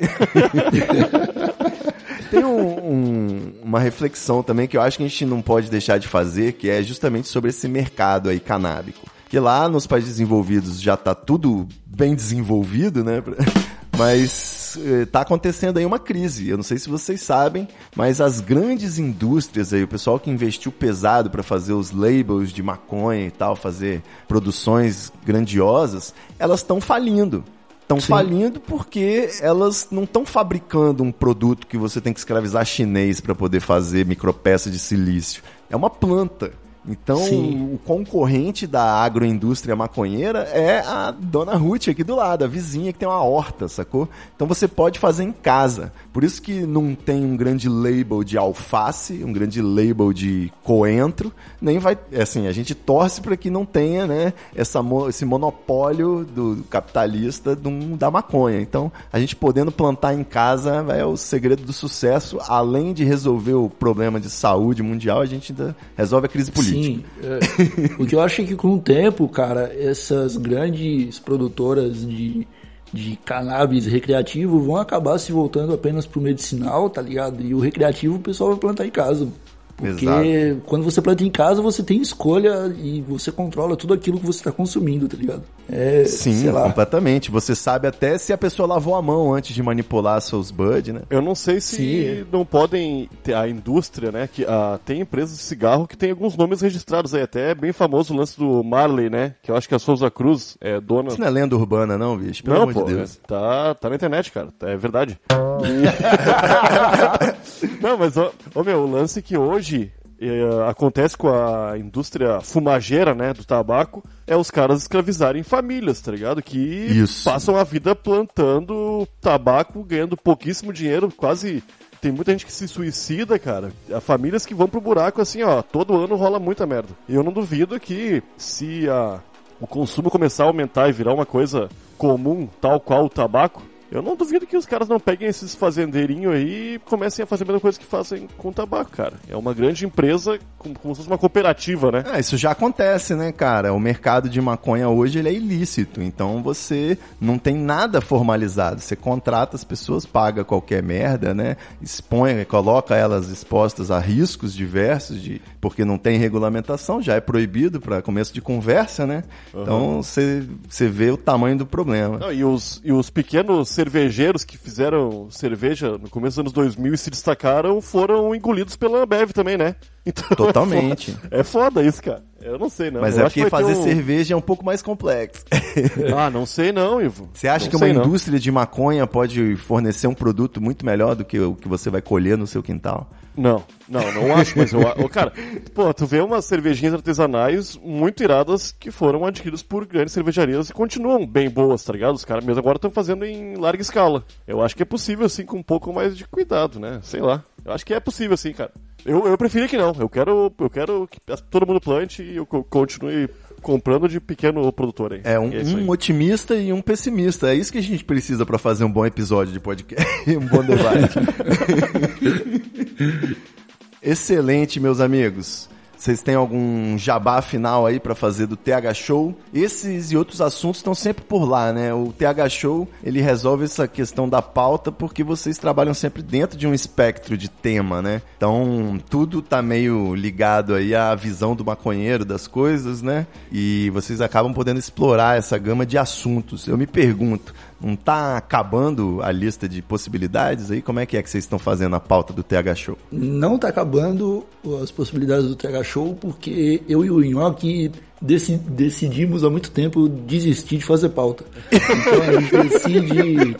Tem 2.30 2.44
um- 2.44 2.92
um- 2.92 3.52
uma 3.62 3.78
reflexão 3.80 4.42
também 4.42 4.66
que 4.66 4.76
eu 4.76 4.82
acho 4.82 4.96
que 4.98 5.04
a 5.04 5.08
gente 5.08 5.24
não 5.24 5.40
pode 5.40 5.70
deixar 5.70 5.98
de 5.98 6.08
fazer, 6.08 6.52
que 6.54 6.68
é 6.68 6.82
justamente 6.82 7.28
sobre 7.28 7.50
esse 7.50 7.68
mercado 7.68 8.28
aí 8.28 8.40
canábico. 8.40 9.06
Que 9.28 9.38
lá 9.38 9.68
nos 9.68 9.86
países 9.86 10.10
desenvolvidos 10.10 10.80
já 10.80 10.96
tá 10.96 11.14
tudo 11.14 11.66
bem 11.86 12.14
desenvolvido, 12.14 13.02
né? 13.04 13.22
Mas 13.98 14.78
eh, 14.84 15.06
tá 15.06 15.22
acontecendo 15.22 15.78
aí 15.78 15.86
uma 15.86 15.98
crise. 15.98 16.48
Eu 16.50 16.56
não 16.58 16.62
sei 16.64 16.76
se 16.78 16.86
vocês 16.88 17.22
sabem, 17.22 17.66
mas 17.96 18.20
as 18.20 18.40
grandes 18.42 18.98
indústrias 18.98 19.72
aí, 19.72 19.82
o 19.84 19.88
pessoal 19.88 20.20
que 20.20 20.30
investiu 20.30 20.70
pesado 20.70 21.30
para 21.30 21.42
fazer 21.42 21.72
os 21.72 21.92
labels 21.92 22.52
de 22.52 22.62
maconha 22.62 23.26
e 23.26 23.30
tal, 23.30 23.56
fazer 23.56 24.02
produções 24.28 25.10
grandiosas, 25.24 26.12
elas 26.38 26.60
estão 26.60 26.78
falindo. 26.78 27.42
Estão 27.86 28.00
falindo 28.00 28.58
porque 28.58 29.30
elas 29.40 29.86
não 29.92 30.02
estão 30.02 30.26
fabricando 30.26 31.04
um 31.04 31.12
produto 31.12 31.68
que 31.68 31.78
você 31.78 32.00
tem 32.00 32.12
que 32.12 32.18
escravizar 32.18 32.66
chinês 32.66 33.20
para 33.20 33.32
poder 33.32 33.60
fazer 33.60 34.04
micropeça 34.04 34.68
de 34.68 34.76
silício. 34.76 35.40
É 35.70 35.76
uma 35.76 35.88
planta. 35.88 36.52
Então, 36.88 37.16
Sim. 37.18 37.74
o 37.74 37.78
concorrente 37.78 38.66
da 38.66 38.82
agroindústria 39.02 39.74
maconheira 39.74 40.40
é 40.52 40.78
a 40.80 41.10
dona 41.10 41.54
Ruth 41.56 41.88
aqui 41.88 42.04
do 42.04 42.14
lado, 42.14 42.44
a 42.44 42.48
vizinha 42.48 42.92
que 42.92 42.98
tem 42.98 43.08
uma 43.08 43.22
horta, 43.22 43.66
sacou? 43.68 44.08
Então 44.34 44.46
você 44.46 44.68
pode 44.68 44.98
fazer 44.98 45.24
em 45.24 45.32
casa. 45.32 45.92
Por 46.12 46.22
isso 46.22 46.40
que 46.40 46.60
não 46.62 46.94
tem 46.94 47.24
um 47.24 47.36
grande 47.36 47.68
label 47.68 48.22
de 48.22 48.38
alface, 48.38 49.22
um 49.24 49.32
grande 49.32 49.60
label 49.60 50.12
de 50.12 50.52
coentro, 50.62 51.32
nem 51.60 51.78
vai, 51.78 51.98
assim, 52.20 52.46
a 52.46 52.52
gente 52.52 52.74
torce 52.74 53.20
para 53.20 53.36
que 53.36 53.50
não 53.50 53.64
tenha, 53.64 54.06
né, 54.06 54.32
essa, 54.54 54.80
esse 55.08 55.24
monopólio 55.24 56.24
do 56.24 56.64
capitalista 56.70 57.58
um- 57.64 57.96
da 57.96 58.10
maconha. 58.10 58.60
Então, 58.60 58.92
a 59.12 59.18
gente 59.18 59.34
podendo 59.34 59.72
plantar 59.72 60.14
em 60.14 60.22
casa 60.22 60.84
é 60.90 61.04
o 61.04 61.16
segredo 61.16 61.62
do 61.64 61.72
sucesso, 61.72 62.38
além 62.46 62.92
de 62.92 63.04
resolver 63.04 63.54
o 63.54 63.68
problema 63.68 64.20
de 64.20 64.30
saúde 64.30 64.82
mundial, 64.82 65.20
a 65.20 65.26
gente 65.26 65.52
ainda 65.52 65.76
resolve 65.96 66.26
a 66.26 66.28
crise 66.28 66.50
política. 66.52 66.75
Sim. 66.75 66.75
É. 67.22 68.02
o 68.02 68.06
que 68.06 68.14
eu 68.14 68.20
acho 68.20 68.42
é 68.42 68.44
que 68.44 68.54
com 68.54 68.74
o 68.74 68.80
tempo, 68.80 69.28
cara, 69.28 69.72
essas 69.78 70.36
grandes 70.36 71.18
produtoras 71.18 72.06
de, 72.06 72.46
de 72.92 73.16
cannabis 73.24 73.86
recreativo 73.86 74.60
vão 74.60 74.76
acabar 74.76 75.18
se 75.18 75.32
voltando 75.32 75.74
apenas 75.74 76.06
pro 76.06 76.20
medicinal, 76.20 76.88
tá 76.90 77.02
ligado? 77.02 77.42
E 77.42 77.54
o 77.54 77.60
recreativo 77.60 78.16
o 78.16 78.20
pessoal 78.20 78.50
vai 78.50 78.58
plantar 78.58 78.86
em 78.86 78.90
casa. 78.90 79.28
Porque 79.76 80.06
Exato. 80.06 80.62
quando 80.64 80.84
você 80.84 81.02
planta 81.02 81.22
em 81.22 81.30
casa, 81.30 81.60
você 81.60 81.82
tem 81.82 82.00
escolha 82.00 82.74
e 82.78 83.02
você 83.02 83.30
controla 83.30 83.76
tudo 83.76 83.92
aquilo 83.92 84.18
que 84.18 84.26
você 84.26 84.42
tá 84.42 84.50
consumindo, 84.50 85.06
tá 85.06 85.16
ligado? 85.16 85.42
É, 85.68 86.04
Sim, 86.04 86.34
sei 86.34 86.50
lá. 86.50 86.62
completamente. 86.62 87.30
Você 87.30 87.54
sabe 87.54 87.86
até 87.86 88.16
se 88.16 88.32
a 88.32 88.38
pessoa 88.38 88.66
lavou 88.66 88.94
a 88.94 89.02
mão 89.02 89.34
antes 89.34 89.54
de 89.54 89.62
manipular 89.62 90.20
seus 90.20 90.50
bud, 90.50 90.92
né? 90.92 91.02
Eu 91.10 91.20
não 91.20 91.34
sei 91.34 91.60
se 91.60 91.76
Sim. 91.76 92.26
não 92.32 92.44
podem 92.44 93.08
ter 93.22 93.34
a 93.34 93.48
indústria, 93.48 94.10
né? 94.10 94.28
Que 94.32 94.44
ah, 94.46 94.78
tem 94.84 95.00
empresas 95.00 95.36
de 95.36 95.42
cigarro 95.42 95.86
que 95.86 95.96
tem 95.96 96.10
alguns 96.10 96.36
nomes 96.36 96.60
registrados 96.60 97.14
aí. 97.14 97.22
Até 97.22 97.50
é 97.50 97.54
bem 97.54 97.72
famoso 97.72 98.14
o 98.14 98.16
lance 98.16 98.38
do 98.38 98.62
Marley, 98.62 99.10
né? 99.10 99.34
Que 99.42 99.50
eu 99.50 99.56
acho 99.56 99.68
que 99.68 99.74
a 99.74 99.78
Souza 99.78 100.10
Cruz 100.10 100.56
é 100.60 100.80
dona. 100.80 101.08
Isso 101.08 101.20
não 101.20 101.26
é 101.26 101.30
lenda 101.30 101.56
urbana, 101.56 101.98
não, 101.98 102.16
bicho? 102.16 102.42
Pelo 102.42 102.56
Não, 102.56 102.62
amor 102.62 102.74
pô, 102.74 102.82
de 102.84 102.94
Deus. 102.94 103.16
tá, 103.26 103.74
tá 103.74 103.90
na 103.90 103.96
internet, 103.96 104.30
cara, 104.32 104.48
é 104.62 104.76
verdade. 104.76 105.18
não, 107.80 107.98
mas, 107.98 108.16
ó, 108.16 108.30
ó, 108.54 108.62
meu, 108.62 108.82
o 108.82 108.90
lance 108.90 109.20
que 109.20 109.36
hoje 109.36 109.65
eh, 109.74 110.68
acontece 110.68 111.16
com 111.16 111.28
a 111.28 111.78
indústria 111.78 112.40
fumageira, 112.40 113.14
né, 113.14 113.32
do 113.32 113.44
tabaco, 113.44 114.02
é 114.26 114.34
os 114.34 114.50
caras 114.50 114.82
escravizarem 114.82 115.42
famílias, 115.42 116.00
tá 116.00 116.10
ligado? 116.12 116.42
Que 116.42 116.58
Isso. 116.58 117.24
passam 117.24 117.56
a 117.56 117.64
vida 117.64 117.94
plantando 117.94 119.06
tabaco, 119.20 119.82
ganhando 119.84 120.16
pouquíssimo 120.16 120.72
dinheiro, 120.72 121.12
quase... 121.14 121.62
Tem 122.00 122.12
muita 122.12 122.30
gente 122.30 122.44
que 122.44 122.52
se 122.52 122.68
suicida, 122.68 123.38
cara. 123.38 123.72
Há 123.90 124.00
famílias 124.00 124.44
que 124.44 124.54
vão 124.54 124.68
pro 124.68 124.82
buraco 124.82 125.20
assim, 125.20 125.42
ó. 125.42 125.62
Todo 125.62 125.96
ano 125.96 126.14
rola 126.14 126.38
muita 126.38 126.66
merda. 126.66 126.90
E 127.08 127.14
eu 127.14 127.22
não 127.22 127.32
duvido 127.32 127.80
que 127.80 128.22
se 128.36 128.86
a, 128.88 129.18
o 129.58 129.66
consumo 129.66 130.10
começar 130.10 130.44
a 130.44 130.46
aumentar 130.46 130.88
e 130.88 130.92
virar 130.92 131.14
uma 131.14 131.24
coisa 131.24 131.68
comum, 131.96 132.48
tal 132.60 132.78
qual 132.78 133.06
o 133.06 133.08
tabaco, 133.08 133.62
Eu 133.98 134.02
não 134.02 134.16
duvido 134.16 134.46
que 134.46 134.56
os 134.56 134.66
caras 134.66 134.88
não 134.88 135.00
peguem 135.00 135.28
esses 135.28 135.54
fazendeirinhos 135.54 136.34
aí 136.34 136.74
e 136.74 136.78
comecem 136.80 137.22
a 137.22 137.26
fazer 137.26 137.44
a 137.44 137.46
mesma 137.46 137.60
coisa 137.60 137.78
que 137.78 137.84
fazem 137.84 138.28
com 138.36 138.48
o 138.48 138.52
tabaco, 138.52 138.90
cara. 138.90 139.14
É 139.28 139.36
uma 139.36 139.54
grande 139.54 139.84
empresa, 139.84 140.38
como, 140.58 140.78
como 140.78 140.94
se 140.94 140.98
fosse 140.98 141.10
uma 141.10 141.18
cooperativa, 141.18 141.90
né? 141.90 142.04
É, 142.12 142.20
isso 142.20 142.36
já 142.36 142.50
acontece, 142.50 143.14
né, 143.14 143.32
cara? 143.32 143.72
O 143.72 143.80
mercado 143.80 144.28
de 144.28 144.40
maconha 144.40 144.88
hoje 144.88 145.18
ele 145.18 145.28
é 145.28 145.32
ilícito, 145.32 146.02
então 146.02 146.42
você 146.42 146.98
não 147.20 147.38
tem 147.38 147.56
nada 147.56 148.00
formalizado. 148.00 148.80
Você 148.80 148.96
contrata 148.96 149.56
as 149.56 149.64
pessoas, 149.64 150.04
paga 150.04 150.44
qualquer 150.44 150.82
merda, 150.82 151.34
né? 151.34 151.56
Expõe, 151.80 152.44
coloca 152.44 152.94
elas 152.94 153.28
expostas 153.28 153.90
a 153.90 153.98
riscos 153.98 154.54
diversos, 154.54 155.20
de, 155.20 155.40
porque 155.60 155.84
não 155.84 155.98
tem 155.98 156.18
regulamentação, 156.18 157.00
já 157.00 157.14
é 157.14 157.20
proibido 157.20 157.80
para 157.80 158.02
começo 158.02 158.32
de 158.32 158.40
conversa, 158.40 159.06
né? 159.06 159.24
Então 159.54 160.02
você 160.02 160.46
você 160.68 160.88
vê 160.88 161.10
o 161.10 161.16
tamanho 161.16 161.58
do 161.58 161.66
problema. 161.66 162.18
Não, 162.18 162.32
e, 162.32 162.44
os, 162.44 162.80
e 162.84 162.92
os 162.92 163.10
pequenos 163.10 163.68
cervejeiros 163.90 164.44
que 164.44 164.58
fizeram 164.58 165.28
cerveja 165.30 165.92
no 165.96 166.10
começo 166.10 166.34
dos 166.36 166.38
anos 166.40 166.52
2000 166.52 166.94
e 166.94 166.98
se 166.98 167.08
destacaram 167.10 167.80
foram 167.80 168.34
engolidos 168.34 168.76
pela 168.76 169.02
Ambev 169.02 169.30
também, 169.32 169.56
né? 169.56 169.76
Então, 170.08 170.36
Totalmente. 170.36 171.10
É 171.10 171.14
foda, 171.14 171.36
é 171.40 171.42
foda 171.42 171.82
isso, 171.82 172.00
cara. 172.00 172.22
Eu 172.40 172.56
não 172.60 172.68
sei, 172.68 172.92
não. 172.92 173.00
Mas 173.00 173.16
Eu 173.18 173.22
é 173.22 173.24
porque 173.24 173.50
fazer 173.50 173.74
um- 173.74 173.82
cerveja 173.82 174.34
é 174.34 174.36
um 174.36 174.40
pouco 174.40 174.64
mais 174.64 174.80
complexo. 174.80 175.44
Ah, 176.16 176.30
não 176.30 176.46
sei 176.46 176.70
não, 176.70 177.02
Ivo. 177.02 177.28
Você 177.34 177.48
acha 177.48 177.64
Não 177.64 177.70
que 177.70 177.76
uma 177.76 177.92
não. 177.92 178.04
indústria 178.04 178.38
de 178.38 178.48
maconha 178.52 179.04
pode 179.04 179.56
fornecer 179.56 180.06
um 180.06 180.14
produto 180.14 180.60
muito 180.60 180.86
melhor 180.86 181.16
do 181.16 181.24
que 181.24 181.40
o 181.40 181.56
que 181.56 181.66
você 181.66 181.90
vai 181.90 182.00
colher 182.00 182.38
no 182.38 182.46
seu 182.46 182.62
quintal? 182.62 183.10
Não, 183.36 183.62
não, 183.88 184.12
não 184.12 184.34
acho, 184.36 184.56
mas 184.58 184.72
eu. 184.72 184.80
Ô, 184.80 185.08
cara, 185.08 185.32
pô, 185.74 185.92
tu 185.92 186.06
vê 186.06 186.20
umas 186.20 186.44
cervejinhas 186.44 186.94
artesanais 186.94 187.76
muito 187.82 188.22
iradas 188.22 188.72
que 188.72 188.90
foram 188.90 189.24
adquiridas 189.24 189.62
por 189.62 189.84
grandes 189.86 190.14
cervejarias 190.14 190.70
e 190.70 190.72
continuam 190.72 191.26
bem 191.26 191.50
boas, 191.50 191.84
tá 191.84 191.92
ligado? 191.92 192.14
Os 192.14 192.24
caras 192.24 192.44
mesmo 192.44 192.60
agora 192.60 192.76
estão 192.76 192.90
fazendo 192.90 193.24
em 193.24 193.56
larga 193.56 193.82
escala. 193.82 194.24
Eu 194.46 194.62
acho 194.62 194.74
que 194.74 194.82
é 194.82 194.86
possível, 194.86 195.26
assim, 195.26 195.44
com 195.44 195.58
um 195.58 195.62
pouco 195.62 195.92
mais 195.92 196.16
de 196.16 196.24
cuidado, 196.26 196.80
né? 196.80 196.98
Sei 197.02 197.20
lá. 197.20 197.44
Eu 197.64 197.72
acho 197.72 197.84
que 197.84 197.92
é 197.92 198.00
possível, 198.00 198.36
sim, 198.36 198.52
cara. 198.52 198.70
Eu, 199.04 199.26
eu 199.26 199.36
preferia 199.36 199.68
que 199.68 199.76
não. 199.76 199.92
Eu 199.98 200.08
quero, 200.08 200.52
eu 200.58 200.70
quero 200.70 201.08
que 201.10 201.20
todo 201.50 201.66
mundo 201.66 201.80
plante 201.80 202.22
e 202.22 202.36
eu 202.36 202.46
co- 202.46 202.64
continue 202.64 203.28
comprando 203.62 204.08
de 204.08 204.20
pequeno 204.20 204.72
produtor 204.72 205.12
aí. 205.12 205.20
É 205.24 205.38
um, 205.38 205.52
isso 205.52 205.76
aí. 205.76 205.82
um 205.82 205.90
otimista 205.90 206.54
e 206.54 206.72
um 206.72 206.80
pessimista. 206.80 207.48
É 207.50 207.54
isso 207.54 207.72
que 207.72 207.78
a 207.78 207.82
gente 207.82 208.04
precisa 208.04 208.46
pra 208.46 208.58
fazer 208.58 208.84
um 208.84 208.90
bom 208.90 209.04
episódio 209.04 209.52
de 209.52 209.58
podcast, 209.60 210.06
um 210.36 210.46
bom 210.46 210.62
debate. 210.62 211.16
Excelente, 214.02 214.78
meus 214.78 215.00
amigos. 215.00 215.68
Vocês 215.96 216.22
têm 216.22 216.34
algum 216.34 216.98
jabá 216.98 217.40
final 217.40 217.86
aí 217.86 217.98
pra 217.98 218.14
fazer 218.14 218.46
do 218.46 218.56
TH 218.56 218.92
Show? 218.94 219.34
Esses 219.52 220.12
e 220.12 220.16
outros 220.16 220.40
assuntos 220.42 220.78
estão 220.78 220.94
sempre 220.94 221.24
por 221.24 221.48
lá, 221.48 221.72
né? 221.72 221.92
O 221.94 222.12
TH 222.12 222.48
Show, 222.50 222.88
ele 223.02 223.20
resolve 223.20 223.64
essa 223.64 223.88
questão 223.88 224.28
da 224.28 224.42
pauta 224.42 224.92
porque 224.92 225.24
vocês 225.24 225.56
trabalham 225.56 225.94
sempre 225.94 226.22
dentro 226.22 226.58
de 226.58 226.66
um 226.66 226.74
espectro 226.74 227.36
de 227.36 227.48
tema, 227.48 228.02
né? 228.02 228.20
Então, 228.36 229.00
tudo 229.08 229.40
tá 229.40 229.62
meio 229.62 230.14
ligado 230.14 230.74
aí 230.74 230.94
à 230.94 231.14
visão 231.14 231.56
do 231.56 231.64
maconheiro 231.64 232.24
das 232.24 232.46
coisas, 232.46 233.00
né? 233.00 233.26
E 233.50 233.90
vocês 233.90 234.20
acabam 234.20 234.52
podendo 234.52 234.78
explorar 234.78 235.38
essa 235.38 235.56
gama 235.56 235.86
de 235.86 235.96
assuntos. 235.96 236.68
Eu 236.68 236.76
me 236.76 236.86
pergunto, 236.86 237.54
não 237.80 237.94
tá 237.96 238.36
acabando 238.36 239.20
a 239.22 239.30
lista 239.30 239.68
de 239.68 239.82
possibilidades 239.82 240.70
aí? 240.70 240.80
Como 240.80 240.98
é 241.00 241.06
que 241.06 241.16
é 241.16 241.22
que 241.22 241.28
vocês 241.30 241.44
estão 241.44 241.58
fazendo 241.58 241.94
a 241.96 242.00
pauta 242.00 242.32
do 242.32 242.42
TH 242.42 242.74
Show? 242.74 242.98
Não 243.12 243.58
tá 243.58 243.68
acabando 243.68 244.44
as 244.82 244.90
possibilidades 244.90 245.46
do 245.46 245.54
TH 245.56 245.82
Show, 245.84 246.14
porque 246.20 246.82
eu 246.88 247.04
e 247.04 247.10
o 247.10 247.20
Nhoque 247.20 247.90
deci- 248.20 248.56
decidimos 248.56 249.44
há 249.44 249.50
muito 249.50 249.70
tempo 249.70 250.08
desistir 250.08 250.78
de 250.78 250.84
fazer 250.84 251.10
pauta. 251.10 251.44
Então 251.70 252.22
a 252.22 252.40
gente 252.40 252.68
decide. 252.68 253.56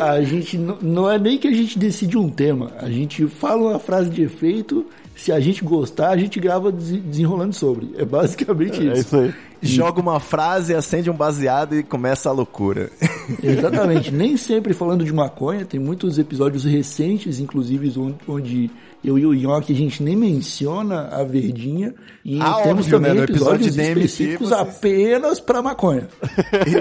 A 0.00 0.22
gente 0.22 0.58
não 0.58 1.08
é 1.10 1.18
nem 1.18 1.38
que 1.38 1.46
a 1.46 1.52
gente 1.52 1.78
decide 1.78 2.16
um 2.16 2.28
tema, 2.28 2.72
a 2.78 2.88
gente 2.90 3.26
fala 3.26 3.70
uma 3.70 3.78
frase 3.78 4.10
de 4.10 4.22
efeito. 4.22 4.86
Se 5.22 5.30
a 5.32 5.38
gente 5.40 5.62
gostar, 5.64 6.10
a 6.10 6.16
gente 6.16 6.40
grava 6.40 6.72
des- 6.72 7.02
desenrolando 7.02 7.52
sobre. 7.54 7.92
É 7.98 8.04
basicamente 8.04 8.80
É 8.80 8.92
isso. 8.92 9.00
isso 9.00 9.16
aí. 9.16 9.34
Joga 9.62 10.00
uma 10.00 10.18
frase, 10.18 10.74
acende 10.74 11.10
um 11.10 11.14
baseado 11.14 11.76
e 11.76 11.82
começa 11.82 12.30
a 12.30 12.32
loucura. 12.32 12.90
Exatamente. 13.42 14.10
Nem 14.10 14.36
sempre 14.38 14.72
falando 14.72 15.04
de 15.04 15.12
maconha, 15.12 15.66
tem 15.66 15.78
muitos 15.78 16.18
episódios 16.18 16.64
recentes, 16.64 17.38
inclusive, 17.38 17.92
on- 17.98 18.14
onde 18.26 18.70
eu 19.04 19.18
e 19.18 19.24
o 19.26 19.32
Nhoque 19.32 19.72
a 19.72 19.76
gente 19.76 20.02
nem 20.02 20.14
menciona 20.16 21.08
a 21.10 21.24
verdinha. 21.24 21.94
E 22.24 22.38
Ah, 22.40 22.60
temos 22.62 22.84
óbvio, 22.86 22.90
também 22.98 23.14
né? 23.14 23.24
Episódios 23.24 23.74
DMT, 23.74 23.90
específicos 24.04 24.48
vocês- 24.50 24.60
apenas 24.60 25.40
para 25.40 25.62
maconha. 25.62 26.06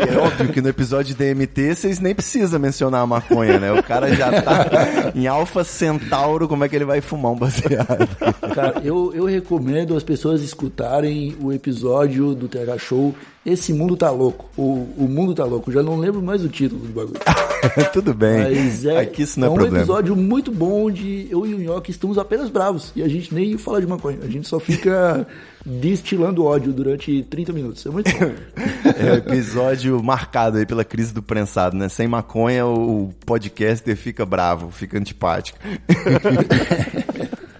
É 0.09 0.17
óbvio 0.17 0.49
que 0.49 0.61
no 0.61 0.67
episódio 0.69 1.15
DMT 1.15 1.75
vocês 1.75 1.99
nem 1.99 2.13
precisam 2.13 2.59
mencionar 2.59 3.01
a 3.01 3.07
maconha, 3.07 3.57
né? 3.59 3.71
O 3.71 3.81
cara 3.81 4.13
já 4.15 4.41
tá 4.41 5.11
em 5.15 5.27
Alpha 5.27 5.63
Centauro, 5.63 6.47
como 6.47 6.63
é 6.63 6.69
que 6.69 6.75
ele 6.75 6.85
vai 6.85 6.99
fumar 7.01 7.31
um 7.31 7.35
baseado? 7.37 8.07
Cara, 8.53 8.81
eu, 8.83 9.13
eu 9.15 9.25
recomendo 9.25 9.95
as 9.95 10.03
pessoas 10.03 10.41
escutarem 10.41 11.35
o 11.41 11.51
episódio 11.53 12.33
do 12.35 12.47
TH 12.47 12.77
Show. 12.77 13.15
Esse 13.45 13.73
mundo 13.73 13.95
tá 13.95 14.11
louco. 14.11 14.49
O, 14.57 14.87
o 14.97 15.07
mundo 15.07 15.33
tá 15.33 15.45
louco. 15.45 15.71
Já 15.71 15.81
não 15.81 15.97
lembro 15.97 16.21
mais 16.21 16.43
o 16.43 16.49
título 16.49 16.81
do 16.81 16.89
bagulho. 16.89 17.19
Tudo 17.93 18.13
bem. 18.13 18.43
Mas 18.43 18.85
é, 18.85 18.99
Aqui 18.99 19.23
isso 19.23 19.39
não 19.39 19.47
é, 19.47 19.49
é 19.49 19.51
um 19.51 19.55
problema. 19.55 19.77
episódio 19.77 20.15
muito 20.15 20.51
bom 20.51 20.85
onde 20.85 21.27
eu 21.31 21.45
e 21.45 21.53
o 21.53 21.59
Nhoque 21.59 21.91
estamos 21.91 22.17
apenas 22.17 22.49
bravos. 22.49 22.91
E 22.95 23.01
a 23.01 23.07
gente 23.07 23.33
nem 23.33 23.57
fala 23.57 23.79
de 23.79 23.87
maconha. 23.87 24.19
A 24.21 24.27
gente 24.27 24.47
só 24.47 24.59
fica 24.59 25.25
destilando 25.65 26.43
ódio 26.43 26.73
durante 26.73 27.23
30 27.23 27.53
minutos. 27.53 27.85
É 27.85 27.89
muito 27.89 28.11
bom. 28.11 28.31
É 28.99 29.11
o 29.11 29.15
episódio 29.15 30.01
marcado 30.03 30.57
aí 30.57 30.65
pela 30.65 30.83
crise 30.83 31.13
do 31.13 31.21
prensado, 31.21 31.77
né? 31.77 31.87
Sem 31.87 32.07
maconha, 32.07 32.65
o 32.65 33.13
podcaster 33.25 33.95
fica 33.95 34.25
bravo, 34.25 34.69
fica 34.71 34.97
antipático. 34.97 35.57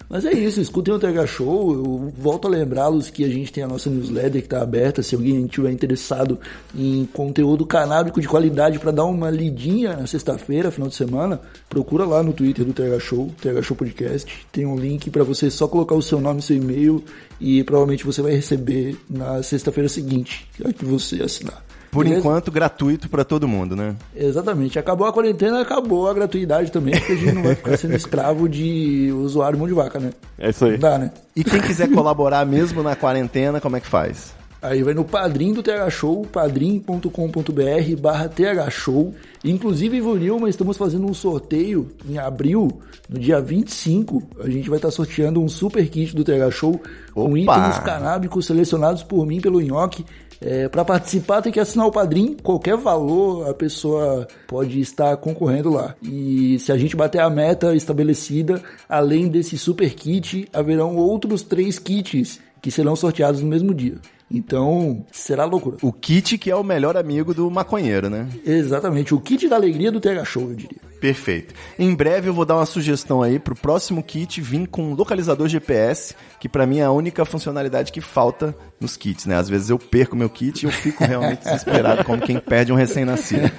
Mas 0.10 0.26
é 0.26 0.34
isso, 0.34 0.60
escutem 0.60 0.92
o 0.92 0.98
TH 0.98 1.28
Show. 1.28 1.72
Eu 1.72 2.14
volto 2.18 2.48
a 2.48 2.50
lembrá-los 2.50 3.12
que 3.12 3.24
a 3.24 3.30
gente 3.30 3.54
tem 3.54 3.64
a 3.64 3.68
nossa 3.68 3.92
newsletter 3.92 4.42
que 4.42 4.48
está 4.48 4.64
aberta. 4.64 5.04
Se 5.04 5.14
alguém 5.14 5.46
estiver 5.46 5.72
interessado 5.72 6.40
em 6.76 7.08
conteúdo 7.14 7.64
canábico 7.64 8.20
de 8.20 8.28
qualidade 8.28 8.80
para 8.80 8.90
dar 8.90 9.06
uma 9.06 9.30
lidinha 9.30 9.96
na 9.96 10.08
sexta-feira, 10.08 10.72
final 10.72 10.90
de 10.90 10.96
semana, 10.96 11.40
procura 11.70 12.06
lá 12.06 12.24
no 12.24 12.34
Twitter 12.34 12.66
do 12.66 12.74
TH 12.74 13.00
Show, 13.00 13.30
TH 13.40 13.62
Show 13.62 13.78
Podcast. 13.78 14.48
Tem 14.52 14.66
um 14.66 14.76
link 14.76 15.12
para 15.12 15.24
você 15.24 15.52
só 15.52 15.68
colocar 15.68 15.94
o 15.94 16.02
seu 16.02 16.20
nome 16.20 16.40
e 16.40 16.44
seu 16.44 16.58
e-mail 16.58 17.04
e 17.40 17.64
provavelmente 17.64 18.04
você 18.04 18.24
vai 18.24 18.32
receber 18.32 18.98
na 19.08 19.44
sexta-feira 19.44 19.88
seguinte, 19.88 20.48
a 20.66 20.74
que 20.74 20.86
você 20.86 21.22
assinar. 21.22 21.69
Por 21.92 22.04
Beleza? 22.04 22.20
enquanto, 22.20 22.52
gratuito 22.52 23.10
pra 23.10 23.24
todo 23.24 23.48
mundo, 23.48 23.76
né? 23.76 23.96
Exatamente. 24.16 24.78
Acabou 24.78 25.08
a 25.08 25.14
quarentena, 25.14 25.62
acabou 25.62 26.08
a 26.08 26.14
gratuidade 26.14 26.72
também, 26.72 26.96
porque 26.98 27.14
a 27.14 27.16
gente 27.16 27.34
não 27.34 27.44
vai 27.44 27.56
ficar 27.56 27.78
sendo 27.78 27.96
escravo 27.96 28.48
de 28.48 29.12
usuário 29.12 29.58
mão 29.58 29.68
de 29.68 29.74
vaca, 29.74 30.00
né? 30.00 30.12
É 30.38 30.50
isso 30.50 30.66
aí. 30.66 30.78
Dá, 30.78 30.98
né? 30.98 31.12
E 31.36 31.44
quem 31.44 31.60
quiser 31.62 31.90
colaborar 31.92 32.46
mesmo 32.46 32.84
na 32.84 32.96
quarentena, 32.96 33.60
como 33.60 33.76
é 33.76 33.80
que 33.80 33.88
faz? 33.88 34.38
Aí 34.62 34.84
vai 34.84 34.94
no 34.94 35.06
padrim 35.06 35.54
do 35.54 35.64
TH 35.64 35.90
Show, 35.90 36.26
padrim.com.br 36.26 37.96
barra 38.02 38.28
TH 38.28 38.70
Show. 38.70 39.16
Inclusive, 39.44 39.98
Ivo 39.98 40.16
Nilma, 40.16 40.50
estamos 40.50 40.76
fazendo 40.76 41.06
um 41.08 41.14
sorteio 41.14 41.90
em 42.08 42.18
abril, 42.18 42.82
no 43.08 43.18
dia 43.18 43.40
25. 43.40 44.22
A 44.44 44.50
gente 44.50 44.70
vai 44.70 44.78
estar 44.78 44.92
sorteando 44.92 45.42
um 45.42 45.48
super 45.48 45.88
kit 45.88 46.14
do 46.14 46.26
TH 46.26 46.52
Show 46.52 46.82
com 47.14 47.32
Opa! 47.32 47.38
itens 47.38 47.80
canábicos 47.80 48.46
selecionados 48.46 49.02
por 49.02 49.26
mim 49.26 49.40
pelo 49.40 49.62
Nhoque. 49.62 50.06
É, 50.42 50.70
para 50.70 50.86
participar 50.86 51.42
tem 51.42 51.52
que 51.52 51.60
assinar 51.60 51.86
o 51.88 51.92
padrim, 51.92 52.36
qualquer 52.42 52.78
valor 52.78 53.50
a 53.50 53.54
pessoa 53.54 54.28
pode 54.48 54.80
estar 54.80 55.18
concorrendo 55.18 55.70
lá. 55.70 55.96
E 56.02 56.58
se 56.60 56.72
a 56.72 56.78
gente 56.78 56.96
bater 56.96 57.20
a 57.20 57.30
meta 57.30 57.76
estabelecida, 57.76 58.62
além 58.88 59.28
desse 59.28 59.58
super 59.58 59.94
kit, 59.94 60.48
haverão 60.54 60.96
outros 60.96 61.42
três 61.42 61.78
kits 61.78 62.40
que 62.62 62.72
serão 62.72 62.96
sorteados 62.96 63.42
no 63.42 63.48
mesmo 63.48 63.74
dia. 63.74 63.98
Então, 64.32 65.06
será 65.12 65.44
loucura. 65.44 65.78
O 65.82 65.92
kit 65.92 66.38
que 66.38 66.52
é 66.52 66.56
o 66.56 66.64
melhor 66.64 66.96
amigo 66.96 67.34
do 67.34 67.50
maconheiro, 67.50 68.10
né? 68.10 68.28
Exatamente, 68.46 69.14
o 69.14 69.20
kit 69.20 69.48
da 69.48 69.56
alegria 69.56 69.92
do 69.92 70.00
TH 70.00 70.24
Show, 70.26 70.44
eu 70.50 70.56
diria. 70.56 70.89
Perfeito. 71.00 71.54
Em 71.78 71.94
breve 71.96 72.28
eu 72.30 72.34
vou 72.34 72.44
dar 72.46 72.56
uma 72.58 72.66
sugestão 72.66 73.22
aí 73.22 73.40
pro 73.40 73.56
próximo 73.56 74.04
kit 74.04 74.42
vir 74.42 74.68
com 74.68 74.94
localizador 74.94 75.48
GPS, 75.48 76.14
que 76.40 76.50
pra 76.50 76.66
mim 76.66 76.80
é 76.80 76.84
a 76.84 76.92
única 76.92 77.24
funcionalidade 77.26 77.92
que 77.92 78.02
falta 78.02 78.54
nos 78.82 78.98
kits, 78.98 79.26
né? 79.26 79.36
Às 79.38 79.48
vezes 79.50 79.70
eu 79.70 79.80
perco 79.80 80.16
meu 80.16 80.30
kit 80.30 80.62
e 80.64 80.66
eu 80.66 80.72
fico 80.72 81.04
realmente 81.06 81.44
desesperado, 81.44 82.04
como 82.04 82.22
quem 82.22 82.38
perde 82.40 82.72
um 82.72 82.76
recém-nascido. 82.76 83.50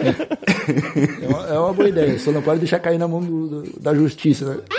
É 1.22 1.26
uma, 1.28 1.46
é 1.48 1.58
uma 1.58 1.72
boa 1.72 1.88
ideia, 1.88 2.18
só 2.18 2.30
não 2.30 2.42
pode 2.42 2.60
deixar 2.60 2.78
cair 2.78 2.98
na 2.98 3.08
mão 3.08 3.20
do- 3.22 3.62
do- 3.62 3.80
da 3.80 3.94
justiça, 3.94 4.44
né? 4.54 4.60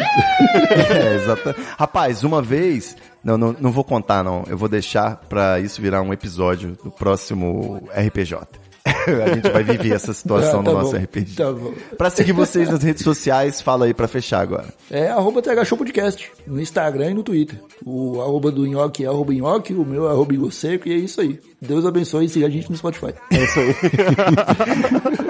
É, 0.91 1.15
exata. 1.15 1.55
Rapaz, 1.77 2.23
uma 2.23 2.41
vez. 2.41 2.95
Não, 3.23 3.37
não, 3.37 3.55
não 3.59 3.71
vou 3.71 3.83
contar, 3.83 4.23
não. 4.23 4.43
Eu 4.47 4.57
vou 4.57 4.67
deixar 4.69 5.15
pra 5.29 5.59
isso 5.59 5.81
virar 5.81 6.01
um 6.01 6.11
episódio 6.13 6.77
do 6.83 6.89
próximo 6.91 7.83
RPJ. 7.95 8.47
A 9.25 9.35
gente 9.35 9.49
vai 9.49 9.63
viver 9.63 9.93
essa 9.93 10.13
situação 10.13 10.61
Ah, 10.61 10.63
tá 10.63 10.71
no 10.71 10.77
nosso 10.79 10.91
bom, 10.91 10.97
RPG. 11.03 11.35
tá 11.35 11.51
bom. 11.51 11.73
Pra 11.97 12.09
seguir 12.09 12.31
vocês 12.33 12.69
nas 12.69 12.81
redes 12.83 13.03
sociais, 13.03 13.61
fala 13.61 13.85
aí 13.85 13.93
pra 13.93 14.07
fechar 14.07 14.41
agora. 14.41 14.67
É 14.89 15.07
arroba 15.09 15.41
Podcast, 15.77 16.31
no 16.47 16.61
Instagram 16.61 17.11
e 17.11 17.13
no 17.13 17.23
Twitter. 17.23 17.59
O 17.85 18.21
arroba 18.21 18.51
do 18.51 18.65
Nhoque 18.65 19.03
é 19.03 19.07
arroba 19.07 19.33
Nhoque, 19.33 19.73
o 19.73 19.85
meu 19.85 20.07
é 20.07 20.11
arroba 20.11 20.33
Igor 20.33 20.51
Seco, 20.51 20.87
e 20.87 20.93
é 20.93 20.95
isso 20.95 21.21
aí. 21.21 21.39
Deus 21.61 21.85
abençoe 21.85 22.25
e 22.25 22.29
siga 22.29 22.47
a 22.47 22.49
gente 22.49 22.69
no 22.69 22.77
Spotify. 22.77 23.13
É 23.31 23.43
isso 23.43 23.59
aí. 23.59 23.75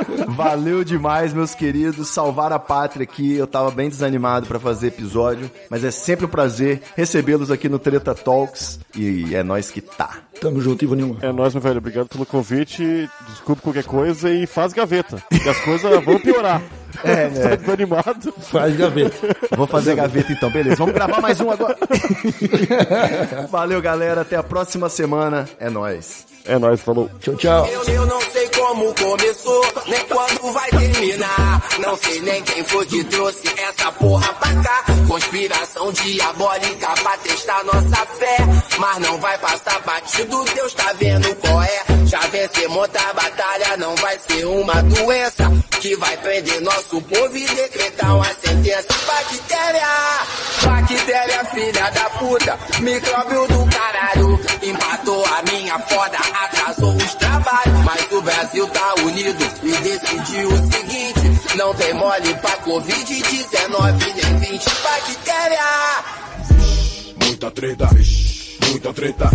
Valeu 0.35 0.83
demais, 0.83 1.33
meus 1.33 1.53
queridos. 1.53 2.09
Salvar 2.09 2.51
a 2.51 2.59
pátria 2.59 3.03
aqui. 3.03 3.35
Eu 3.35 3.47
tava 3.47 3.71
bem 3.71 3.89
desanimado 3.89 4.45
pra 4.47 4.59
fazer 4.59 4.87
episódio, 4.87 5.49
mas 5.69 5.83
é 5.83 5.91
sempre 5.91 6.25
um 6.25 6.29
prazer 6.29 6.81
recebê-los 6.95 7.51
aqui 7.51 7.67
no 7.69 7.79
Treta 7.79 8.13
Talks. 8.15 8.79
E 8.95 9.35
é 9.35 9.43
nós 9.43 9.71
que 9.71 9.81
tá. 9.81 10.17
Tamo 10.39 10.59
junto, 10.61 10.83
Ivo 10.83 10.95
Nilma. 10.95 11.17
É 11.21 11.31
nóis, 11.31 11.53
meu 11.53 11.61
velho. 11.61 11.77
Obrigado 11.77 12.07
pelo 12.07 12.25
convite. 12.25 13.09
Desculpe 13.29 13.61
qualquer 13.61 13.83
coisa 13.83 14.29
e 14.29 14.47
faz 14.47 14.73
gaveta. 14.73 15.21
Que 15.29 15.47
as 15.47 15.59
coisas 15.59 16.03
vão 16.03 16.19
piorar. 16.19 16.61
É, 17.05 17.29
né? 17.29 17.49
Tá 17.49 17.55
desanimado. 17.55 18.33
Faz 18.33 18.75
gaveta. 18.75 19.15
Vou 19.55 19.65
fazer 19.65 19.95
gaveta 19.95 20.33
então, 20.33 20.51
beleza. 20.51 20.75
Vamos 20.75 20.93
gravar 20.93 21.21
mais 21.21 21.39
um 21.39 21.49
agora. 21.49 21.77
Valeu, 23.49 23.81
galera. 23.81 24.21
Até 24.21 24.35
a 24.35 24.43
próxima 24.43 24.89
semana. 24.89 25.47
É 25.57 25.69
nóis. 25.69 26.30
É 26.45 26.57
nóis, 26.57 26.81
falou. 26.81 27.09
Tchau, 27.19 27.35
tchau. 27.35 27.67
Eu, 27.67 27.83
eu 27.83 28.05
não 28.05 28.21
sei 28.21 28.49
como 28.49 28.93
começou, 28.95 29.65
nem 29.87 29.99
quando 30.05 30.53
vai 30.53 30.69
terminar. 30.69 31.63
Não 31.79 31.95
sei 31.97 32.19
nem 32.21 32.41
quem 32.43 32.63
foi 32.63 32.85
que 32.85 33.03
trouxe 33.05 33.47
essa 33.57 33.91
porra 33.93 34.33
pra 34.33 34.55
cá. 34.63 34.83
Conspiração 35.07 35.91
diabólica 35.91 36.87
pra 37.03 37.17
testar 37.17 37.63
nossa 37.63 38.05
fé. 38.05 38.37
Mas 38.77 38.97
não 38.99 39.19
vai 39.19 39.37
passar 39.37 39.79
batido, 39.81 40.43
Deus 40.55 40.73
tá 40.73 40.93
vendo 40.93 41.35
qual 41.35 41.61
é. 41.61 41.81
Já 42.05 42.19
vencemos 42.19 42.89
a 42.95 43.13
batalha, 43.13 43.77
não 43.77 43.95
vai 43.95 44.17
ser 44.19 44.45
uma 44.45 44.81
doença 44.83 45.51
que 45.79 45.95
vai 45.95 46.15
prender 46.17 46.61
nosso 46.61 47.01
povo 47.01 47.37
e 47.37 47.45
decretar 47.47 48.15
uma 48.15 48.33
sentença. 48.33 48.87
Bactéria, 49.07 49.87
bactéria 50.63 51.45
filha 51.45 51.89
da 51.89 52.09
puta, 52.11 52.59
micróbio 52.79 53.47
do 53.47 53.65
caralho. 53.75 54.39
Empatou 54.63 55.25
a 55.25 55.41
minha 55.51 55.79
foda, 55.79 56.17
atrasou 56.33 56.95
os 56.95 57.15
trabalhos. 57.15 57.79
Mas 57.85 58.11
o 58.11 58.21
Brasil 58.21 58.67
tá 58.67 58.93
unido 59.03 59.43
e 59.63 59.71
decidiu 59.77 60.49
o 60.49 60.71
seguinte: 60.71 61.55
não 61.57 61.73
tem 61.75 61.93
mole 61.93 62.33
pra 62.35 62.57
Covid-19 62.57 64.13
nem 64.15 64.37
20 64.51 64.65
bactéria. 64.83 65.59
Muita 67.23 67.51
treta, 67.51 67.89
muita 68.69 68.93
treta, 68.93 69.29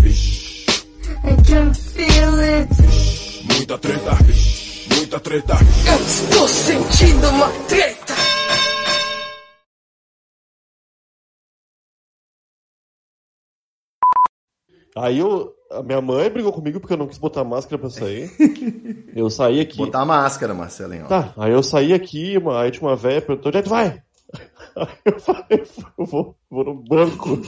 I 1.24 1.36
can 1.44 1.72
feel 1.74 2.40
it. 2.40 2.68
muita 3.44 3.78
treta, 3.78 4.18
muita 4.94 5.20
treta. 5.20 5.58
Eu 5.86 6.06
estou 6.06 6.48
sentindo 6.48 7.28
uma 7.30 7.48
treta. 7.68 8.14
Aí 14.96 15.18
eu. 15.18 15.54
A 15.68 15.82
minha 15.82 16.00
mãe 16.00 16.30
brigou 16.30 16.52
comigo 16.52 16.78
porque 16.78 16.94
eu 16.94 16.96
não 16.96 17.08
quis 17.08 17.18
botar 17.18 17.42
máscara 17.42 17.76
pra 17.76 17.90
sair. 17.90 18.30
Eu 19.16 19.28
saí 19.28 19.60
aqui. 19.60 19.78
Botar 19.78 20.02
a 20.02 20.04
máscara, 20.04 20.54
Marcelinho. 20.54 21.08
Tá, 21.08 21.32
aí 21.38 21.50
eu 21.50 21.62
saí 21.62 21.94
aqui, 21.94 22.36
uma, 22.36 22.60
aí 22.60 22.70
tinha 22.70 22.86
uma 22.86 22.94
velha 22.94 23.22
perguntou, 23.22 23.48
onde 23.48 23.58
é 23.58 23.62
que 23.62 23.68
tu 23.68 23.70
vai? 23.70 24.02
Aí 24.76 24.88
eu 25.06 25.18
falei, 25.18 25.64
eu 25.98 26.04
vou, 26.04 26.36
vou 26.50 26.64
no 26.64 26.74
banco. 26.74 27.38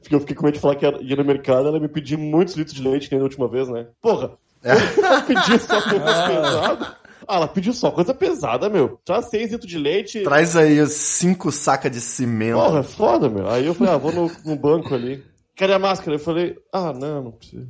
Porque 0.00 0.14
eu 0.14 0.20
fiquei 0.20 0.36
com 0.36 0.44
medo 0.44 0.54
de 0.54 0.60
falar 0.60 0.76
que 0.76 0.86
ia 0.86 1.16
no 1.16 1.24
mercado, 1.24 1.66
ela 1.66 1.80
me 1.80 1.88
pediu 1.88 2.16
muitos 2.16 2.54
litros 2.54 2.76
de 2.76 2.86
leite, 2.86 3.08
que 3.08 3.14
nem 3.16 3.18
da 3.18 3.24
última 3.24 3.48
vez, 3.48 3.68
né? 3.68 3.88
Porra! 4.00 4.38
Ela 4.62 5.22
pediu 5.26 5.58
só 5.58 5.82
coisa 5.82 6.26
pesada. 6.28 6.96
Ah, 7.26 7.36
ela 7.36 7.48
pediu 7.48 7.72
só 7.72 7.90
coisa 7.90 8.14
pesada, 8.14 8.68
meu. 8.68 9.00
Já 9.06 9.20
seis 9.22 9.50
litros 9.50 9.68
de 9.68 9.76
leite. 9.78 10.22
Traz 10.22 10.56
aí 10.56 10.86
cinco 10.86 11.50
sacas 11.50 11.90
de 11.90 12.00
cimento. 12.00 12.58
Porra, 12.58 12.80
é 12.80 12.84
foda, 12.84 13.28
meu. 13.28 13.48
Aí 13.48 13.66
eu 13.66 13.74
falei, 13.74 13.92
ah, 13.92 13.98
vou 13.98 14.12
no, 14.12 14.30
no 14.44 14.56
banco 14.56 14.94
ali. 14.94 15.22
Cadê 15.58 15.72
a 15.74 15.78
máscara? 15.78 16.14
Eu 16.14 16.20
falei, 16.20 16.56
ah, 16.72 16.92
não, 16.92 17.24
não 17.24 17.32
precisa. 17.32 17.68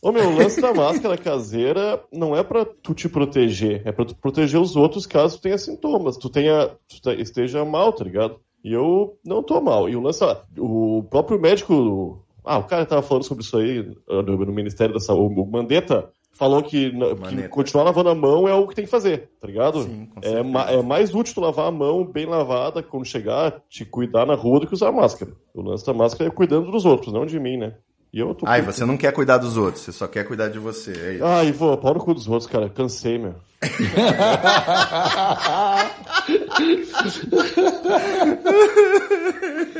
Ô 0.00 0.12
meu, 0.12 0.28
o 0.28 0.36
lance 0.36 0.60
da 0.60 0.72
máscara 0.72 1.18
caseira 1.18 2.00
não 2.12 2.36
é 2.36 2.44
pra 2.44 2.64
tu 2.64 2.94
te 2.94 3.08
proteger, 3.08 3.82
é 3.84 3.90
pra 3.90 4.04
tu 4.04 4.14
proteger 4.14 4.60
os 4.60 4.76
outros 4.76 5.04
caso 5.06 5.36
tu 5.36 5.42
tenha 5.42 5.58
sintomas, 5.58 6.16
tu 6.16 6.30
tenha, 6.30 6.68
tu 6.88 7.00
te- 7.02 7.20
esteja 7.20 7.64
mal, 7.64 7.92
tá 7.92 8.04
ligado? 8.04 8.38
E 8.62 8.72
eu 8.72 9.18
não 9.24 9.42
tô 9.42 9.60
mal. 9.60 9.88
E 9.88 9.96
o 9.96 10.00
lance, 10.00 10.22
o 10.58 11.02
próprio 11.10 11.40
médico, 11.40 12.24
ah, 12.44 12.58
o 12.58 12.64
cara 12.64 12.86
tava 12.86 13.02
falando 13.02 13.24
sobre 13.24 13.42
isso 13.42 13.56
aí 13.56 13.84
no 14.08 14.52
Ministério 14.52 14.94
da 14.94 15.00
Saúde, 15.00 15.40
o 15.40 15.46
Mandetta 15.46 16.08
falou 16.36 16.62
que, 16.62 16.90
que 17.28 17.48
continuar 17.48 17.84
lavando 17.84 18.10
a 18.10 18.14
mão 18.14 18.46
é 18.48 18.54
o 18.54 18.66
que 18.66 18.74
tem 18.74 18.84
que 18.84 18.90
fazer, 18.90 19.30
tá 19.40 19.46
ligado? 19.46 19.82
Sim, 19.82 20.08
é, 20.22 20.42
ma- 20.42 20.70
é 20.70 20.82
mais 20.82 21.14
útil 21.14 21.34
tu 21.34 21.40
lavar 21.40 21.68
a 21.68 21.70
mão 21.72 22.04
bem 22.04 22.26
lavada 22.26 22.82
quando 22.82 23.04
chegar, 23.04 23.62
te 23.68 23.84
cuidar 23.84 24.26
na 24.26 24.34
rua 24.34 24.60
do 24.60 24.66
que 24.66 24.74
usar 24.74 24.92
máscara. 24.92 25.32
O 25.54 25.62
lance 25.62 25.84
da 25.86 25.92
máscara 25.94 26.28
é 26.28 26.32
cuidando 26.32 26.70
dos 26.70 26.84
outros, 26.84 27.12
não 27.12 27.24
de 27.26 27.38
mim, 27.40 27.56
né? 27.56 27.74
E 28.12 28.20
eu 28.20 28.34
tô 28.34 28.46
Ai, 28.46 28.62
você 28.62 28.84
não 28.84 28.96
quer 28.96 29.12
cuidar 29.12 29.38
dos 29.38 29.56
outros, 29.56 29.82
você 29.84 29.92
só 29.92 30.06
quer 30.06 30.24
cuidar 30.24 30.48
de 30.48 30.58
você. 30.58 30.90
É 30.92 31.12
isso. 31.14 31.24
Ai, 31.24 31.52
vou, 31.52 31.76
pau 31.76 31.92
no 31.92 32.00
cu 32.00 32.14
dos 32.14 32.28
outros, 32.28 32.46
cara. 32.50 32.68
Cansei, 32.70 33.18
meu. 33.18 33.34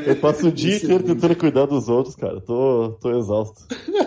Eu 0.06 0.16
passo 0.16 0.48
o 0.48 0.52
dia 0.52 0.76
inteiro 0.76 1.04
tentando 1.04 1.36
cuidar 1.36 1.66
dos 1.66 1.88
outros, 1.88 2.14
cara. 2.16 2.40
Tô, 2.40 2.96
tô 3.00 3.18
exausto. 3.18 3.62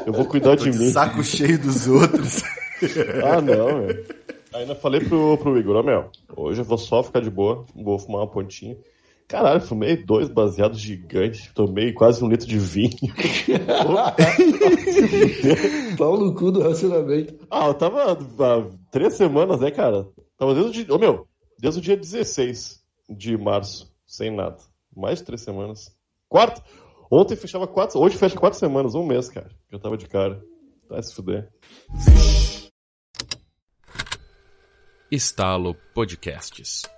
Eu 0.06 0.14
vou 0.14 0.26
cuidar 0.26 0.56
de 0.56 0.70
de 0.70 0.78
mim. 0.78 0.90
saco 0.90 1.24
cheio 1.24 1.60
dos 1.60 1.88
outros. 1.88 2.44
Ah, 3.24 3.42
não, 3.42 3.80
meu. 3.80 4.06
Ainda 4.54 4.74
falei 4.76 5.02
pro, 5.02 5.38
pro 5.38 5.60
Igor, 5.60 5.76
ó, 5.76 5.84
meu, 5.84 6.06
hoje 6.36 6.62
eu 6.62 6.66
vou 6.66 6.78
só 6.78 7.04
ficar 7.04 7.22
de 7.22 7.30
boa, 7.30 7.66
vou 7.76 8.00
fumar 8.00 8.22
uma 8.22 8.28
pontinha. 8.28 8.76
Caralho, 9.30 9.62
fumei 9.62 9.96
dois 9.96 10.28
baseados 10.28 10.80
gigantes, 10.80 11.52
tomei 11.54 11.94
quase 11.94 12.24
um 12.24 12.28
litro 12.28 12.48
de 12.48 12.58
vinho. 12.58 12.98
Pau 15.96 16.18
no 16.18 16.34
cu 16.34 16.52
do 16.52 16.64
racionamento. 16.64 17.36
Ah, 17.48 17.68
eu 17.68 17.76
tava 17.76 18.14
há 18.14 18.18
três 18.90 19.14
semanas, 19.14 19.60
né, 19.60 19.70
cara? 19.70 20.08
Tava 20.36 20.56
desde 20.56 20.70
o 20.70 20.74
dia. 20.74 20.96
Ô, 20.96 20.98
meu, 20.98 21.28
desde 21.60 21.80
o 21.80 21.84
dia 21.84 21.96
16 21.96 22.84
de 23.08 23.38
março, 23.38 23.94
sem 24.08 24.36
nada. 24.36 24.58
Mais 24.98 25.20
de 25.20 25.26
três 25.26 25.42
semanas. 25.42 25.96
Quarto. 26.28 26.64
Ontem 27.12 27.36
fechava 27.36 27.68
quatro. 27.68 28.00
Hoje 28.00 28.18
fecha 28.18 28.36
quatro 28.36 28.58
semanas, 28.58 28.96
um 28.96 29.06
mês, 29.06 29.30
cara. 29.30 29.52
Que 29.68 29.76
eu 29.76 29.80
tava 29.80 29.96
de 29.96 30.08
cara. 30.08 30.44
Vai 30.90 31.04
se 31.04 31.14
fuder. 31.14 31.48
Estalo 35.12 35.76
Podcasts. 35.94 36.90